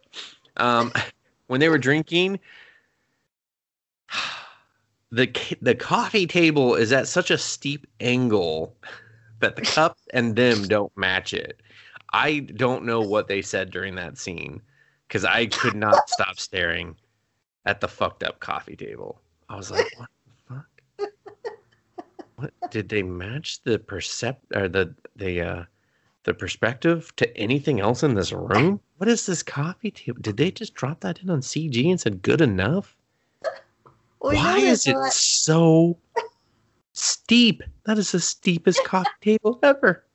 [0.58, 0.92] Um,
[1.48, 2.40] when they were drinking,
[5.14, 5.32] the
[5.62, 8.76] the coffee table is at such a steep angle
[9.42, 11.62] that the cup and them don't match it.
[12.12, 14.60] I don't know what they said during that scene
[15.08, 16.96] because I could not stop staring
[17.66, 19.22] at the fucked up coffee table.
[19.50, 21.10] I was like, what the fuck?
[22.36, 25.64] What did they match the percept or the the uh
[26.24, 28.80] the perspective to anything else in this room?
[28.98, 30.18] What is this coffee table?
[30.22, 32.98] Did they just drop that in on CG and said good enough?
[34.24, 35.98] You Why is it so
[36.94, 37.62] steep?
[37.86, 40.06] That is the steepest coffee table ever.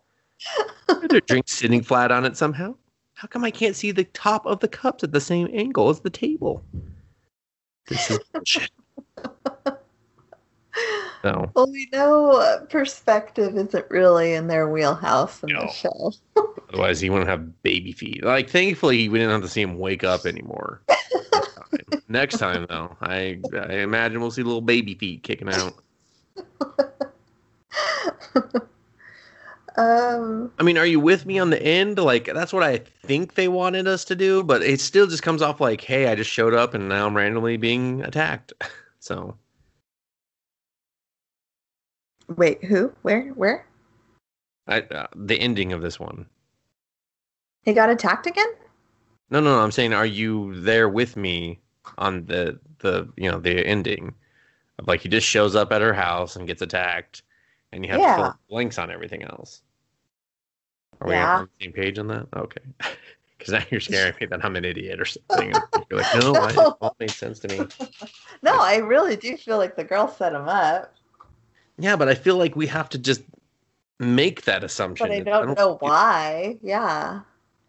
[0.88, 2.74] Are there drinks sitting flat on it somehow?
[3.14, 6.00] How come I can't see the top of the cups at the same angle as
[6.00, 6.64] the table?
[7.86, 8.70] This is bullshit.
[11.24, 11.50] No.
[11.54, 15.62] Well, we know uh, perspective isn't really in their wheelhouse in No.
[15.62, 16.12] the show.
[16.68, 18.22] Otherwise, he wouldn't have baby feet.
[18.22, 20.80] Like, thankfully, we didn't have to see him wake up anymore.
[22.08, 25.74] Next time, though, I I imagine we'll see little baby feet kicking out.
[29.76, 31.98] um, I mean, are you with me on the end?
[31.98, 35.42] Like, that's what I think they wanted us to do, but it still just comes
[35.42, 38.52] off like, hey, I just showed up and now I'm randomly being attacked.
[39.00, 39.36] So,
[42.36, 42.92] wait, who?
[43.02, 43.28] Where?
[43.28, 43.64] Where?
[44.66, 46.26] I uh, the ending of this one.
[47.62, 48.48] He got attacked again?
[49.30, 49.60] No, no, no.
[49.62, 51.58] I'm saying, are you there with me
[51.98, 54.14] on the the you know the ending?
[54.78, 57.22] Of like he just shows up at her house and gets attacked,
[57.72, 58.16] and you have Yeah.
[58.16, 59.62] to fill blanks on everything else.
[61.00, 61.38] Are we Yeah.
[61.40, 62.26] on the same page on that?
[62.34, 62.60] Okay.
[63.38, 65.52] Because now you're scaring me that I'm an idiot or something.
[65.88, 66.76] You're like, no, I, it No.
[66.80, 67.60] all made sense to me.
[68.42, 70.92] No, I really do feel like the girl set him up,
[71.78, 73.22] Yeah, but I feel like we have to just
[74.00, 75.06] make that assumption.
[75.06, 76.58] but I It- don't know why.
[76.62, 77.20] Yeah.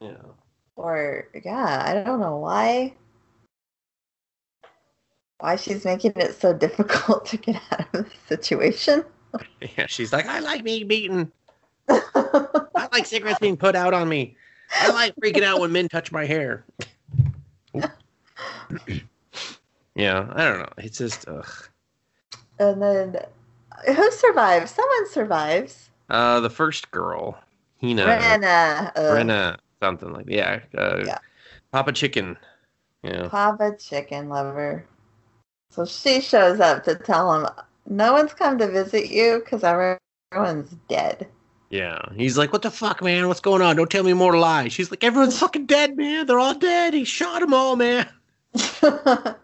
[0.01, 0.13] Yeah.
[0.79, 2.93] Or, yeah, I don't know why.
[5.39, 9.03] Why she's making it so difficult to get out of the situation.
[9.75, 11.33] Yeah, she's like, I like being beaten.
[11.89, 14.37] I like cigarettes being put out on me.
[14.73, 16.63] I like freaking out when men touch my hair.
[19.95, 20.73] yeah, I don't know.
[20.77, 21.69] It's just, ugh.
[22.57, 23.17] and then,
[23.85, 24.71] who survives?
[24.71, 25.89] Someone survives.
[26.09, 27.37] Uh, the first girl,
[27.81, 28.93] Hina, Brenna.
[28.95, 31.17] Brenna, something like yeah, uh, Yeah.
[31.71, 32.37] Papa Chicken.
[33.03, 34.85] Yeah, Papa Chicken Lover.
[35.71, 37.47] So she shows up to tell him,
[37.87, 41.27] no one's come to visit you because everyone's dead.
[41.69, 42.01] yeah.
[42.15, 43.27] He's like, what the fuck, man?
[43.27, 43.75] What's going on?
[43.75, 44.73] Don't tell me more lies.
[44.73, 46.25] She's like, everyone's fucking dead, man.
[46.25, 46.93] They're all dead.
[46.93, 48.09] He shot them all, man.
[48.83, 49.35] no.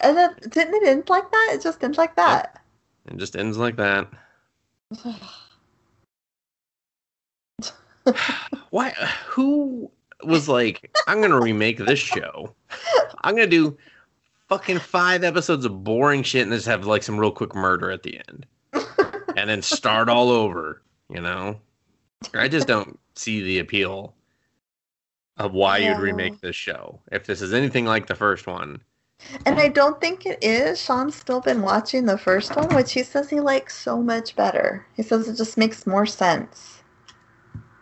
[0.00, 1.50] And then didn't it end like that?
[1.54, 2.62] It just ends like that.
[3.06, 4.08] It just ends like that.
[8.74, 8.90] Why?
[9.28, 9.88] Who
[10.24, 12.56] was like, I'm gonna remake this show.
[13.22, 13.78] I'm gonna do
[14.48, 18.02] fucking five episodes of boring shit and just have like some real quick murder at
[18.02, 18.46] the end,
[19.36, 20.82] and then start all over.
[21.08, 21.60] You know,
[22.34, 24.12] I just don't see the appeal
[25.36, 28.80] of why you'd remake this show if this is anything like the first one.
[29.46, 30.82] and I don't think it is.
[30.82, 34.84] Sean's still been watching the first one, which he says he likes so much better.
[34.96, 36.73] He says it just makes more sense.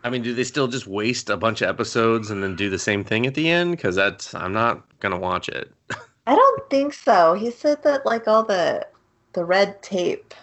[0.04, 2.78] I mean, do they still just waste a bunch of episodes and then do the
[2.78, 3.72] same thing at the end?
[3.72, 5.72] Because that's I'm not gonna watch it.
[6.26, 7.34] I don't think so.
[7.34, 8.86] He said that like all the
[9.32, 10.34] the red tape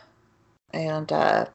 [0.74, 1.46] and uh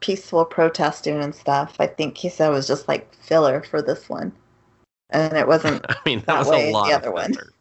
[0.00, 4.32] peaceful protesting and stuff, I think he said was just like filler for this one.
[5.10, 7.34] And it wasn't I mean, that, That was way, a lot the other one.
[7.34, 7.52] filler.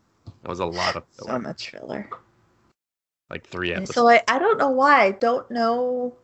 [0.43, 2.09] That was a lot of so much filler.
[3.29, 3.95] like three episodes.
[3.95, 5.03] so I, I don't know why.
[5.03, 6.15] I don't know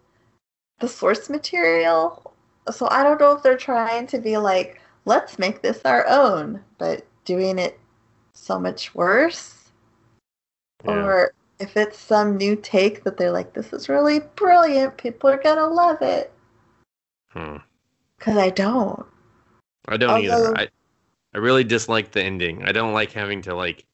[0.80, 2.34] the source material.
[2.72, 6.61] So I don't know if they're trying to be like, let's make this our own,
[6.77, 7.80] but doing it
[8.34, 9.69] so much worse.
[10.85, 10.91] Yeah.
[11.03, 14.98] Or if it's some new take that they're like, this is really brilliant.
[14.98, 16.31] People are going to love it.
[17.30, 17.57] Hmm.
[18.18, 19.06] Because I don't.
[19.88, 20.57] I don't although- either.
[20.57, 20.68] I
[21.34, 22.64] I really dislike the ending.
[22.64, 23.85] I don't like having to like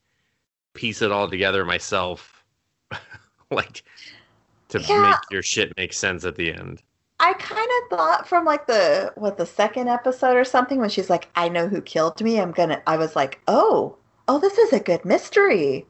[0.72, 2.44] piece it all together myself,
[3.50, 3.82] like
[4.70, 5.10] to Yeah.
[5.10, 6.82] make your shit make sense at the end.
[7.20, 11.10] I kind of thought from like the what the second episode or something when she's
[11.10, 12.82] like, "I know who killed me." I'm gonna.
[12.86, 13.96] I was like, "Oh,
[14.28, 15.86] oh, this is a good mystery,"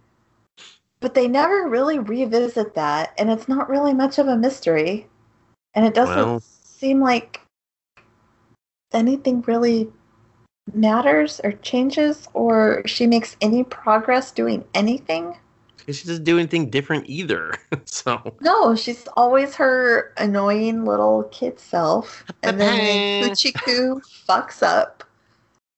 [1.00, 5.08] but they never really revisit that, and it's not really much of a mystery,
[5.74, 7.40] and it doesn't Well- seem like
[8.92, 9.92] anything really
[10.72, 15.36] matters or changes or she makes any progress doing anything.
[15.84, 17.52] Because she doesn't do anything different either.
[17.84, 22.24] so No, she's always her annoying little kid self.
[22.42, 25.04] And then Kuchiku fucks up,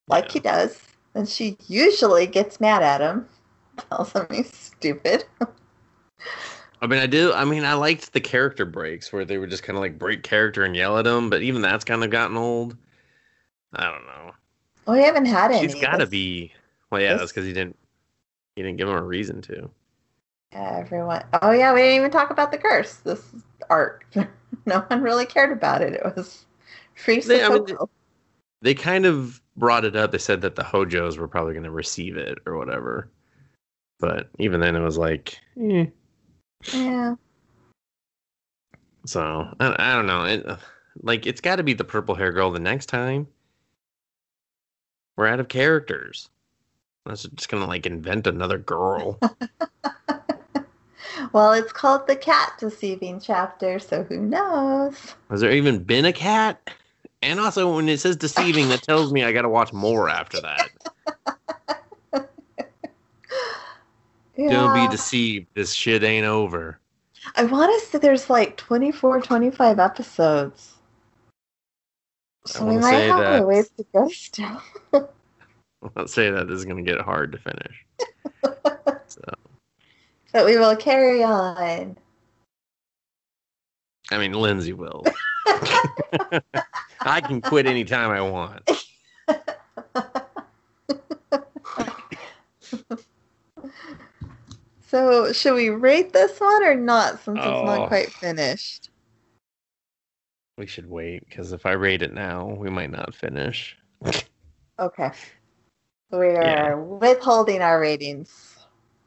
[0.06, 0.80] like he does,
[1.16, 3.26] and she usually gets mad at him,
[3.90, 5.24] tells him he's stupid.
[6.80, 7.32] I mean, I do.
[7.32, 10.22] I mean, I liked the character breaks where they would just kind of like break
[10.22, 12.76] character and yell at him, but even that's kind of gotten old.
[13.74, 14.92] I don't know.
[14.92, 15.60] We haven't had it.
[15.60, 16.52] She's got to be.
[16.90, 17.76] Well, yeah, this- that's because he didn't.
[18.54, 19.68] He didn't give him a reason to.
[20.52, 21.24] Everyone.
[21.42, 22.96] Oh yeah, we didn't even talk about the curse.
[22.96, 23.22] This
[23.68, 24.06] arc.
[24.66, 25.94] no one really cared about it.
[25.94, 26.46] It was
[26.94, 27.20] free.
[27.20, 27.88] They- I mean, Sissoko.
[28.62, 30.12] They kind of brought it up.
[30.12, 33.10] They said that the Hojos were probably going to receive it or whatever.
[34.00, 35.86] But even then, it was like, eh.
[36.72, 37.14] yeah.
[39.04, 40.24] So I, I don't know.
[40.24, 40.46] It,
[41.02, 43.26] like it's got to be the purple hair girl the next time.
[45.16, 46.28] We're out of characters.
[47.04, 49.18] Let's just gonna like invent another girl.
[51.32, 55.14] Well, it's called the cat deceiving chapter, so who knows?
[55.30, 56.70] Has there even been a cat?
[57.22, 60.40] And also, when it says deceiving, that tells me I got to watch more after
[60.40, 60.70] that.
[64.36, 65.46] Don't be deceived.
[65.54, 66.78] This shit ain't over.
[67.34, 70.74] I want to say there's like 24, 25 episodes.
[72.46, 74.62] So we might have that- a ways to go still.
[75.96, 77.84] Let's say that this is gonna get hard to finish.
[79.06, 79.20] so,
[80.32, 81.96] But we will carry on.
[84.10, 85.04] I mean, Lindsay will.
[87.00, 88.68] I can quit anytime I want.
[94.88, 97.64] so, should we rate this one or not since it's Oh.
[97.64, 98.90] not quite finished?
[100.58, 103.76] We should wait because if I rate it now, we might not finish.
[104.78, 105.10] Okay.
[106.10, 106.74] We are Yeah.
[106.74, 108.55] withholding our ratings.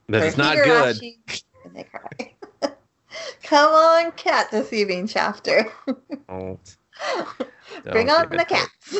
[0.09, 0.99] That is not good.
[1.73, 2.33] They cry.
[3.43, 5.71] Come on, cat deceiving chapter.
[6.27, 6.57] Bring
[7.83, 8.97] don't on give the it cats.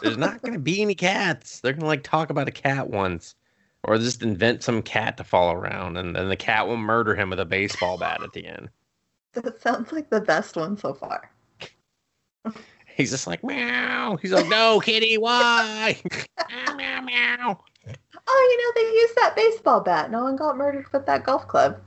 [0.00, 1.60] There's not gonna be any cats.
[1.60, 3.34] They're gonna like talk about a cat once,
[3.82, 7.30] or just invent some cat to follow around, and then the cat will murder him
[7.30, 8.68] with a baseball bat at the end.
[9.32, 11.30] That sounds like the best one so far.
[12.94, 14.16] He's just like meow.
[14.22, 16.00] He's like, no, kitty, why?
[16.48, 17.64] meow, meow, meow.
[18.28, 20.10] Oh, you know, they used that baseball bat.
[20.10, 21.80] No one got murdered with that golf club.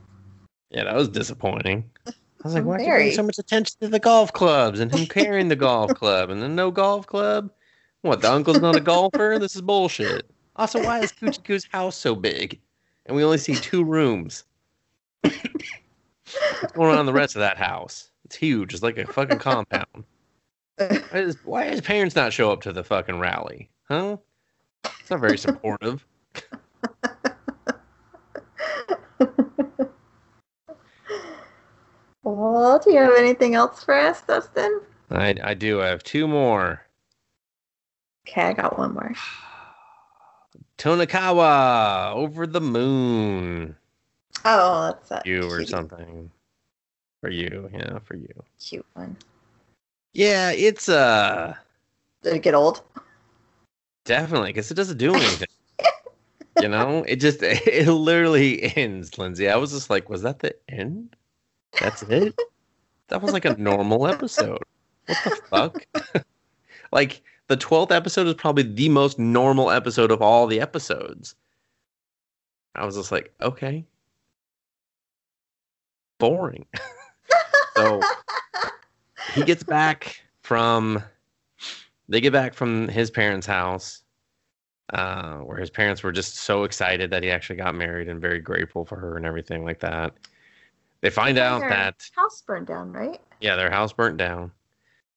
[0.70, 1.90] Yeah, that was disappointing.
[2.06, 2.12] I
[2.44, 5.06] was like, why are you paying so much attention to the golf clubs and him
[5.06, 7.50] carrying the golf club and then no golf club?
[8.02, 9.36] What, the uncle's not a golfer?
[9.38, 10.30] This is bullshit.
[10.56, 12.58] Also, why is Coochie Coo's house so big?
[13.04, 14.44] And we only see two rooms.
[15.22, 18.10] What's going on in the rest of that house?
[18.24, 18.72] It's huge.
[18.72, 20.04] It's like a fucking compound.
[20.76, 23.68] Why does, why does parents not show up to the fucking rally?
[23.88, 24.16] Huh?
[24.84, 26.06] It's not very supportive.
[32.22, 34.80] well, do you have anything else for us, Dustin?
[35.10, 35.80] I, I do.
[35.82, 36.86] I have two more.
[38.28, 39.12] Okay, I got one more.
[40.78, 43.76] Tonikawa over the moon.
[44.44, 46.30] Oh, that's that You or something.
[47.20, 48.28] For you, yeah, for you.
[48.58, 49.16] cute one.
[50.14, 51.54] Yeah, it's uh
[52.22, 52.82] Did it get old?
[54.06, 55.46] definitely because it doesn't do anything.
[56.60, 59.48] you know, it just it literally ends, Lindsay.
[59.48, 61.16] I was just like, was that the end?
[61.78, 62.38] That's it?
[63.10, 64.62] that was like a normal episode.
[65.06, 66.24] What the fuck?
[66.92, 71.34] like the twelfth episode is probably the most normal episode of all the episodes.
[72.74, 73.84] I was just like, okay.
[76.18, 76.66] Boring.
[77.76, 78.00] so
[79.34, 81.02] he gets back from
[82.08, 84.02] they get back from his parents' house,
[84.92, 88.40] uh, where his parents were just so excited that he actually got married and very
[88.40, 90.12] grateful for her and everything like that.
[91.00, 93.20] They find out that house burned down, right?
[93.40, 94.52] yeah, their house burnt down.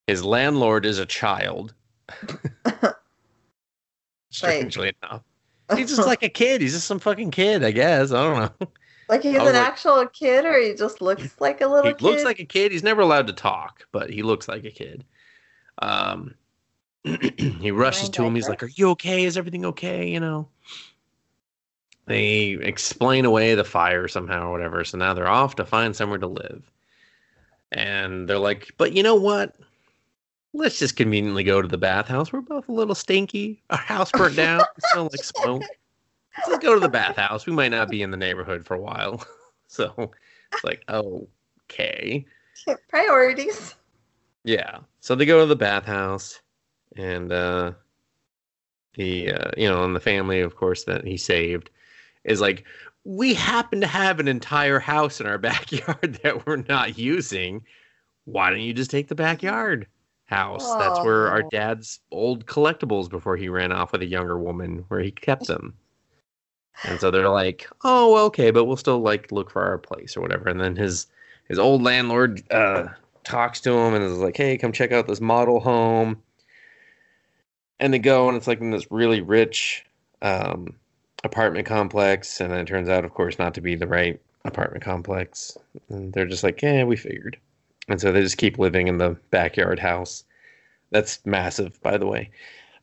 [0.08, 1.74] His landlord is a child.
[4.30, 5.22] Strangely enough,
[5.76, 6.62] he's just like a kid.
[6.62, 8.12] He's just some fucking kid, I guess.
[8.12, 8.68] I don't know.
[9.10, 12.02] like he's an like- actual kid, or he just looks like a little he kid.
[12.02, 12.72] looks like a kid.
[12.72, 15.06] He's never allowed to talk, but he looks like a kid.
[15.82, 16.34] Um,
[17.38, 18.36] he rushes to him.
[18.36, 19.26] He's like, "Are you okay?
[19.26, 20.48] Is everything okay?" You know.
[22.06, 24.84] They explain away the fire somehow or whatever.
[24.84, 26.70] So now they're off to find somewhere to live.
[27.72, 29.56] And they're like, "But you know what?
[30.54, 32.32] Let's just conveniently go to the bathhouse.
[32.32, 33.64] We're both a little stinky.
[33.70, 34.62] Our house burnt down.
[34.92, 35.64] Smell like smoke.
[36.38, 37.46] Let's just go to the bathhouse.
[37.46, 39.26] We might not be in the neighborhood for a while."
[39.68, 40.12] So
[40.52, 42.24] it's like, okay.
[42.90, 43.74] priorities.
[44.44, 44.82] Yeah.
[45.00, 46.43] So they go to the bathhouse
[46.98, 47.72] and uh
[48.96, 51.70] the uh you know, and the family of course that he saved
[52.24, 52.64] is like
[53.06, 57.64] we happen to have an entire house in our backyard that we're not using.
[58.26, 59.88] Why don't you just take the backyard
[60.26, 60.76] house?
[60.76, 61.50] That's where our Oh.
[61.52, 65.74] dad's old collectibles before he ran off with a younger woman where he kept them.
[66.86, 70.22] And so they're like, "Oh, okay, but we'll still like look for our place or
[70.22, 71.08] whatever." And then his
[71.48, 72.88] his old landlord uh
[73.24, 76.22] talks to him and is like, "Hey, come check out this model home."
[77.84, 79.86] And they go, and it's like in this really rich
[80.22, 80.74] um,
[81.26, 84.84] apartment complex, and then it turns out, of course, not to be the right apartment
[84.84, 85.58] complex.
[85.90, 87.38] And they're just like, "Yeah, we figured."
[87.90, 90.24] And so they just keep living in the backyard house.
[90.92, 92.32] That's massive, by the way.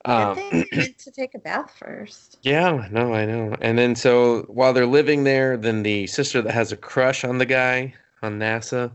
[0.05, 2.39] Um, need to take a bath first.
[2.43, 3.56] yeah, no, I know.
[3.60, 7.39] And then so while they're living there, then the sister that has a crush on
[7.39, 8.93] the guy on Nasa,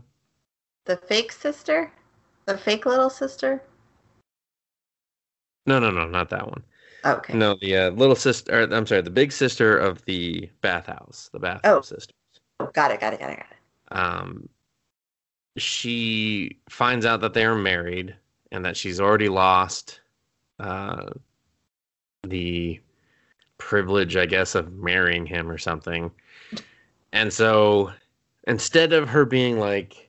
[0.84, 1.92] The fake sister,
[2.46, 3.62] the fake little sister.
[5.66, 6.62] No, no, no, not that one.
[7.04, 7.34] Okay.
[7.34, 8.62] No, the uh, little sister.
[8.62, 12.14] Or, I'm sorry, the big sister of the bathhouse, the bathhouse sister.
[12.60, 13.00] Oh, got it.
[13.00, 13.20] Got it.
[13.20, 13.38] Got it.
[13.38, 13.98] Got it.
[13.98, 14.48] Um,
[15.56, 18.14] she finds out that they are married
[18.52, 20.00] and that she's already lost
[20.58, 21.10] uh,
[22.24, 22.80] the
[23.58, 26.10] privilege, I guess, of marrying him or something.
[27.12, 27.92] And so
[28.46, 30.05] instead of her being like,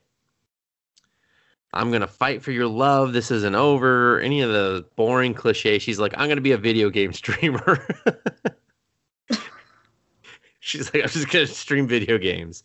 [1.74, 6.00] I'm to fight for your love, this isn't over, any of the boring cliche, she's
[6.00, 7.86] like, I'm to be a video game streamer.
[10.60, 12.64] she's like, I'm just to stream video games.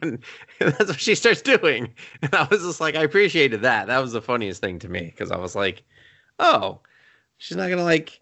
[0.00, 0.24] And,
[0.60, 1.92] and that's what she starts doing.
[2.22, 3.86] And I was just like, I appreciated that.
[3.88, 5.82] That was the funniest thing to me because I was like,
[6.38, 6.80] oh,
[7.36, 8.20] she's not gonna like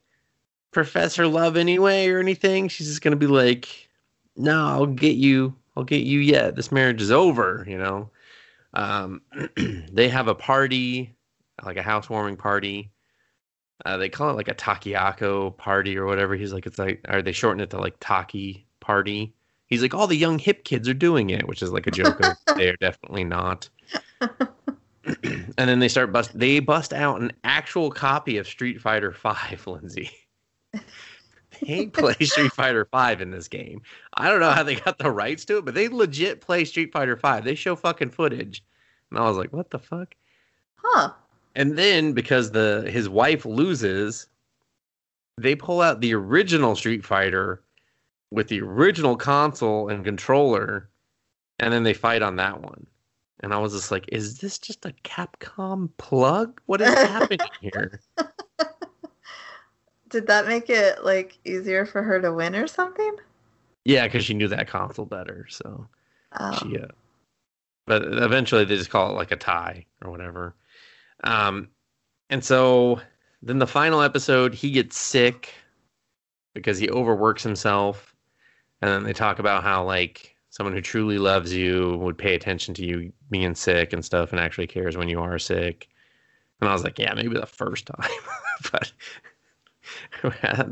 [0.73, 2.69] profess her love anyway or anything.
[2.69, 3.89] She's just gonna be like,
[4.37, 5.55] no, I'll get you.
[5.77, 6.57] I'll get you yet.
[6.57, 8.11] This marriage is over, you know.
[8.75, 9.23] Um,
[9.93, 11.15] they have a party,
[11.65, 12.91] like a housewarming party.
[13.85, 16.35] Uh, they call it like a takiako party or whatever.
[16.37, 19.35] He's like, it's like, or they shorten it to like taki party.
[19.67, 22.21] He's like, all the young hip kids are doing it, which is like a joke
[22.57, 23.69] they are definitely not.
[25.25, 26.39] and then they start bust.
[26.39, 30.11] They bust out an actual copy of Street Fighter Five, Lindsay.
[31.67, 33.83] They play Street Fighter Five in this game.
[34.15, 36.93] I don't know how they got the rights to it, but they legit play Street
[36.93, 37.45] Fighter Five.
[37.45, 38.65] They show fucking footage,
[39.11, 40.15] and I was like, "What the fuck?"
[40.77, 41.13] Huh.
[41.55, 44.27] And then because the his wife loses,
[45.39, 47.63] they pull out the original Street Fighter
[48.31, 50.89] with the original console and controller,
[51.59, 52.87] and then they fight on that one.
[53.41, 56.61] And I was just like, "Is this just a Capcom plug?
[56.67, 58.01] What is happening here?"
[60.13, 63.17] Did that make it like easier for her to win or something?
[63.85, 65.47] Yeah, because she knew that console better.
[65.49, 65.89] So
[66.39, 66.59] Oh.
[66.59, 66.87] she, uh,
[67.87, 70.55] but eventually they just call it like a tie or whatever.
[71.25, 71.69] Um,
[72.31, 73.01] and so
[73.43, 75.53] then the final episode, he gets sick
[76.55, 78.15] because he overworks himself,
[78.83, 82.75] and then they talk about how like someone who truly loves you would pay attention
[82.75, 85.89] to you being sick and stuff, and actually cares when you are sick.
[86.61, 88.11] And I was like, yeah, maybe the first time,
[88.73, 88.93] but.
[90.23, 90.29] the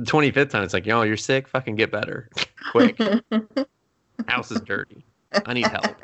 [0.06, 1.48] 25th time, it's like, yo, you're sick.
[1.48, 2.28] Fucking get better.
[2.72, 2.98] Quick.
[4.28, 5.04] House is dirty.
[5.46, 5.96] I need help.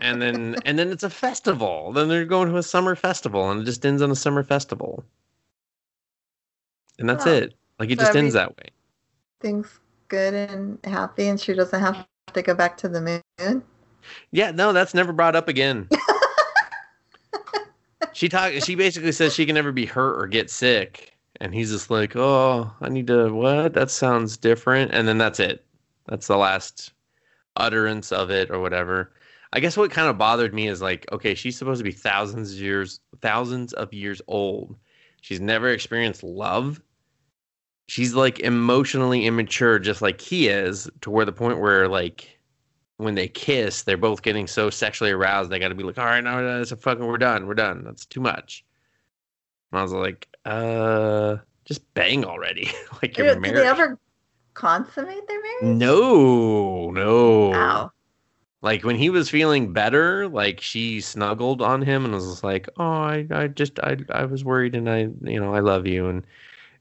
[0.00, 1.92] and then and then it's a festival.
[1.92, 5.04] Then they're going to a summer festival, and it just ends on a summer festival.
[6.98, 7.32] And that's Oh.
[7.32, 7.54] it.
[7.78, 8.68] Like it So just ends that way.
[9.40, 13.00] Things good and happy, and she doesn't have to go back to the
[13.40, 13.62] moon.
[14.30, 15.88] Yeah, no, that's never brought up again.
[18.12, 18.52] She talk.
[18.64, 22.16] She basically says she can never be hurt or get sick, and he's just like,
[22.16, 23.74] "Oh, I need to what?
[23.74, 25.64] That sounds different." And then that's it.
[26.06, 26.92] That's the last
[27.56, 29.12] utterance of it or whatever.
[29.52, 32.52] I guess what kind of bothered me is like, okay, she's supposed to be thousands
[32.52, 34.76] of years, thousands of years old.
[35.20, 36.80] She's never experienced love.
[37.86, 42.37] She's like emotionally immature, just like he is, to where the point where like
[42.98, 45.50] when they kiss, they're both getting so sexually aroused.
[45.50, 47.82] They got to be like, all right, now that's a fucking, we're done, we're done.
[47.84, 48.64] That's too much.
[49.72, 52.70] And I was like, uh, just bang already.
[53.02, 53.56] like you're Did married.
[53.56, 53.98] they ever
[54.54, 55.78] consummate their marriage?
[55.78, 57.48] No, no.
[57.50, 57.92] Wow.
[58.60, 62.82] Like when he was feeling better, like she snuggled on him and was like, "Oh,
[62.84, 66.24] I, I just, I, I was worried, and I, you know, I love you." And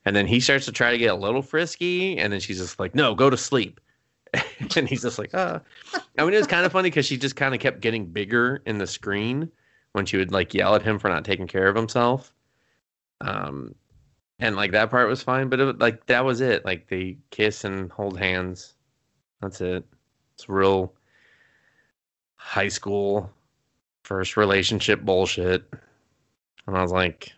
[0.03, 2.79] and then he starts to try to get a little frisky, and then she's just
[2.79, 3.79] like, "No, go to sleep."
[4.75, 5.61] and he's just like, "Ah."
[6.17, 8.61] I mean, it was kind of funny because she just kind of kept getting bigger
[8.65, 9.51] in the screen
[9.93, 12.33] when she would like yell at him for not taking care of himself.
[13.21, 13.75] Um,
[14.39, 16.65] and like that part was fine, but it, like that was it.
[16.65, 18.75] Like they kiss and hold hands.
[19.41, 19.85] That's it.
[20.35, 20.93] It's real
[22.35, 23.31] high school
[24.03, 25.65] first relationship bullshit.
[26.65, 27.33] And I was like,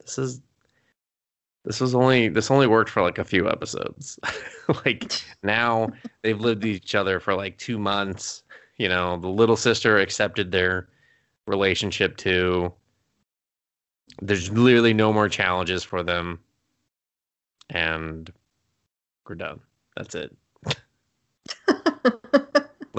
[0.00, 0.40] this is
[1.64, 4.18] this was only this only worked for like a few episodes.
[4.84, 5.12] like
[5.42, 5.90] now
[6.22, 8.42] they've lived with each other for like two months.
[8.78, 10.88] You know, the little sister accepted their
[11.46, 12.72] relationship too.
[14.22, 16.40] There's literally no more challenges for them.
[17.68, 18.32] And
[19.28, 19.60] we're done.
[19.96, 20.36] That's it.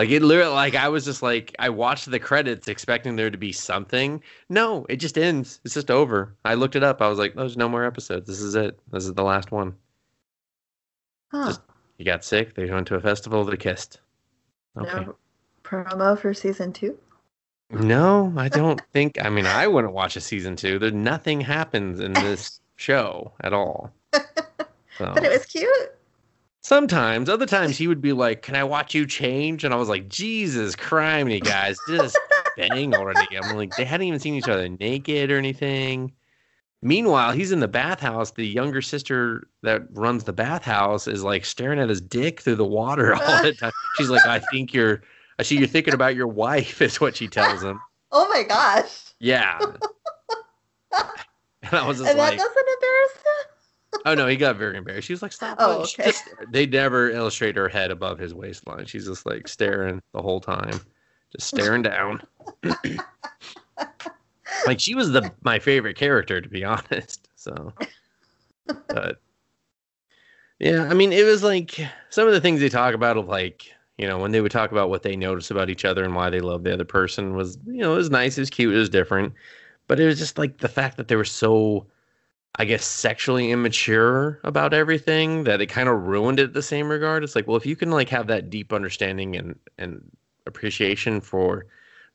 [0.01, 3.37] Like it literally like I was just like I watched the credits expecting there to
[3.37, 4.23] be something.
[4.49, 5.59] No, it just ends.
[5.63, 6.33] It's just over.
[6.43, 7.03] I looked it up.
[7.03, 8.25] I was like, oh, there's no more episodes.
[8.25, 8.79] This is it.
[8.91, 9.75] This is the last one.
[11.31, 11.49] Huh.
[11.49, 11.61] Just-
[11.99, 13.99] He got sick, they went to a festival, they kissed.
[14.75, 15.05] Okay.
[15.05, 15.15] No
[15.63, 16.97] promo for season two.
[17.69, 20.79] No, I don't think I mean I wouldn't watch a season two.
[20.79, 23.93] There nothing happens in this show at all.
[24.97, 25.11] So.
[25.13, 25.69] But it was cute.
[26.63, 29.89] Sometimes, other times he would be like, "Can I watch you change?" And I was
[29.89, 32.19] like, "Jesus, criminy guys, just
[32.57, 36.13] bang already." I'm like, they hadn't even seen each other naked or anything.
[36.83, 38.31] Meanwhile, he's in the bathhouse.
[38.31, 42.65] The younger sister that runs the bathhouse is like staring at his dick through the
[42.65, 43.73] water all the time.
[43.95, 45.01] She's like, "I think you're,
[45.39, 47.79] I see you're thinking about your wife," is what she tells him.
[48.11, 49.13] Oh my gosh.
[49.19, 49.59] Yeah.
[51.63, 53.50] And I was just and like, that doesn't embarrass him?
[54.05, 55.07] Oh no, he got very embarrassed.
[55.07, 56.05] She was like, "Stop!" Oh, okay.
[56.05, 58.85] just- they never illustrate her head above his waistline.
[58.85, 60.79] She's just like staring the whole time,
[61.35, 62.21] just staring down.
[64.65, 67.27] like she was the my favorite character, to be honest.
[67.35, 67.73] So,
[68.87, 69.19] but
[70.59, 73.73] yeah, I mean, it was like some of the things they talk about of like
[73.97, 76.29] you know when they would talk about what they notice about each other and why
[76.29, 78.77] they love the other person was you know it was nice, it was cute, it
[78.77, 79.33] was different.
[79.87, 81.85] but it was just like the fact that they were so
[82.55, 87.23] I guess sexually immature about everything that it kind of ruined it the same regard.
[87.23, 90.03] It's like, well, if you can like have that deep understanding and and
[90.45, 91.65] appreciation for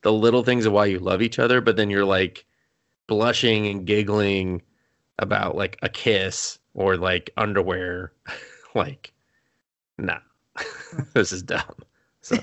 [0.03, 2.45] the little things of why you love each other, but then you're like
[3.07, 4.61] blushing and giggling
[5.19, 8.11] about like a kiss or like underwear,
[8.75, 9.11] like,
[9.97, 10.19] nah,
[11.13, 11.75] this is dumb.
[12.21, 12.37] So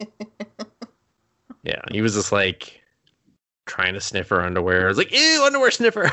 [1.62, 2.80] yeah, he was just like
[3.66, 4.84] trying to sniff her underwear.
[4.84, 6.10] I was like, ew, underwear sniffer.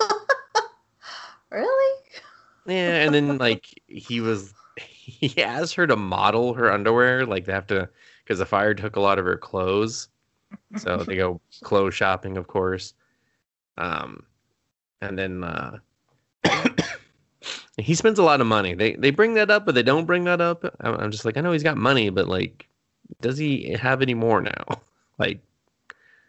[1.50, 2.00] really?
[2.66, 7.52] Yeah, and then like he was he asked her to model her underwear, like they
[7.52, 7.88] have to
[8.24, 10.08] because the fire took a lot of her clothes.
[10.76, 12.94] So they go clothes shopping, of course.
[13.76, 14.24] Um
[15.00, 15.78] and then uh
[17.78, 18.74] he spends a lot of money.
[18.74, 20.64] They they bring that up, but they don't bring that up.
[20.80, 22.68] I'm, I'm just like, I know he's got money, but like,
[23.20, 24.64] does he have any more now?
[25.20, 25.40] Like,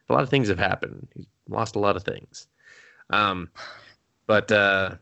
[0.09, 1.07] a lot of things have happened.
[1.13, 2.47] He's lost a lot of things.
[3.09, 3.49] Um,
[4.27, 4.95] but uh,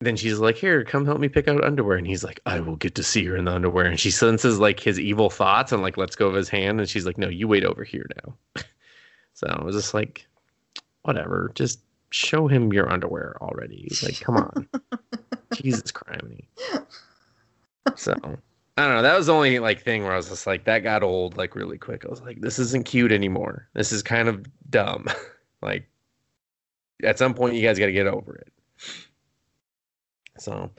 [0.00, 2.76] then she's like, "Here, come help me pick out underwear." And he's like, "I will
[2.76, 5.82] get to see her in the underwear." And she senses like his evil thoughts and
[5.82, 6.80] like lets go of his hand.
[6.80, 8.62] And she's like, "No, you wait over here now."
[9.34, 10.26] so I was just like,
[11.02, 11.80] "Whatever, just
[12.10, 14.68] show him your underwear already." He's like, "Come on,
[15.54, 16.46] Jesus criminy."
[17.96, 18.14] So
[18.78, 19.02] I don't know.
[19.02, 21.56] That was the only like thing where I was just like, that got old like
[21.56, 22.04] really quick.
[22.04, 23.68] I was like, this isn't cute anymore.
[23.74, 25.08] This is kind of dumb.
[25.62, 25.88] like,
[27.02, 28.52] at some point, you guys got to get over it.
[30.38, 30.70] So,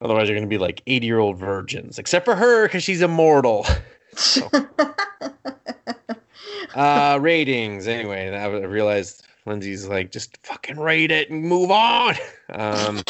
[0.00, 3.02] otherwise, you're going to be like 80 year old virgins, except for her because she's
[3.02, 3.66] immortal.
[4.16, 4.50] So,
[6.74, 7.86] uh, ratings.
[7.86, 12.16] Anyway, I realized Lindsay's like, just fucking rate it and move on.
[12.48, 13.02] Um,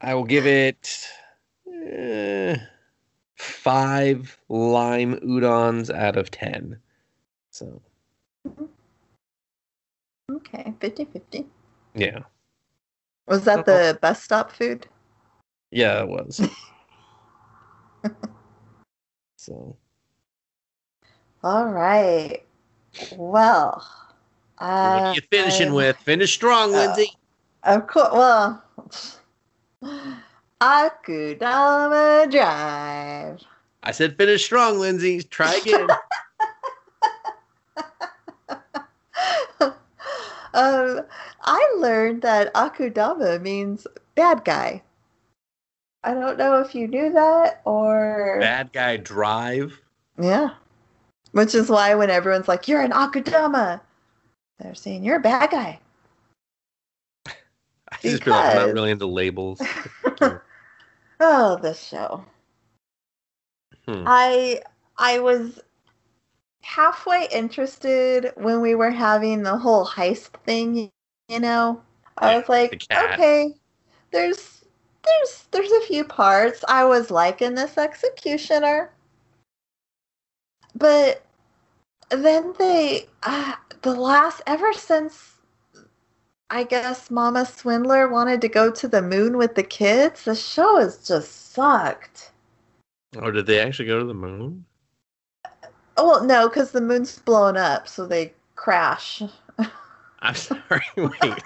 [0.00, 1.08] I will give it
[1.66, 2.58] uh,
[3.34, 6.78] five lime udons out of 10.
[7.50, 7.82] So,
[10.32, 11.46] okay, 50 50.
[11.94, 12.20] yeah.
[13.26, 14.86] Was that the bus stop food?
[15.70, 16.40] Yeah, it was.
[19.36, 19.76] so,
[21.44, 22.42] All right.
[23.12, 23.86] Well,
[24.56, 25.96] what uh, are you finishing I'm- with?
[25.98, 27.12] Finish strong, uh, Lindsay.
[27.64, 28.12] Of course.
[28.12, 28.64] Well,
[30.60, 33.42] Akudama Drive.
[33.82, 35.22] I said finish strong, Lindsay.
[35.22, 35.86] Try again.
[40.58, 41.00] um,
[41.42, 44.82] I learned that Akudama means bad guy.
[46.04, 49.80] I don't know if you knew that or Bad guy drive.
[50.20, 50.50] yeah,
[51.32, 53.80] which is why when everyone's like, "You're an Akudama,"
[54.58, 55.78] they're saying you're a bad guy.
[57.26, 59.60] I just feel like I'm not really into labels.
[61.20, 62.24] oh, this show.
[63.86, 64.04] Hmm.
[64.06, 64.62] I
[64.96, 65.60] I was
[66.68, 70.90] halfway interested when we were having the whole heist thing,
[71.28, 71.80] you know.
[72.18, 73.14] I was like, cat.
[73.14, 73.54] okay,
[74.10, 74.64] there's
[75.02, 78.92] there's there's a few parts I was liking this executioner.
[80.74, 81.24] But
[82.10, 85.36] then they uh, the last ever since
[86.50, 90.76] I guess Mama Swindler wanted to go to the moon with the kids, the show
[90.80, 92.32] has just sucked.
[93.16, 94.66] Oh, did they actually go to the moon?
[95.98, 99.20] Oh, well, no, because the moon's blown up, so they crash.
[100.20, 100.82] I'm sorry.
[100.96, 101.42] Wait.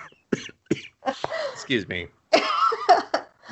[1.52, 2.06] Excuse me.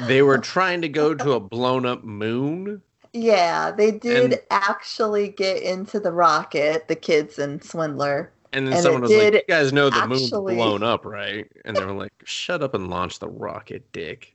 [0.07, 2.81] They were trying to go to a blown up moon.
[3.13, 8.31] yeah, they did And- actually get into the rocket, the kids and Swindler.
[8.53, 11.47] And then And someone was like, You guys know the moon's blown up, right?
[11.65, 14.35] And they were like, Shut up and launch the rocket, dick.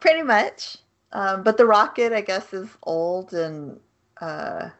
[0.00, 0.76] Pretty much.
[1.12, 3.78] Um, but the rocket, I guess, is old and
[4.20, 4.70] uh,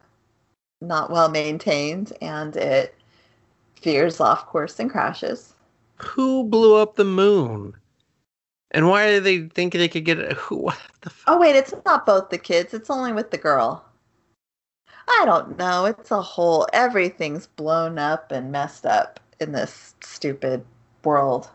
[0.80, 2.94] not well maintained, and it
[3.82, 5.54] veers off course and crashes.
[5.98, 7.76] Who blew up the moon?
[8.72, 10.32] And why do they think they could get it?
[10.34, 10.56] Who?
[10.56, 11.34] What the fuck?
[11.34, 13.84] Oh, wait, it's not both the kids, it's only with the girl.
[15.08, 15.84] I don't know.
[15.86, 20.64] It's a whole, everything's blown up and messed up in this stupid
[21.04, 21.50] world.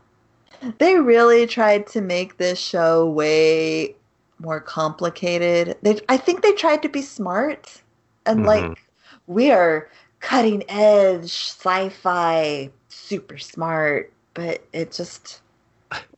[0.79, 3.95] They really tried to make this show way
[4.39, 5.77] more complicated.
[5.81, 7.81] They, I think they tried to be smart
[8.25, 8.45] and Mhm.
[8.45, 8.84] like,
[9.27, 9.89] we are
[10.19, 15.41] cutting edge sci fi, super smart, but it just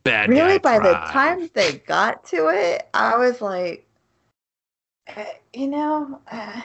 [0.04, 3.86] Bad really by the time they got to it i was like
[5.16, 6.60] uh, you know uh,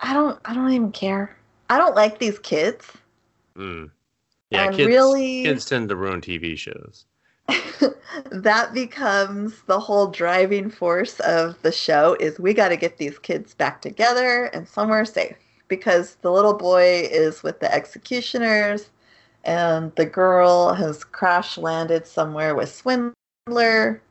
[0.00, 1.36] i don't i don't even care
[1.70, 2.86] i don't like these kids
[3.56, 3.90] Mm.
[4.50, 7.06] Yeah, and kids, really kids tend to ruin TV shows.
[8.30, 13.18] that becomes the whole driving force of the show is we got to get these
[13.18, 15.36] kids back together and somewhere safe
[15.68, 18.90] because the little boy is with the executioners
[19.44, 24.02] and the girl has crash landed somewhere with Swindler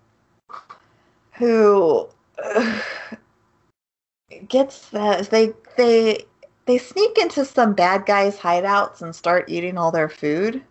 [1.33, 2.07] who
[2.43, 2.81] uh,
[4.47, 6.25] gets that they they
[6.65, 10.63] they sneak into some bad guys hideouts and start eating all their food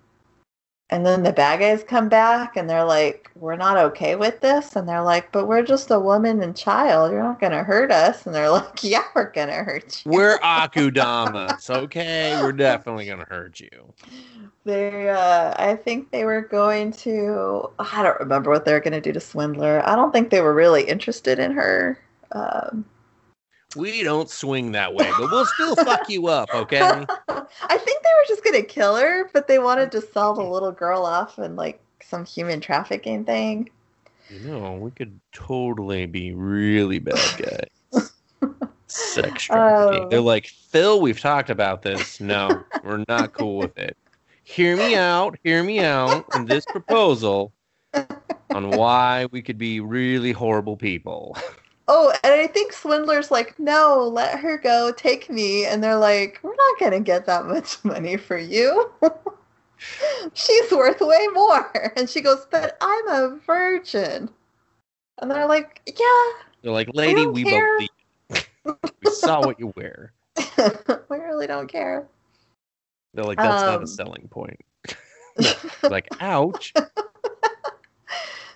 [0.91, 4.77] and then the bad guys come back and they're like, We're not okay with this.
[4.77, 7.11] And they're like, But we're just a woman and child.
[7.11, 8.27] You're not going to hurt us.
[8.27, 10.13] And they're like, Yeah, we're going to hurt you.
[10.13, 12.39] We're Akudamas, okay?
[12.43, 13.93] We're definitely going to hurt you.
[14.65, 18.93] They, uh, I think they were going to, I don't remember what they were going
[18.93, 19.87] to do to Swindler.
[19.87, 21.99] I don't think they were really interested in her.
[22.33, 22.85] Um,
[23.77, 26.81] We don't swing that way, but we'll still fuck you up, okay?
[27.29, 30.73] I think they were just gonna kill her, but they wanted to sell the little
[30.73, 33.71] girl off in like some human trafficking thing.
[34.31, 38.13] You know, we could totally be really bad guys.
[38.87, 40.05] Sex trafficking.
[40.05, 40.09] Oh.
[40.09, 42.21] They're like, Phil, we've talked about this.
[42.21, 43.97] No, we're not cool with it.
[44.45, 47.53] Hear me out, hear me out in this proposal
[48.51, 51.37] on why we could be really horrible people.
[51.87, 55.67] Oh, and I think Swindler's like, no, let her go, take me.
[55.67, 58.91] And they're like, we're not gonna get that much money for you.
[60.33, 61.93] She's worth way more.
[61.97, 64.31] And she goes, but I'm a virgin.
[65.19, 68.77] And they're like, yeah, They're like, lady, we care." believe.
[69.03, 70.13] we saw what you wear.
[71.09, 72.07] we really don't care.
[73.13, 74.59] They're like, that's not Um, a selling point.
[75.83, 76.73] like, ouch.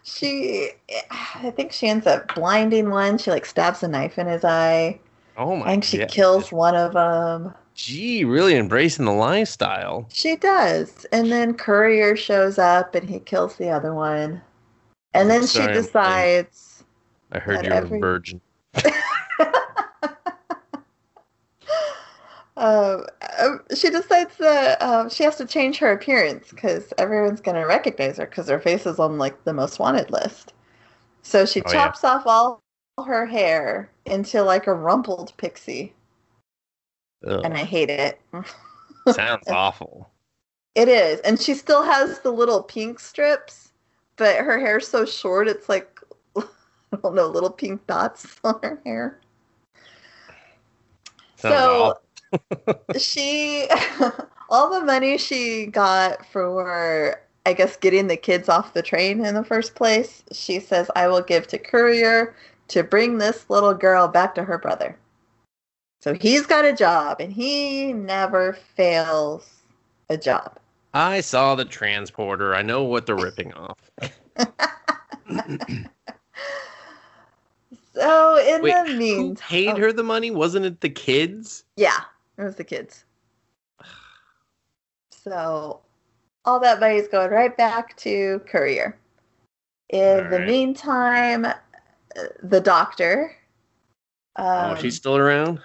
[0.09, 4.27] She eh, i think she ends up blinding one she like stabs a knife in
[4.27, 4.99] his eye
[5.37, 6.09] Oh i my think she god.
[6.09, 10.07] kills one of them Gee, really embracing the lifestyle.
[10.11, 14.43] she does and then courier shows up and he kills the other one
[15.15, 16.83] and oh, then Sorry, she decides
[17.31, 18.41] I heard you're every- a virgin.
[22.59, 23.07] um,
[23.41, 27.67] um, she decides that um, she has to change her appearance because everyone's going to
[27.67, 30.53] recognize her because her face is on like the most wanted list
[31.23, 31.85] so she Oh, yeah.
[31.85, 32.61] chops off all
[33.07, 35.95] her hair into like a rumpled pixie
[37.27, 38.21] Ugh, and I hate it.
[39.13, 40.11] sounds awful.
[40.75, 43.73] It is, and she still has the little pink strips,
[44.17, 46.01] but her hair's so short it's like
[46.37, 49.21] I don't know, little pink dots on her hair.
[51.37, 52.08] Sounds so awful.
[52.99, 53.69] She,
[54.49, 59.35] all the money she got for, I guess, getting the kids off the train in
[59.35, 62.35] the first place, she says, "I will give to Courier
[62.69, 64.99] to bring this little girl back to her brother."
[66.01, 69.49] So he's got a job, and he never fails
[70.09, 70.59] a job.
[70.95, 72.55] I saw the transporter.
[72.55, 73.91] I know what they're ripping off.
[77.99, 80.31] So in Wait, the who meantime, paid her the money?
[80.31, 81.65] Wasn't it the kids?
[81.77, 81.99] Yeah,
[82.39, 83.05] it was the kids.
[85.11, 85.81] So
[86.45, 88.99] all that money's going right back to Courier.
[89.91, 91.55] In the meantime, uh,
[92.43, 93.35] the doctor.
[94.37, 95.61] Um, oh, she's still around?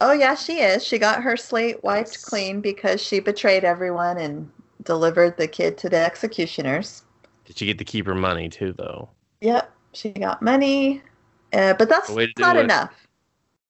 [0.00, 0.84] oh yeah, she is.
[0.84, 2.24] She got her slate wiped Yes.
[2.24, 4.50] clean because she betrayed everyone and
[4.82, 7.02] delivered the kid to the executioners.
[7.44, 9.10] Did she get to keep her money too, though?
[9.40, 11.02] Yep, she got money,
[11.52, 12.64] uh, but that's not it.
[12.64, 13.06] enough.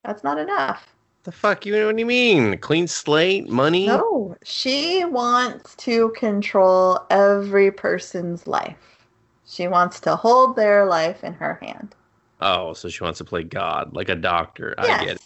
[0.04, 0.95] That's not enough.
[1.26, 1.72] The fuck you?
[1.72, 2.56] Know what do you mean?
[2.58, 3.88] Clean slate, money?
[3.88, 9.08] No, she wants to control every person's life.
[9.44, 11.96] She wants to hold their life in her hand.
[12.40, 14.76] Oh, so she wants to play God, like a doctor.
[14.78, 15.04] I yes.
[15.04, 15.22] get it.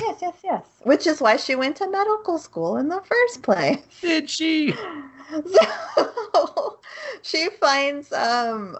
[0.00, 0.64] Yes, yes, yes.
[0.82, 3.78] Which is why she went to medical school in the first place.
[4.00, 4.74] Did she?
[5.28, 6.78] So
[7.22, 8.78] she finds um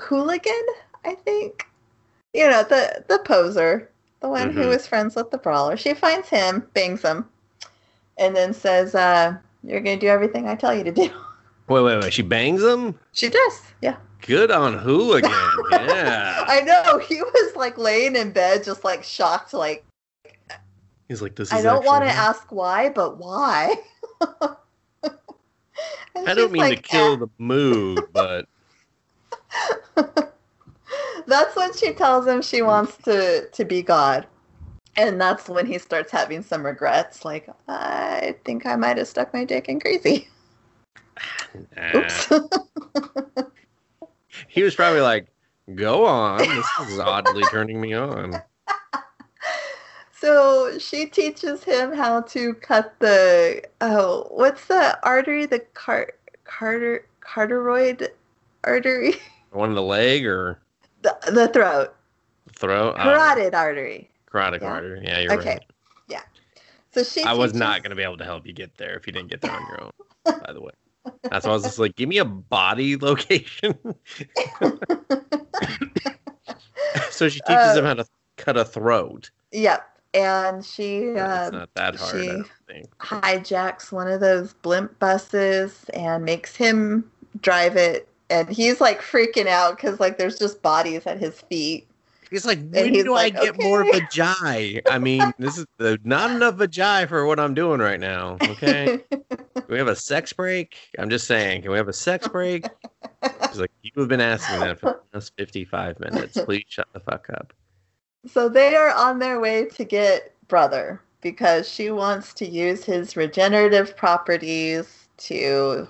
[0.00, 0.66] hooligan,
[1.04, 1.68] I think.
[2.32, 3.90] You know, the the poser,
[4.24, 4.68] the one who Mhm.
[4.70, 5.76] was friends with the brawler.
[5.76, 7.28] She finds him, bangs him,
[8.16, 11.10] and then says, uh, you're gonna do everything I tell you to do.
[11.68, 12.12] Wait, wait, wait.
[12.12, 12.98] She bangs him?
[13.12, 13.96] She does, yeah.
[14.22, 15.30] Good on Hooligan.
[15.70, 16.44] Yeah.
[16.46, 16.98] I know.
[16.98, 19.84] He was like laying in bed, just like shocked, like,
[21.08, 23.76] He's like, this is I don't want to ask why, but why?
[26.26, 28.46] I don't mean to kill "Eh." the mood, but
[31.26, 34.26] That's when she tells him she wants to to be God.
[34.96, 39.34] And that's when he starts having some regrets, like, I think I might have stuck
[39.34, 40.28] my dick in crazy.
[41.76, 41.96] nah.
[41.96, 42.32] Oops.
[44.48, 45.26] he was probably like,
[45.74, 46.38] go on.
[46.38, 48.40] This is oddly turning me on.
[50.20, 55.46] so she teaches him how to cut the oh, what's the artery?
[55.46, 56.12] The car
[56.44, 58.10] carter carteroid
[58.62, 59.14] artery?
[59.50, 60.60] One in the leg or
[61.04, 61.94] The, the throat.
[62.54, 62.94] throat?
[62.98, 64.10] Oh, Carotid artery.
[64.26, 64.72] carotid Yeah.
[64.72, 65.00] artery.
[65.04, 65.38] Yeah, you're right.
[65.40, 65.58] Okay.
[66.10, 66.22] right.
[66.92, 67.22] So she.
[67.24, 69.28] I was not going to be able to help you get there if you didn't
[69.28, 69.90] get there on your own.
[70.24, 70.72] By the way,
[71.30, 73.78] that's why I was just like, give me a body location.
[77.10, 78.06] so she teaches Uh, him how to
[78.36, 79.30] cut a throat.
[79.52, 86.24] Yep, and she uh, not that hard, she- hijacks one of those blimp buses and
[86.24, 87.10] makes him
[87.40, 91.86] drive it, and he's like freaking out because like there's just bodies at his feet.
[92.30, 94.80] He's like, when he's do like, I get more "Okay." vajay?
[94.88, 98.38] I mean, this is uh, not enough vajay for what I'm doing right now.
[98.42, 98.98] Okay,
[99.54, 100.76] Can we have a sex break?
[100.98, 102.66] I'm just saying, can we have a sex break?
[103.22, 106.38] He's like, you have been asking that for the last 55 minutes.
[106.44, 107.52] Please shut the fuck up.
[108.26, 113.16] So they are on their way to get brother because she wants to use his
[113.16, 115.88] regenerative properties to,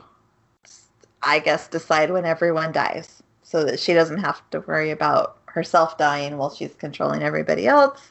[1.25, 5.97] I guess, decide when everyone dies so that she doesn't have to worry about herself
[5.97, 8.11] dying while she's controlling everybody else.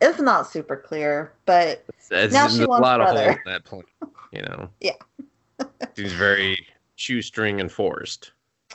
[0.00, 3.24] It's not super clear, but It's, Now she a wants lot of brother.
[3.24, 3.86] holes in that point,
[4.32, 4.68] you know.
[4.80, 4.92] Yeah.
[5.96, 6.66] She's very
[6.96, 8.32] shoestring enforced.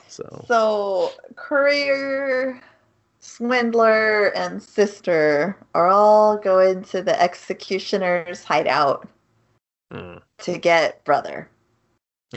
[0.07, 2.61] So so Courier,
[3.19, 9.07] Swindler, and Sister are all going to the executioner's hideout
[9.91, 10.17] hmm.
[10.39, 11.49] to get brother.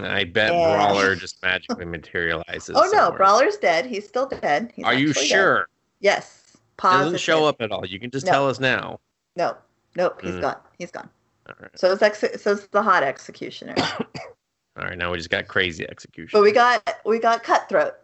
[0.01, 0.75] I bet Yeah.
[0.77, 2.75] Brawler just magically materializes.
[2.77, 3.11] Oh no.
[3.13, 3.87] Brawler's dead.
[3.87, 4.73] He's still dead.
[4.75, 5.35] He's Are you actually dead.
[5.35, 5.69] sure?
[6.01, 6.41] Yes.
[6.53, 7.05] He Positive.
[7.07, 7.85] doesn't show up at all.
[7.87, 8.33] You can just No.
[8.33, 9.01] tell us now.
[9.37, 9.57] No.
[9.97, 10.21] Nope.
[10.23, 10.41] He's Mm.
[10.41, 10.57] gone.
[10.79, 11.09] He's gone.
[11.49, 11.71] All right.
[11.79, 13.75] So it's ex- so it's the hot executioner.
[14.79, 14.97] All right.
[14.97, 16.31] Now we just got crazy execution.
[16.39, 17.95] but we got we got Cutthroat.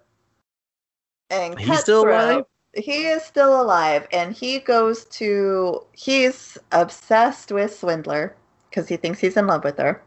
[1.30, 2.44] And He's still alive?
[2.74, 5.84] He is still alive, and he goes to.
[5.92, 8.36] He's obsessed with Swindler
[8.68, 10.02] because he thinks he's in love with her.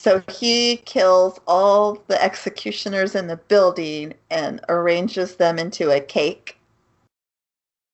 [0.00, 6.56] So he kills all the executioners in the building and arranges them into a cake.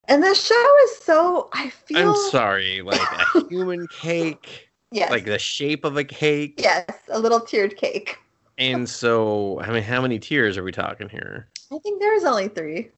[0.07, 1.49] And the show is so.
[1.53, 2.11] I feel.
[2.11, 2.81] I'm sorry.
[2.83, 3.01] Like
[3.35, 5.11] a human cake, Yes.
[5.11, 6.55] like the shape of a cake.
[6.63, 8.17] yes, a little tiered cake.
[8.57, 11.49] And so, I mean, how many tiers are we talking here?
[11.73, 12.89] I think there was only three.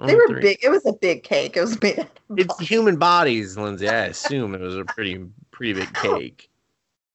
[0.00, 0.40] Only they were three.
[0.42, 0.58] big.
[0.64, 1.56] It was a big cake.
[1.56, 1.84] It was of
[2.36, 3.88] It's human bodies, Lindsay.
[3.88, 6.50] I assume it was a pretty, pretty big cake.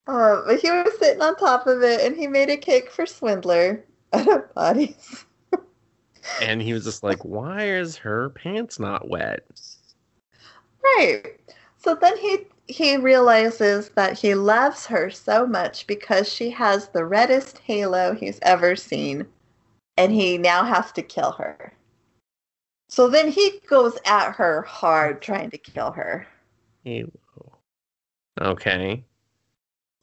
[0.08, 3.06] Uh, but he was sitting on top of it, and he made a cake for
[3.06, 3.84] Swindler
[4.14, 5.26] out of bodies.
[6.42, 9.46] And he was just like, "Why is her pants not wet?"
[10.84, 11.40] Right.
[11.78, 17.06] So then he he realizes that he loves her so much because she has the
[17.06, 19.26] reddest halo he's ever seen,
[19.98, 21.74] and he now has to kill her.
[22.90, 26.28] So then he goes at her hard, trying to kill her.
[26.84, 27.12] Ew.
[28.40, 29.04] Okay.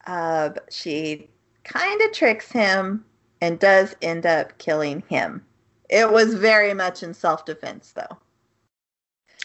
[0.07, 1.29] Uh, she
[1.63, 3.05] kind of tricks him
[3.41, 5.45] and does end up killing him.
[5.89, 8.17] It was very much in self defense, though.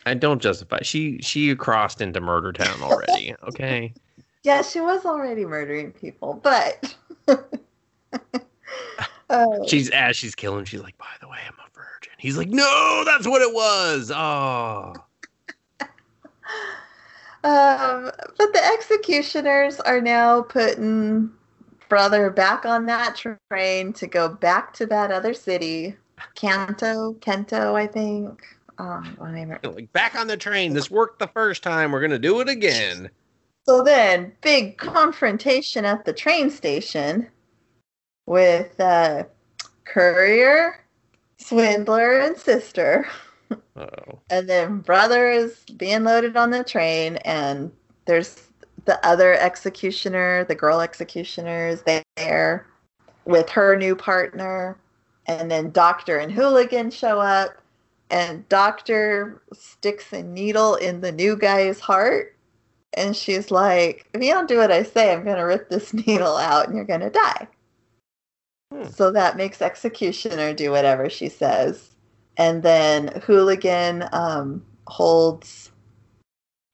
[0.07, 0.81] I don't justify.
[0.83, 3.35] She she crossed into Murder Town already.
[3.49, 3.95] Okay.
[4.43, 6.95] Yeah, she was already murdering people, but.
[9.31, 9.67] Oh.
[9.67, 10.65] She's as she's killing.
[10.65, 14.13] She's like, "By the way, I'm a virgin." He's like, "No, that's what it was."
[14.15, 14.95] Oh.
[17.45, 21.31] Um, but the executioners are now putting
[21.91, 25.95] brother back on that train to go back to that other city,
[26.35, 28.43] Kanto, Kento, I think.
[28.79, 29.61] Um, whatever.
[29.63, 30.73] Like back on the train.
[30.73, 31.93] This worked the first time.
[31.93, 33.11] We're gonna do it again.
[33.67, 37.29] So then, big confrontation at the train station
[38.27, 39.25] with uh,
[39.85, 40.85] Courier,
[41.39, 43.07] Swindler, and Sister.
[44.31, 47.73] And then brother is being loaded on the train, and
[48.07, 48.49] there's
[48.85, 51.83] the other executioner, the girl executioner is
[52.17, 52.67] there
[53.25, 54.79] with her new partner.
[55.27, 57.57] And then Doctor and Hooligan show up,
[58.11, 62.37] and Doctor sticks a needle in the new guy's heart.
[62.93, 65.95] And she's like, If you don't do what I say, I'm going to rip this
[66.07, 67.49] needle out and you're going to die.
[68.71, 68.85] Hmm.
[68.91, 71.94] So that makes Executioner do whatever she says
[72.37, 75.71] and then Hooligan um, holds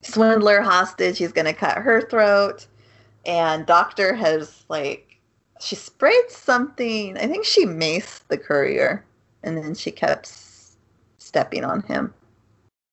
[0.03, 1.19] Swindler hostage.
[1.19, 2.67] He's going to cut her throat,
[3.27, 5.19] and Doctor has like
[5.61, 7.17] she sprayed something.
[7.19, 9.05] I think she maced the courier,
[9.43, 10.77] and then she kept s-
[11.19, 12.15] stepping on him.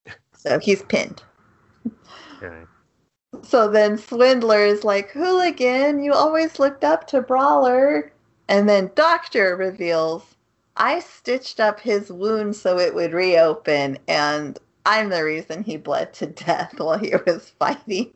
[0.39, 1.23] So he's pinned.
[2.41, 2.64] Okay.
[3.44, 8.11] So then Swindler is like, Hooligan, you always looked up to Brawler.
[8.48, 10.36] And then Doctor reveals,
[10.78, 16.14] I stitched up his wound so it would reopen, and I'm the reason he bled
[16.16, 18.12] to death while he was fighting.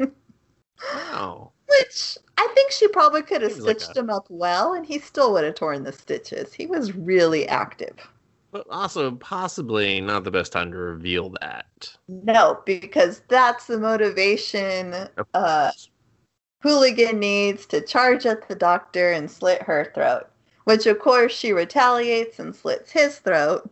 [0.93, 1.51] Wow.
[1.67, 4.85] Which I think she probably could have Seems like stitched a- him up well, and
[4.85, 6.53] he still would have torn the stitches.
[6.53, 7.95] He was really active.
[8.51, 11.95] But also possibly not the best time to reveal that.
[12.07, 15.71] No, because that's the motivation uh.
[16.61, 20.30] Hooligan needs to charge at the doctor and slit her throat,
[20.65, 23.69] which of course she retaliates and slits his throat.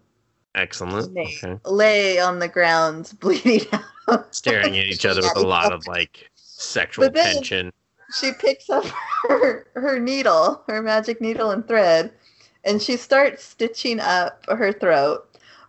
[0.56, 1.14] Excellent.
[1.14, 1.60] They Okay.
[1.66, 3.66] lay on the ground bleeding
[4.08, 4.34] out.
[4.36, 7.72] Staring at each other with a lot of like sexual tension.
[8.20, 8.86] she picks up
[9.30, 12.12] her her needle, her magic needle and thread,
[12.64, 15.26] and she starts stitching up her throat.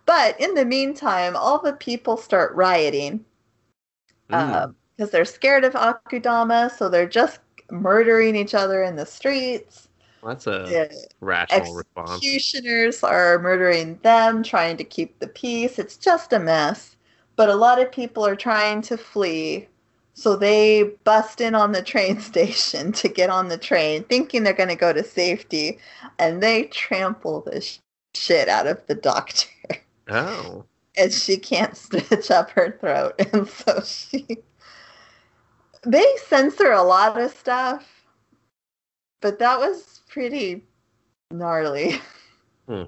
[0.07, 3.23] But in the meantime, all the people start rioting
[4.29, 4.73] Mm.
[4.95, 7.39] because they're scared of Akudama, so they're just
[7.69, 9.87] murdering each other in the streets.
[10.23, 12.11] That's a The rational response.
[12.11, 15.79] executioners are murdering them, trying to keep the peace.
[15.79, 16.95] It's just a mess.
[17.35, 19.67] But a lot of people are trying to flee.
[20.13, 24.53] So they bust in on the train station to get on the train, thinking they're
[24.53, 25.79] going to go to safety.
[26.19, 27.79] And they trample the sh-
[28.13, 29.47] shit out of the doctor.
[30.09, 30.65] Oh.
[30.97, 33.15] And she can't stitch up her throat.
[33.33, 34.39] And so she.
[35.83, 38.00] They censor a lot of stuff.
[39.21, 40.63] But that was pretty
[41.31, 41.95] gnarly.
[42.67, 42.83] Hmm.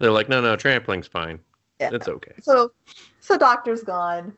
[0.00, 1.38] They're like, no, no, trampling's fine.
[1.80, 1.90] Yeah.
[1.92, 2.34] It's okay.
[2.42, 2.72] So,
[3.20, 4.34] so doctor's gone.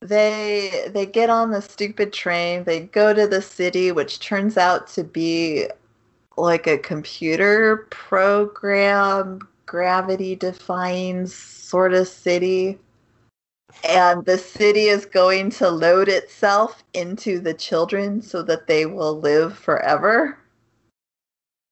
[0.00, 2.64] They they get on the stupid train.
[2.64, 5.68] They go to the city, which turns out to be
[6.36, 12.78] like a computer program, gravity defying sort of city.
[13.88, 19.20] And the city is going to load itself into the children so that they will
[19.20, 20.39] live forever.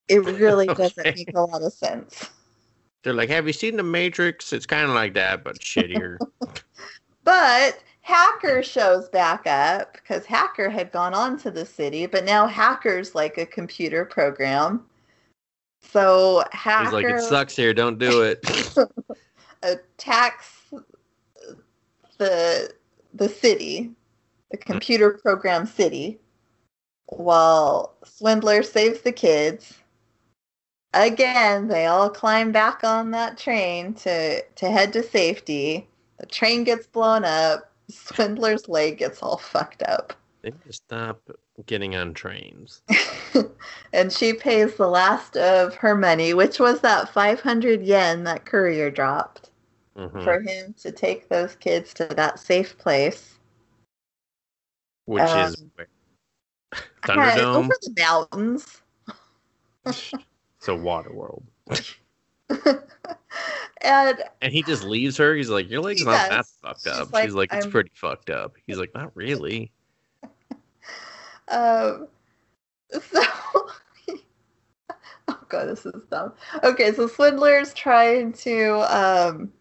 [0.09, 2.30] It really doesn't make a lot of sense.
[3.02, 4.52] They're like, have you seen The Matrix?
[4.52, 6.18] It's kind of like that, but shittier.
[7.24, 12.47] But Hacker shows back up because Hacker had gone on to the city, but now
[12.47, 14.82] Hacker's like a computer program.
[15.82, 17.74] So Hacker He's like, it sucks here.
[17.74, 18.43] Don't do it.
[19.62, 20.62] attacks
[22.16, 22.72] the
[23.12, 23.90] the city,
[24.51, 24.62] the mm.
[24.62, 26.18] computer program city,
[27.06, 29.77] while Swindler saves the kids.
[30.94, 35.89] Again, they all climb back on that train to to head to safety.
[36.19, 37.70] The train gets blown up.
[37.90, 40.12] Swindler's leg gets all fucked up.
[40.43, 41.20] they need to stop
[41.66, 42.82] getting on trains.
[43.93, 48.90] and she pays the last of her money, which was that 500 yen that courier
[48.90, 49.51] dropped.
[49.97, 50.23] Mhm.
[50.23, 53.39] for him to take those kids to that safe place.
[55.06, 55.89] Which is um, where-
[57.02, 57.55] Thunderdome.
[57.56, 58.81] over the mountains.
[60.60, 61.43] So Waterworld.
[63.82, 65.35] and And he just leaves her.
[65.35, 67.12] He's like, Your leg's not that fucked She's up.
[67.12, 68.55] like, She's like, It's "I'm- pretty fucked up.
[68.66, 69.70] He's like, Not really.
[71.48, 72.09] um,
[72.90, 73.22] so,
[75.28, 76.32] oh god, this is dumb.
[76.64, 79.52] Okay, so Swindler's trying to um,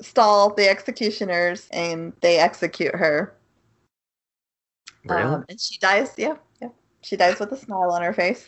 [0.00, 3.34] stall the executioners, and they execute her.
[5.04, 5.22] Really?
[5.22, 6.12] Um, and she dies.
[6.16, 6.68] Yeah, yeah,
[7.02, 8.46] she dies with a smile on her face.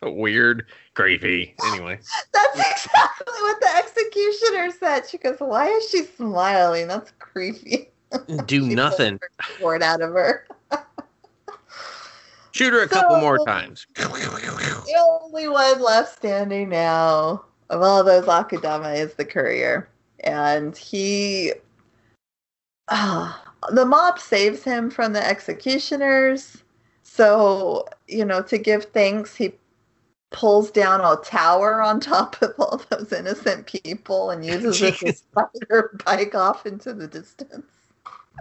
[0.00, 0.66] A weird.
[0.94, 1.54] Creepy.
[1.66, 1.98] Anyway.
[2.32, 5.08] That's exactly what the executioner said.
[5.08, 6.88] She goes, "Why is she smiling?
[6.88, 7.90] That's creepy."
[8.46, 9.18] Do nothing.
[9.18, 10.46] pulled her sword out of her.
[12.52, 13.86] Shoot her a couple more times.
[13.94, 19.88] The only one left standing now of all those Akudama is the courier,
[20.20, 21.54] and he,
[22.88, 26.62] ah, the mob saves him from the executioners.
[27.02, 29.54] So you know, to give thanks, he
[30.32, 35.04] pulls down a tower on top of all those innocent people and uses it to
[35.06, 35.16] Jeez.
[35.16, 37.66] spider bike off into the distance.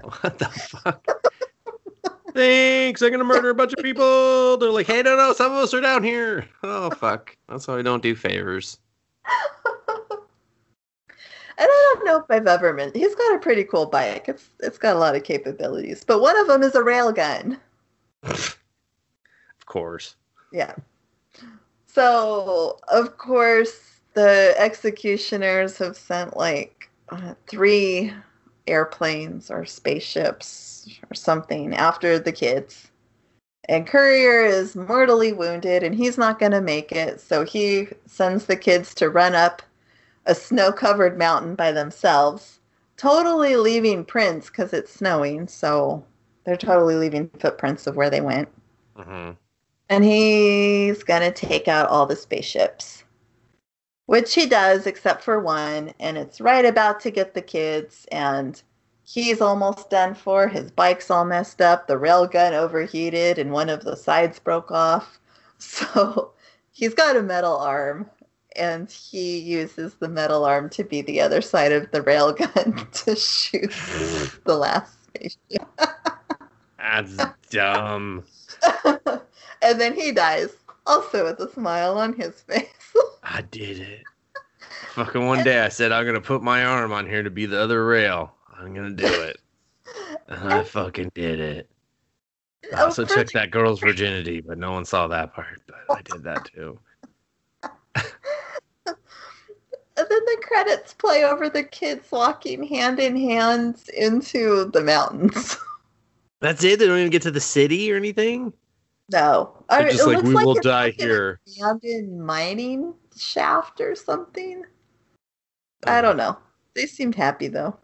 [0.01, 1.05] What the fuck?
[2.33, 3.01] Thanks.
[3.01, 4.57] I'm gonna murder a bunch of people.
[4.57, 6.47] They're like, hey, no, no, some of us are down here.
[6.63, 7.35] Oh fuck.
[7.49, 8.77] That's why I don't do favors.
[11.57, 12.91] And I don't know if I've ever been.
[12.95, 14.25] He's got a pretty cool bike.
[14.27, 17.59] It's it's got a lot of capabilities, but one of them is a railgun.
[19.61, 20.15] Of course.
[20.51, 20.73] Yeah.
[21.93, 28.13] So of course the executioners have sent like uh, three
[28.67, 32.91] airplanes or spaceships or something after the kids.
[33.69, 37.21] And Courier is mortally wounded and he's not going to make it.
[37.21, 39.61] So he sends the kids to run up
[40.25, 42.59] a snow covered mountain by themselves,
[42.97, 45.47] totally leaving prints because it's snowing.
[45.47, 46.05] So
[46.45, 48.49] they're totally leaving footprints of where they went.
[48.95, 49.31] hmm
[49.91, 53.03] And he's going to take out all the spaceships,
[54.05, 55.93] which he does, except for one.
[55.99, 58.07] And it's right about to get the kids.
[58.09, 58.63] And
[59.03, 60.47] he's almost done for.
[60.47, 61.87] His bike's all messed up.
[61.87, 65.19] The railgun overheated and one of the sides broke off.
[65.63, 66.31] So
[66.71, 68.09] he's got a metal arm.
[68.55, 73.15] And he uses the metal arm to be the other side of the railgun to
[73.15, 73.71] shoot
[74.45, 75.67] the last spaceship.
[76.79, 77.15] That's
[77.51, 78.23] dumb.
[79.61, 80.49] And then he dies,
[80.85, 82.67] also with a smile on his face.
[83.23, 84.03] I did it.
[84.93, 87.61] Fucking one day I said I'm gonna put my arm on here to be the
[87.61, 88.33] other rail.
[88.57, 89.37] I'm gonna do it.
[90.27, 91.69] And I fucking did it.
[92.75, 95.61] I oh, also took that girl's virginity, but no one saw that part.
[95.67, 96.79] But I did that too.
[99.97, 105.57] And then the credits play over the kids walking hand in hand into the mountains.
[106.39, 106.79] That's it.
[106.79, 108.53] They don't even get to the city or anything.
[109.11, 111.39] No, I just like looks we like will die here.
[111.61, 114.63] abandoned mining shaft or something.
[115.85, 116.01] I oh.
[116.01, 116.37] don't know.
[116.75, 117.75] They seemed happy though.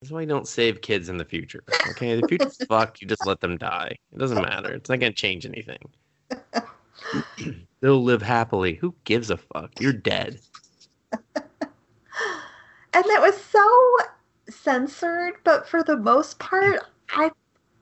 [0.00, 1.62] That's why you don't save kids in the future.
[1.90, 3.00] Okay, the future's fucked.
[3.00, 3.96] You just let them die.
[4.12, 4.74] It doesn't matter.
[4.74, 5.78] It's not gonna change anything.
[7.80, 8.74] They'll live happily.
[8.74, 9.80] Who gives a fuck?
[9.80, 10.40] You're dead.
[12.96, 13.98] And that was so
[14.48, 16.80] censored, but for the most part,
[17.10, 17.30] I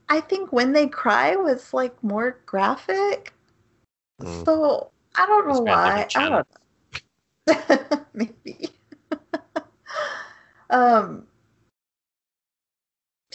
[0.09, 3.33] I think when they cry was like more graphic.
[4.21, 4.45] Mm.
[4.45, 6.07] So I don't know Must be on why.
[6.15, 6.47] I don't
[7.87, 8.05] know.
[8.13, 8.69] Maybe.
[10.69, 11.27] um.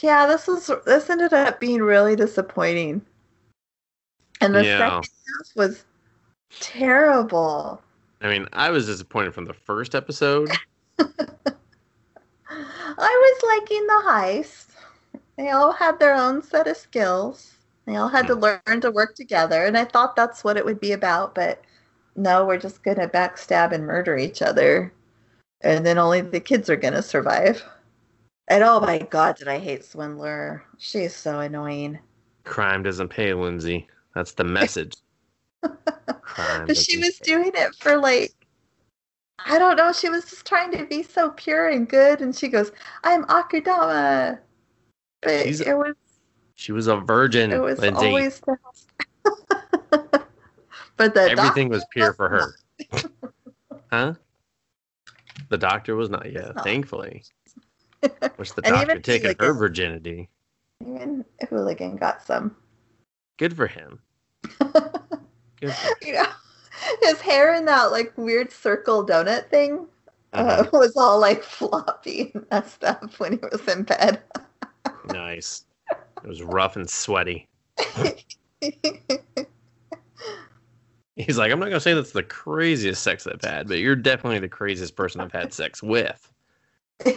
[0.01, 3.05] Yeah, this was this ended up being really disappointing,
[4.39, 4.77] and the Yeah.
[4.79, 5.85] second half was
[6.59, 7.83] terrible.
[8.21, 10.49] I mean, I was disappointed from the first episode.
[10.99, 11.03] I
[12.99, 14.70] was liking the heist.
[15.41, 17.55] They all had their own set of skills.
[17.87, 18.41] They all had to hmm.
[18.41, 21.33] learn to work together, and I thought that's what it would be about.
[21.33, 21.63] But
[22.15, 24.93] no, we're just gonna backstab and murder each other,
[25.61, 27.63] and then only the kids are gonna survive.
[28.49, 30.63] And oh my god, did I hate Swindler?
[30.77, 31.97] She's so annoying.
[32.43, 33.87] Crime doesn't pay, Lindsay.
[34.13, 34.93] That's the message.
[36.67, 37.25] But she was pay.
[37.25, 38.33] doing it for like
[39.39, 42.47] I don't know, she was just trying to be so pure and good and she
[42.47, 42.71] goes,
[43.03, 44.39] I'm Akudama.
[45.21, 45.95] But She's- it was
[46.55, 48.05] She was a virgin, it was Lindsay.
[48.07, 48.41] always
[50.97, 52.53] But the Everything was pure for her.
[53.91, 54.13] huh?
[55.49, 56.61] The doctor was not yet, No.
[56.61, 57.23] thankfully.
[58.37, 60.29] Wish the doctor taken her virginity.
[60.81, 62.55] even Hooligan got some.
[63.37, 63.99] Good for him.
[64.59, 66.25] Good for you know,
[67.03, 69.87] his hair in that like weird circle donut thing
[70.33, 70.71] uh, Mhm.
[70.71, 74.21] was all like floppy and messed up when he was in bed.
[75.09, 75.65] Nice.
[75.89, 77.47] It was rough and sweaty.
[81.15, 84.39] He's like, I'm not gonna say that's the craziest sex I've had, but you're definitely
[84.39, 86.31] the craziest person I've had sex with.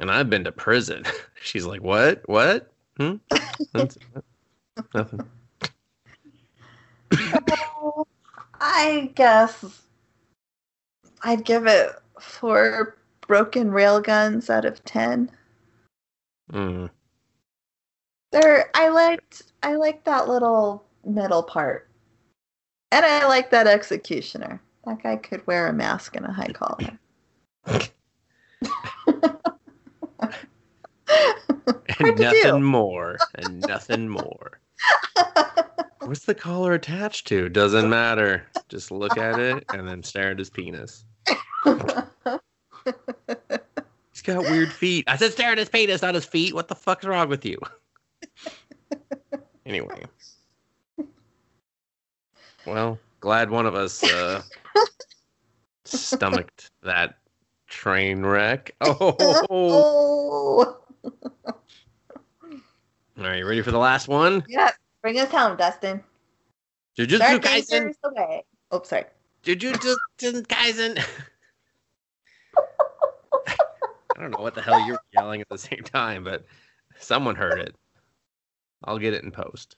[0.00, 1.04] And I've been to prison.
[1.42, 2.22] She's like, What?
[2.26, 2.72] What?
[2.98, 3.16] Hmm?
[3.74, 4.02] Nothing.
[7.80, 8.06] Oh,
[8.60, 9.82] I guess
[11.22, 11.90] I'd give it
[12.20, 12.96] four
[13.26, 15.30] broken railguns out of ten.
[16.52, 16.90] Mm.
[18.32, 21.88] There, I liked I liked that little middle part,
[22.90, 24.60] and I like that executioner.
[24.84, 26.98] That guy could wear a mask and a high collar.
[31.98, 33.18] And nothing more.
[33.36, 34.60] And nothing more.
[36.00, 37.48] What's the collar attached to?
[37.48, 38.46] Doesn't matter.
[38.68, 41.04] Just look at it and then stare at his penis.
[44.24, 45.04] Got weird feet.
[45.06, 46.54] I said stare at his penis, not his feet.
[46.54, 47.58] What the fuck's wrong with you?
[49.66, 50.04] anyway.
[52.66, 54.42] Well, glad one of us uh,
[55.84, 57.18] stomached that
[57.68, 58.74] train wreck.
[58.80, 60.78] Oh,
[63.16, 64.42] all right, you ready for the last one?
[64.48, 64.70] yeah.
[65.02, 66.02] Bring us home, Dustin.
[66.98, 67.92] Jujutsu Kaisen.
[68.70, 69.04] Oh, sorry.
[69.44, 71.02] Jujutsu Kaisen.
[74.16, 76.44] I don't know what the hell you're yelling at the same time, but
[76.98, 77.74] someone heard it.
[78.84, 79.76] I'll get it in post.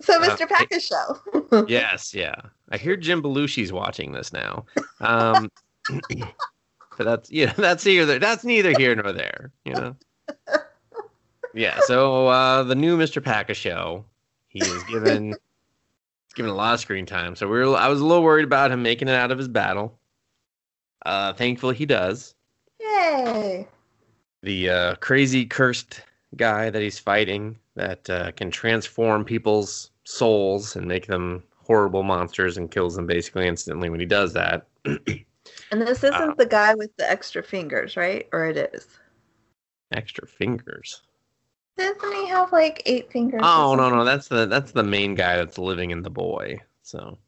[0.00, 0.48] so, Uh, Mr.
[0.48, 1.66] Packer show.
[1.68, 2.34] Yes, yeah.
[2.70, 4.64] I hear Jim Belushi's watching this now.
[5.00, 5.50] Um,
[6.96, 9.96] but that's yeah, that's neither that's neither here nor there, you know.
[11.54, 13.22] Yeah, so uh, the new Mr.
[13.22, 14.04] Packer show,
[14.48, 15.34] he is given
[16.36, 17.34] given a lot of screen time.
[17.34, 19.48] So we are I was a little worried about him making it out of his
[19.48, 19.98] battle.
[21.04, 22.34] Uh, thankfully, he does.
[22.80, 23.66] Yay!
[24.42, 26.02] the uh, crazy cursed
[26.36, 32.56] guy that he's fighting that uh, can transform people's souls and make them horrible monsters
[32.56, 34.66] and kills them basically instantly when he does that.
[35.70, 38.28] And this isn't Uh, the guy with the extra fingers, right?
[38.32, 38.86] Or it is?
[39.92, 41.02] Extra fingers.
[41.78, 43.42] Doesn't he have like eight fingers?
[43.44, 46.58] Oh no no that's the that's the main guy that's living in the boy.
[46.82, 47.18] So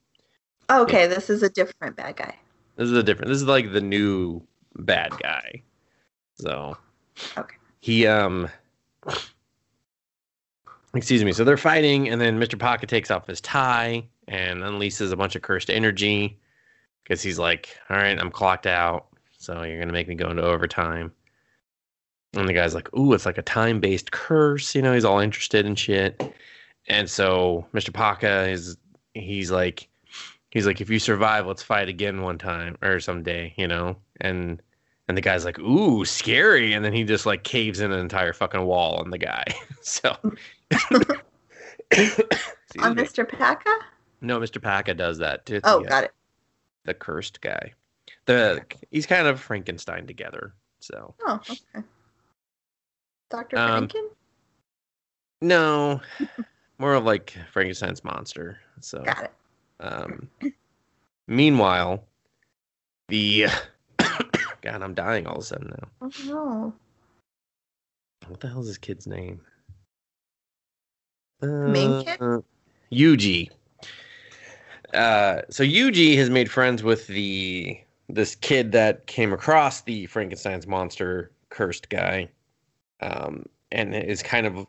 [0.70, 2.36] Okay, this is a different bad guy.
[2.76, 3.28] This is a different.
[3.28, 4.42] This is like the new
[4.76, 5.62] bad guy.
[6.34, 6.76] So,
[7.36, 7.56] Okay.
[7.80, 8.48] He um,
[10.94, 11.32] excuse me.
[11.32, 12.58] So they're fighting, and then Mr.
[12.58, 16.38] Pocket takes off his tie and unleashes a bunch of cursed energy
[17.02, 19.06] because he's like, "All right, I'm clocked out,
[19.38, 21.12] so you're gonna make me go into overtime."
[22.34, 25.64] And the guy's like, "Ooh, it's like a time-based curse." You know, he's all interested
[25.66, 26.20] in shit.
[26.88, 27.92] And so Mr.
[27.92, 28.76] Paka is
[29.14, 29.88] he's like
[30.50, 34.62] he's like if you survive let's fight again one time or someday you know and
[35.08, 38.32] and the guy's like ooh scary and then he just like caves in an entire
[38.32, 39.44] fucking wall on the guy
[39.82, 40.16] so
[42.78, 42.94] On.
[42.94, 43.28] Mr.
[43.28, 43.74] Paka?
[44.20, 46.12] no mr Paka does that too Oh, the, got it.
[46.84, 47.72] the cursed guy
[48.26, 51.58] the he's kind of frankenstein together so Oh, okay.
[53.30, 53.58] Dr.
[53.58, 54.08] Um, Franken?
[55.40, 56.00] no
[56.78, 59.32] more of like frankenstein's monster so Got it.
[59.80, 60.28] Um,
[61.28, 62.04] meanwhile,
[63.08, 63.46] the
[63.98, 65.88] God, I'm dying all of a sudden now.
[66.02, 66.74] Oh, no.
[68.26, 69.40] What the hell is this kid's name?
[71.40, 72.20] main kid?
[72.20, 72.40] Uh,
[72.92, 73.50] Yuji.
[74.92, 77.78] Uh, so Yuji has made friends with the
[78.08, 82.28] this kid that came across the Frankenstein's monster cursed guy,
[83.00, 84.66] um, and is kind of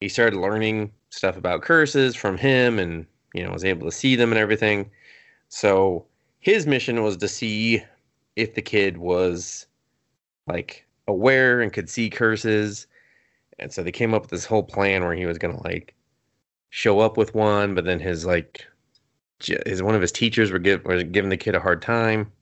[0.00, 4.16] he started learning stuff about curses from him, and you know was able to see
[4.16, 4.90] them and everything.
[5.48, 6.06] So
[6.40, 7.82] his mission was to see
[8.36, 9.66] if the kid was
[10.46, 12.86] like aware and could see curses,
[13.58, 15.94] and so they came up with this whole plan where he was gonna like
[16.70, 18.66] show up with one, but then his like
[19.40, 22.32] his one of his teachers were, give, were giving the kid a hard time,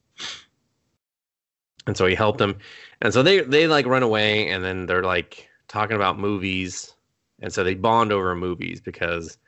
[1.87, 2.57] and so he helped him,
[3.03, 6.95] and so they they like run away, and then they're like talking about movies,
[7.41, 9.39] and so they bond over movies because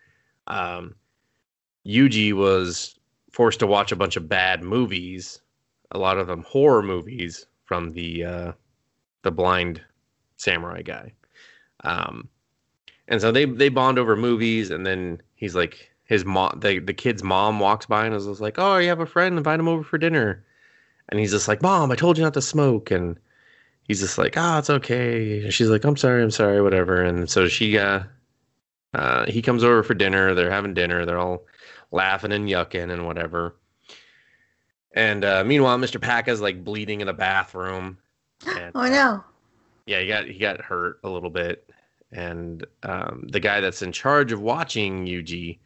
[0.47, 0.95] um,
[1.87, 2.99] Yuji was
[3.33, 5.41] forced to watch a bunch of bad movies,
[5.91, 8.53] a lot of them horror movies from the uh,
[9.23, 9.83] the blind
[10.37, 11.13] samurai guy.
[11.85, 12.29] Um,
[13.09, 16.95] and so they they bond over movies, and then he's like his mom, the the
[16.95, 19.37] kid's mom walks by and is like, "Oh, you have a friend?
[19.37, 20.45] Invite him over for dinner."
[21.09, 23.17] And he's just like, "Mom, I told you not to smoke." And
[23.85, 27.29] he's just like, "Ah, it's okay." And she's like, "I'm sorry, I'm sorry, whatever." And
[27.31, 28.03] so she uh,
[28.95, 30.35] uh he comes over for dinner.
[30.35, 31.05] They're having dinner.
[31.07, 31.45] They're all
[31.93, 33.55] laughing and yucking and whatever.
[34.93, 36.01] And uh, meanwhile, Mr.
[36.01, 37.99] Paka's like bleeding in the bathroom.
[38.47, 39.25] And, Oh, uh, no.
[39.87, 41.69] yeah, he got he got hurt a little bit,
[42.13, 45.59] and um, the guy that's in charge of watching Yuji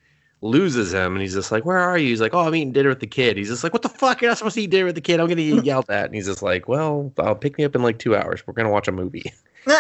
[0.43, 2.89] loses him, and he's just like, "Where are you?" He's like, "Oh, I'm eating dinner
[2.89, 4.21] with the kid." He's just like, "What the fuck?
[4.21, 5.21] You're not supposed to eat dinner with the kid.
[5.21, 7.83] I'm gonna get yelled at." And he's just like, "Well, I'll pick me up in
[7.83, 8.47] like two hours.
[8.47, 9.33] We're gonna watch a movie."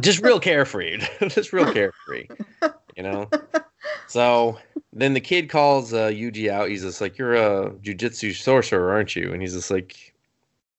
[0.00, 0.98] just real carefree,
[1.28, 2.26] just real carefree,
[2.96, 3.28] you know.
[4.08, 4.58] So
[4.92, 6.68] then the kid calls uh, Yuji out.
[6.68, 10.14] He's just like, "You're a jujitsu sorcerer, aren't you?" And he's just like,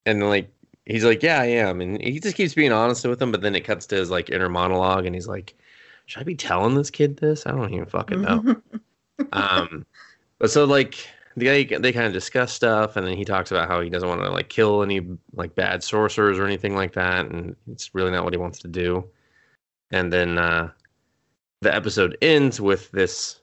[0.06, 0.50] and then like
[0.86, 3.32] he's like, "Yeah, I am." And he just keeps being honest with him.
[3.32, 5.56] But then it cuts to his like inner monologue, and he's like,
[6.12, 7.46] "Should I be telling this kid this?
[7.46, 8.62] I don't even fucking know."
[9.32, 9.86] um,
[10.40, 11.08] but so like
[11.38, 14.10] the guy, they kind of discuss stuff, and then he talks about how he doesn't
[14.10, 18.12] want to like kill any like bad sorcerers or anything like that, and it's really
[18.12, 19.08] not what he wants to do.
[19.92, 20.72] And then uh,
[21.62, 23.40] the episode ends with this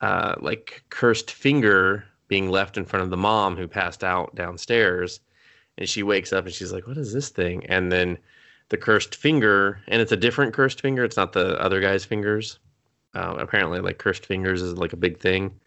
[0.00, 5.20] uh, like cursed finger being left in front of the mom who passed out downstairs,
[5.76, 8.16] and she wakes up and she's like, "What is this thing?" And then
[8.70, 11.04] the cursed finger, and it's a different cursed finger.
[11.04, 12.58] It's not the other guy's fingers.
[13.14, 15.58] Uh, apparently, like cursed fingers is like a big thing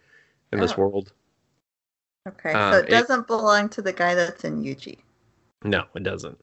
[0.52, 0.82] in this Oh.
[0.82, 1.12] world.
[2.28, 4.98] okay, Uh, so it it- doesn't belong to the guy that's in Yuji.
[5.64, 6.38] No, it doesn't.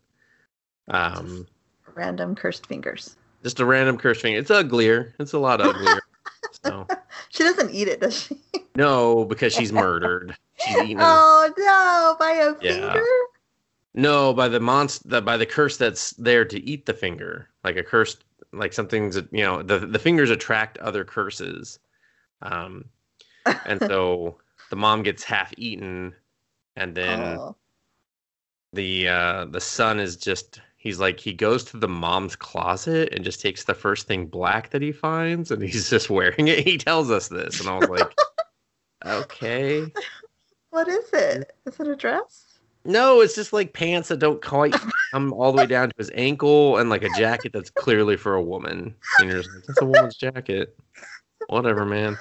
[0.89, 1.47] Um,
[1.95, 3.15] Random cursed fingers.
[3.43, 4.39] just a random cursed finger.
[4.39, 5.13] It's uglier.
[5.19, 5.99] It's a lot uglier.
[6.63, 6.85] so
[7.29, 8.37] She doesn't eat it, does she?
[8.75, 10.35] no, because she's murdered.
[10.59, 10.97] She's eaten.
[11.01, 12.91] Oh no, by a Yeah.
[12.93, 13.05] finger?
[13.93, 17.83] No, by the monster, by the curse that's there to eat the finger, like a
[17.83, 21.79] cursed, like something's, you know, the the fingers attract other curses,
[22.41, 22.85] um,
[23.65, 24.37] and so
[24.69, 26.13] the mom gets half eaten,
[26.75, 27.55] and then Oh.
[28.73, 33.25] the uh, the son is just he's like he goes to the mom's closet and
[33.25, 36.59] just takes the first thing black that he finds, and he's just wearing it.
[36.59, 38.15] He tells us this, and I was like,
[39.05, 39.91] okay.
[40.69, 41.55] What is it?
[41.65, 42.48] Is it a dress?
[42.89, 44.73] No, it's just like pants that don't quite
[45.11, 48.33] come all the way down to his ankle, and like a jacket that's clearly for
[48.33, 48.95] a woman.
[49.19, 50.75] And you're just like, that's a woman's jacket.
[51.49, 52.17] Whatever, man.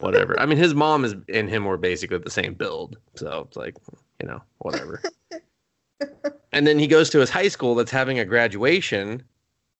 [0.00, 0.38] Whatever.
[0.38, 3.76] I mean, his mom is and him were basically the same build, so it's like,
[4.20, 5.02] you know, whatever.
[6.52, 9.22] and then he goes to his high school that's having a graduation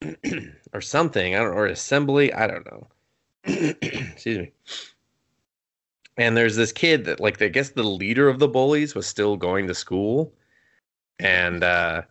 [0.73, 1.35] or something.
[1.35, 2.33] I don't or assembly.
[2.33, 2.87] I don't know.
[3.45, 4.53] Excuse me.
[6.19, 9.37] And there's this kid that like I guess the leader of the bullies was still
[9.37, 10.35] going to school,
[11.19, 12.03] and uh,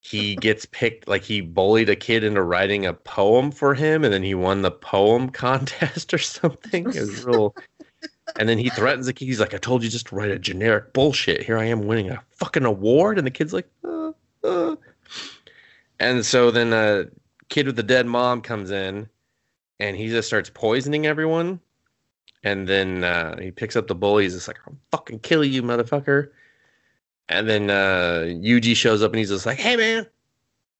[0.00, 4.12] he gets picked like he bullied a kid into writing a poem for him, and
[4.12, 6.86] then he won the poem contest or something.
[6.88, 7.54] It was real.
[8.38, 9.26] and then he threatens the kid.
[9.26, 11.42] He's like, "I told you just to write a generic bullshit.
[11.42, 14.12] Here I am winning a fucking award." And the kid's like, uh,
[14.42, 14.76] uh.
[16.00, 17.06] and so then a
[17.50, 19.06] kid with the dead mom comes in,
[19.80, 21.60] and he just starts poisoning everyone.
[22.44, 24.24] And then uh, he picks up the bully.
[24.24, 26.30] He's just like, "I'll fucking kill you, motherfucker."
[27.28, 30.06] And then uh, Yuji shows up and he's just like, "Hey, man,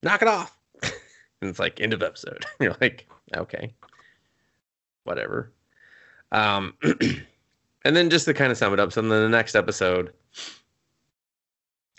[0.03, 2.45] knock it off." and it's like end of episode.
[2.61, 3.75] You're like, okay,
[5.05, 5.53] whatever.
[6.33, 10.13] Um, and then just to kind of sum it up, so then the next episode,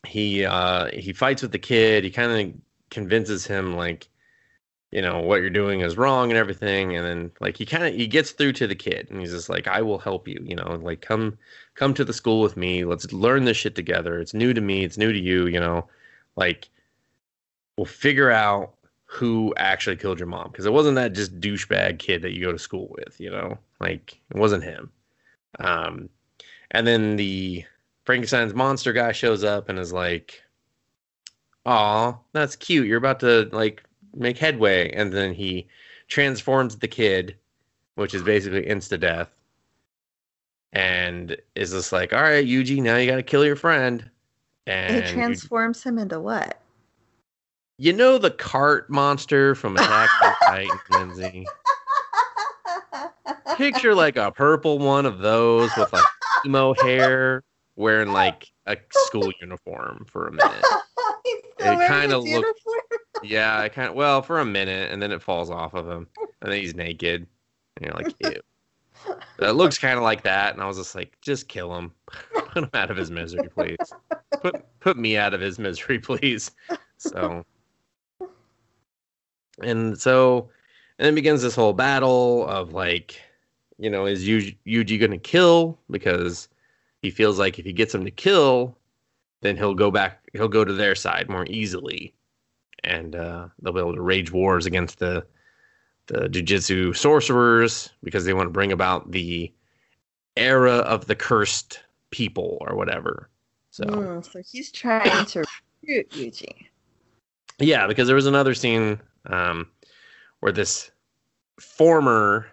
[0.06, 2.04] he uh, he fights with the kid.
[2.04, 2.54] He kind of
[2.92, 4.10] convinces him like,
[4.96, 6.96] you know, what you're doing is wrong and everything.
[6.96, 9.50] And then like he kind of he gets through to the kid and he's just
[9.50, 10.40] like, I will help you.
[10.42, 11.38] You know, like come
[11.74, 12.86] come to the school with me.
[12.86, 14.22] Let's learn this shit together.
[14.22, 14.86] It's new to me.
[14.86, 15.48] It's new to you.
[15.48, 15.86] You know,
[16.38, 16.70] like
[17.78, 18.74] we'll figure out
[19.04, 22.54] who actually killed your mom because it wasn't that just douchebag kid that you go
[22.54, 23.20] to school with.
[23.20, 24.90] You know, like it wasn't him.
[25.60, 26.08] Um,
[26.72, 27.66] and then the
[28.06, 30.42] Frankenstein's monster guy shows up and is like,
[31.66, 32.88] "Aw, that's cute.
[32.88, 33.84] You're about to like
[34.16, 35.68] make headway." And then he
[36.08, 37.36] transforms the kid,
[37.96, 39.30] which is basically insta death,
[40.74, 44.10] and is just like, "All right, Yuji, now you got to kill your friend."
[44.68, 46.60] And it transforms him into what?
[47.78, 51.46] you know the cart monster from Attack on Titan, Lindsay.
[53.58, 56.04] Picture like a purple one of those with like
[56.46, 57.44] emo hair,
[57.76, 60.66] wearing like a school uniform for a minute.
[61.58, 62.62] It kind of looks,
[63.24, 66.08] yeah, I kind of well for a minute, and then it falls off of him,
[66.42, 67.26] and then he's naked,
[67.78, 68.40] and you're like, ew.
[69.40, 71.92] It looks kind of like that, and I was just like, just kill him,
[72.34, 73.78] put him out of his misery, please.
[74.42, 76.52] Put put me out of his misery, please.
[76.98, 77.46] So,
[79.62, 80.50] and so,
[80.98, 83.20] and then begins this whole battle of like,
[83.78, 86.48] you know, is Yuji, Yuji going to kill because
[87.06, 88.76] he feels like if he gets him to kill,
[89.42, 92.16] then he'll go back, he'll go to their side more easily,
[92.84, 95.26] and uh, they'll be able to rage wars against the
[96.08, 99.52] the jujitsu sorcerers because they want to bring about the
[100.36, 103.30] era of the cursed people or whatever.
[103.72, 105.46] So, Mm, so he's trying to
[105.84, 106.68] recruit Yuji.
[107.60, 109.68] yeah, because there was another scene um,
[110.40, 110.92] where this
[111.60, 112.48] former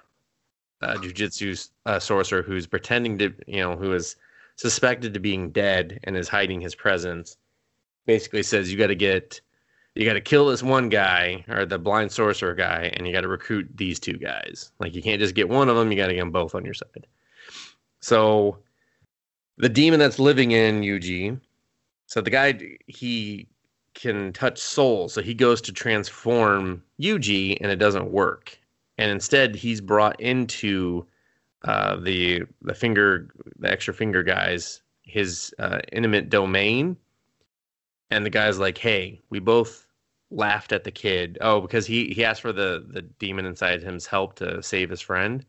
[0.82, 4.16] uh, jujitsu uh, sorcerer who's pretending to, you know, who is
[4.62, 7.36] suspected to being dead and is hiding his presence,
[8.06, 9.40] basically says you got to get,
[9.94, 13.22] you got to kill this one guy or the blind sorcerer guy, and you got
[13.22, 14.70] to recruit these two guys.
[14.78, 16.64] Like you can't just get one of them; you got to get them both on
[16.64, 17.06] your side.
[18.00, 18.58] So,
[19.58, 21.38] the demon that's living in Yuji,
[22.06, 23.48] so the guy he
[23.94, 25.12] can touch souls.
[25.12, 28.58] So he goes to transform Yuji and it doesn't work.
[28.98, 31.06] And instead he's brought into
[31.64, 36.96] uh, the the finger the extra finger guys his uh, intimate domain.
[38.10, 39.86] And the guy's like, "Hey, we both
[40.30, 41.38] laughed at the kid.
[41.40, 45.00] Oh, because he he asked for the the demon inside him's help to save his
[45.00, 45.44] friend,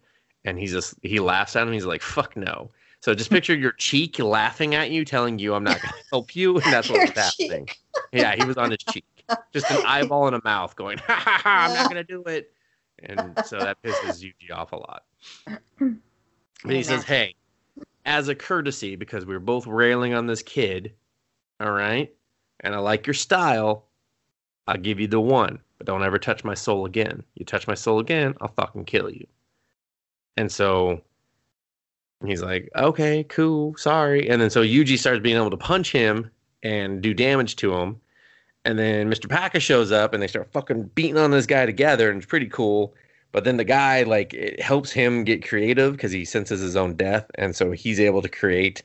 [0.46, 1.74] and he's just he laughs at him.
[1.74, 5.64] He's like, "Fuck no." So just picture your cheek laughing at you, telling you, "I'm
[5.64, 7.70] not going to help you," and that's what was happening.
[8.12, 9.06] Yeah, he was on his cheek,
[9.52, 11.68] just an eyeball and a mouth, going, "Ha ha ha!
[11.68, 12.52] I'm not going to do it."
[13.00, 15.04] And so that pisses Yuji off a lot.
[15.78, 17.36] But he says, "Hey,
[18.06, 20.94] as a courtesy, because we were both railing on this kid,
[21.60, 22.14] all right,
[22.62, 23.86] and I like your style,
[24.68, 27.24] I'll give you the one, but don't ever touch my soul again.
[27.36, 29.28] You touch my soul again, I'll fucking kill you."
[30.38, 31.02] And so
[32.26, 36.32] he's like, "Okay, cool, sorry." And then so Yuji starts being able to punch him
[36.64, 38.00] and do damage to him.
[38.66, 39.30] And then Mr.
[39.30, 42.48] Paka shows up and they start fucking beating on this guy together, and it's pretty
[42.48, 42.96] cool.
[43.34, 46.96] But then the guy like it helps him get creative because he senses his own
[46.96, 48.84] death, and so he's able to create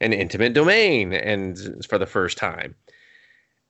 [0.00, 2.74] an intimate domain, and for the first time.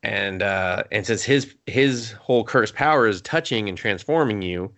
[0.02, 4.70] And uh, and since his his whole curse power is touching and transforming you,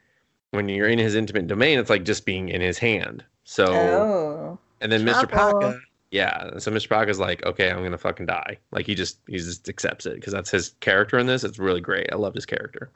[0.53, 3.25] when you're in his intimate domain, it's like just being in his hand.
[3.45, 4.59] So Oh.
[4.81, 5.29] and then Mr.
[5.29, 5.81] Paka,
[6.13, 6.59] yeah.
[6.59, 6.89] So Mr.
[6.89, 8.57] Paka's like, okay, I'm gonna fucking die.
[8.71, 11.43] Like he just he just accepts it because that's his character in this.
[11.43, 12.09] It's really great.
[12.13, 12.89] I love his character.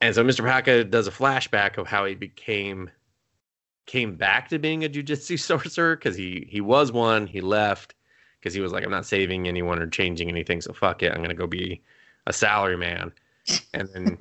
[0.00, 0.44] And so Mr.
[0.44, 2.90] Paka does a flashback of how he became
[3.86, 7.26] came back to being a jujitsu sorcerer because he he was one.
[7.26, 7.94] He left
[8.38, 10.60] because he was like, I'm not saving anyone or changing anything.
[10.60, 11.82] So fuck it, I'm gonna go be
[12.26, 13.12] a salary man.
[13.72, 14.18] And then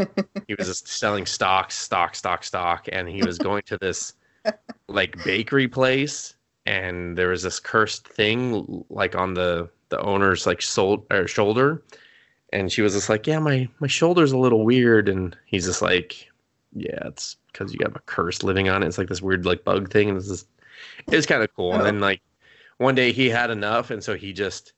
[0.47, 4.13] he was just selling stocks, stock, stock, stock, and he was going to this
[4.87, 10.61] like bakery place and there was this cursed thing like on the the owner's like
[10.61, 11.81] sol- or shoulder,
[12.57, 15.81] and she was just like, "Yeah, my my shoulder's a little weird," and he's just
[15.81, 16.29] like,
[16.73, 18.87] "Yeah, it's because you have a curse living on it.
[18.87, 20.47] It's like this weird like bug thing, and it's just
[21.07, 22.21] it was kind of cool." And then like
[22.77, 24.73] one day he had enough, and so he just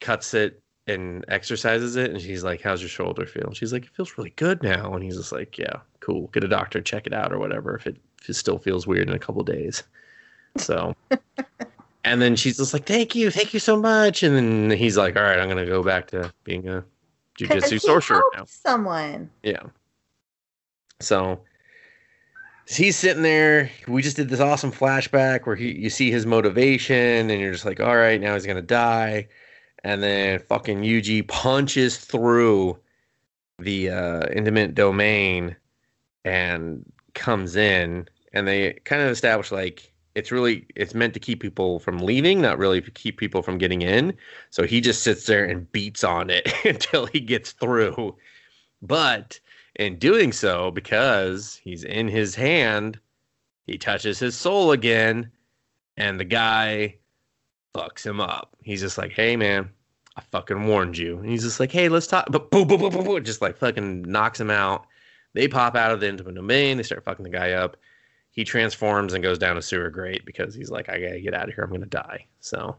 [0.00, 3.46] cuts it and exercises it and she's like how's your shoulder feel?
[3.46, 4.92] And she's like it feels really good now.
[4.92, 6.28] And he's just like yeah cool.
[6.28, 9.08] Get a doctor check it out or whatever if it, if it still feels weird
[9.08, 9.82] in a couple days.
[10.58, 10.94] So
[12.04, 13.30] and then she's just like thank you.
[13.30, 14.22] Thank you so much.
[14.22, 16.84] And then he's like all right i'm gonna go back to being a
[17.38, 19.30] jujitsu sorcerer now Someone.
[19.42, 19.62] yeah.
[21.00, 21.40] So
[22.68, 23.70] he's sitting there.
[23.88, 27.64] We just did this awesome flashback where he, you see his motivation, and you're just
[27.64, 29.28] like, all right, now he's gonna die.
[29.82, 32.78] And then fucking Yuji punches through
[33.58, 35.56] the uh, intimate domain
[36.24, 41.40] and comes in, and they kind of establish like it's really it's meant to keep
[41.40, 44.16] people from leaving, not really to keep people from getting in.
[44.50, 48.16] So he just sits there and beats on it until he gets through.
[48.80, 49.40] But
[49.76, 52.98] in doing so, because he's in his hand,
[53.66, 55.30] he touches his soul again,
[55.96, 56.96] and the guy
[57.74, 58.56] fucks him up.
[58.62, 59.70] He's just like, "Hey, man,
[60.16, 62.92] I fucking warned you." And he's just like, "Hey, let's talk." But boom, boom, boom,
[62.92, 64.86] boom, boom, just like fucking knocks him out.
[65.32, 66.76] They pop out of the intimate domain.
[66.76, 67.76] They start fucking the guy up.
[68.34, 71.48] He transforms and goes down a sewer grate because he's like, "I gotta get out
[71.48, 71.64] of here.
[71.64, 72.76] I'm gonna die." So,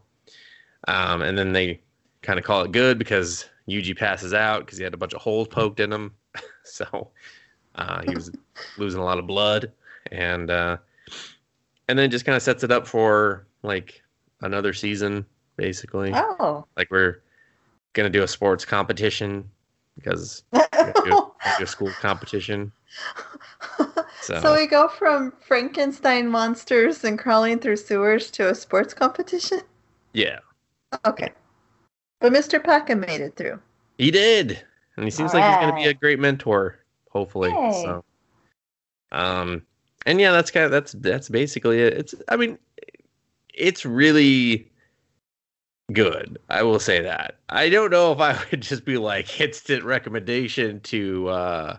[0.86, 1.80] um, and then they
[2.22, 5.20] kind of call it good because Yuji passes out because he had a bunch of
[5.20, 6.14] holes poked in him.
[6.64, 7.08] so
[7.74, 8.30] uh, he was
[8.78, 9.72] losing a lot of blood,
[10.12, 10.76] and uh,
[11.88, 14.02] and then just kind of sets it up for like
[14.42, 15.24] another season,
[15.56, 16.12] basically.
[16.14, 16.66] Oh.
[16.76, 17.22] Like we're
[17.92, 19.48] gonna do a sports competition
[19.96, 20.60] because do,
[21.04, 22.70] we're do a school competition.
[24.26, 29.60] So, so we go from Frankenstein monsters and crawling through sewers to a sports competition?
[30.14, 30.40] yeah,
[31.06, 31.30] Okay.
[32.18, 32.62] But Mr.
[32.62, 33.60] Paka made it through.
[33.98, 34.60] he did,
[34.96, 36.80] and he seems like he's gonna be a great mentor,
[37.10, 37.50] hopefully.
[37.50, 37.82] Yay.
[37.84, 38.04] So,
[39.12, 39.62] um,
[40.06, 41.92] and yeah, that's kind of that's that's basically it.
[41.92, 42.58] It's I mean,
[43.54, 44.72] it's really
[45.92, 46.38] good.
[46.48, 47.36] I will say that.
[47.48, 51.76] I don't know if I would just be like instant recommendation to uh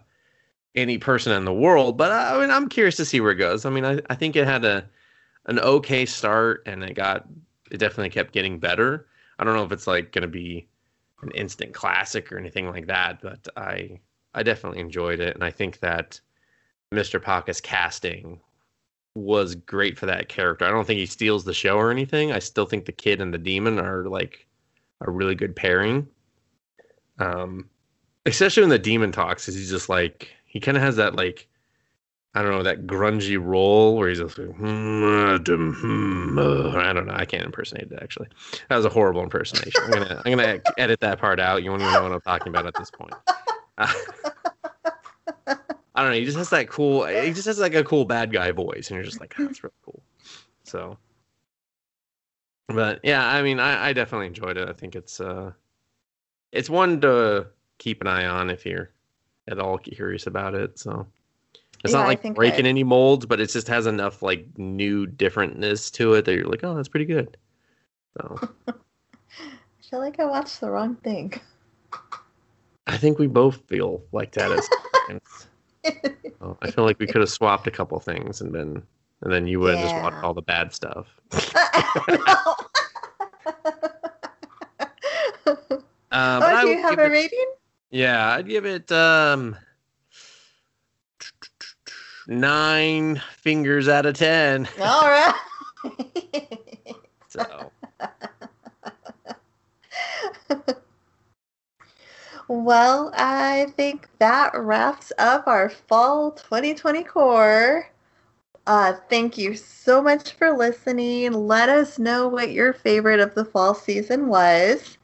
[0.78, 3.66] any person in the world, but I, mean, I'm curious to see where it goes.
[3.66, 4.88] I mean, I, I think it had a
[5.48, 7.28] an okay start, and it got
[7.72, 9.08] it definitely kept getting better.
[9.40, 10.68] I don't know if it's like going to be
[11.22, 14.00] an instant classic or anything like that, but I
[14.34, 16.22] I definitely enjoyed it, and I think that
[16.94, 17.22] Mr.
[17.22, 18.40] Paka's casting
[19.16, 20.64] was great for that character.
[20.64, 22.32] I don't think he steals the show or anything.
[22.32, 24.46] I still think the kid and the demon are like
[25.02, 26.08] a really good pairing.
[27.18, 27.68] Um,
[28.28, 31.48] especially when the demon talks, because he's just like he kind of has that like
[32.34, 37.08] I don't know that grungy role where he's just like "Hmm, hmm, uh," I don't
[37.08, 37.16] know.
[37.16, 38.28] I can't impersonate it actually.
[38.70, 39.82] That was a horrible impersonation.
[39.84, 41.64] I'm gonna I'm gonna edit that part out.
[41.64, 43.14] You won't even know what I'm talking about at this point.
[43.78, 43.94] I
[45.96, 46.18] don't know.
[46.18, 47.06] He just has that cool.
[47.06, 49.64] He just has like a cool bad guy voice, and you're just like, oh, that's
[49.64, 50.04] really cool.
[50.64, 50.98] So,
[52.68, 54.70] but yeah, I mean, I, I definitely enjoyed it.
[54.70, 55.54] I think it's uh,
[56.52, 57.48] it's one to
[57.80, 58.92] keep an eye on if you're
[59.48, 60.78] at all curious about it.
[60.80, 61.08] So,
[61.84, 65.06] it's Yeah, not like breaking I- any molds, but it just has enough like new
[65.08, 67.38] differentness to it that you're like, oh, that's pretty good.
[68.18, 68.74] So, I
[69.90, 71.34] feel like I watched the wrong thing.
[72.88, 74.68] I think we both feel like that as.
[75.08, 75.48] times.
[76.40, 78.82] So, I feel like we could have swapped a couple things and been,
[79.22, 81.08] and then you would have just watched all the bad stuff.
[86.10, 87.52] Uh, but oh, do would you have give a it- rating?
[87.90, 89.56] Yeah, I'd give it um
[92.28, 94.68] nine fingers out of ten.
[94.82, 95.34] All right.
[97.30, 97.72] So
[102.48, 107.90] well, I think that wraps up our fall 2020 cour.
[108.66, 111.32] Uh, thank you so much for listening.
[111.32, 114.98] Let us know what your favorite of the fall season was.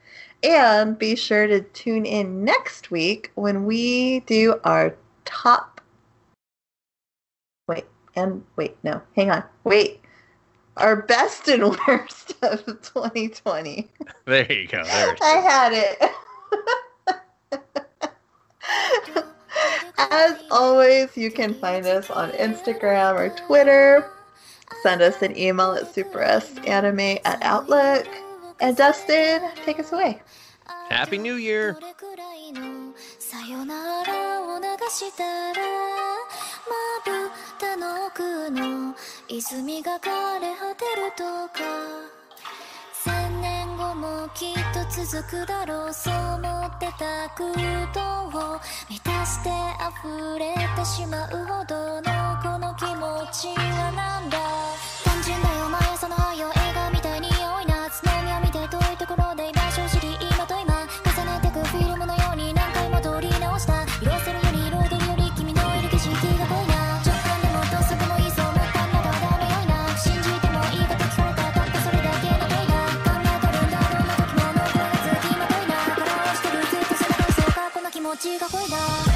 [0.44, 5.80] And be sure to tune in next week when we do our top.
[7.68, 9.44] Wait, and wait, no, hang on.
[9.64, 10.02] Wait.
[10.76, 13.90] Our best and worst of 2020.
[14.26, 14.84] there you go.
[14.84, 16.12] There I had it.
[19.98, 24.12] As always, you can find us on Instagram or Twitter.
[24.82, 28.08] Send us an email at supersanime at Outlook.
[28.64, 30.22] And Dustin, take us away.
[30.90, 31.74] Happy New Year.
[31.74, 38.96] どれくらいのさよならを流したらまぶたの奥の
[39.28, 41.60] 泉が枯れ果てるとか
[43.04, 47.52] 千年後もきっと続くだろうそう思ってた空
[47.92, 48.60] 洞を
[48.90, 49.50] 満たして
[50.08, 52.02] 溢れてしまうほどの
[52.42, 54.40] この気持ちはなんだ
[78.18, 79.13] ちが恋だ。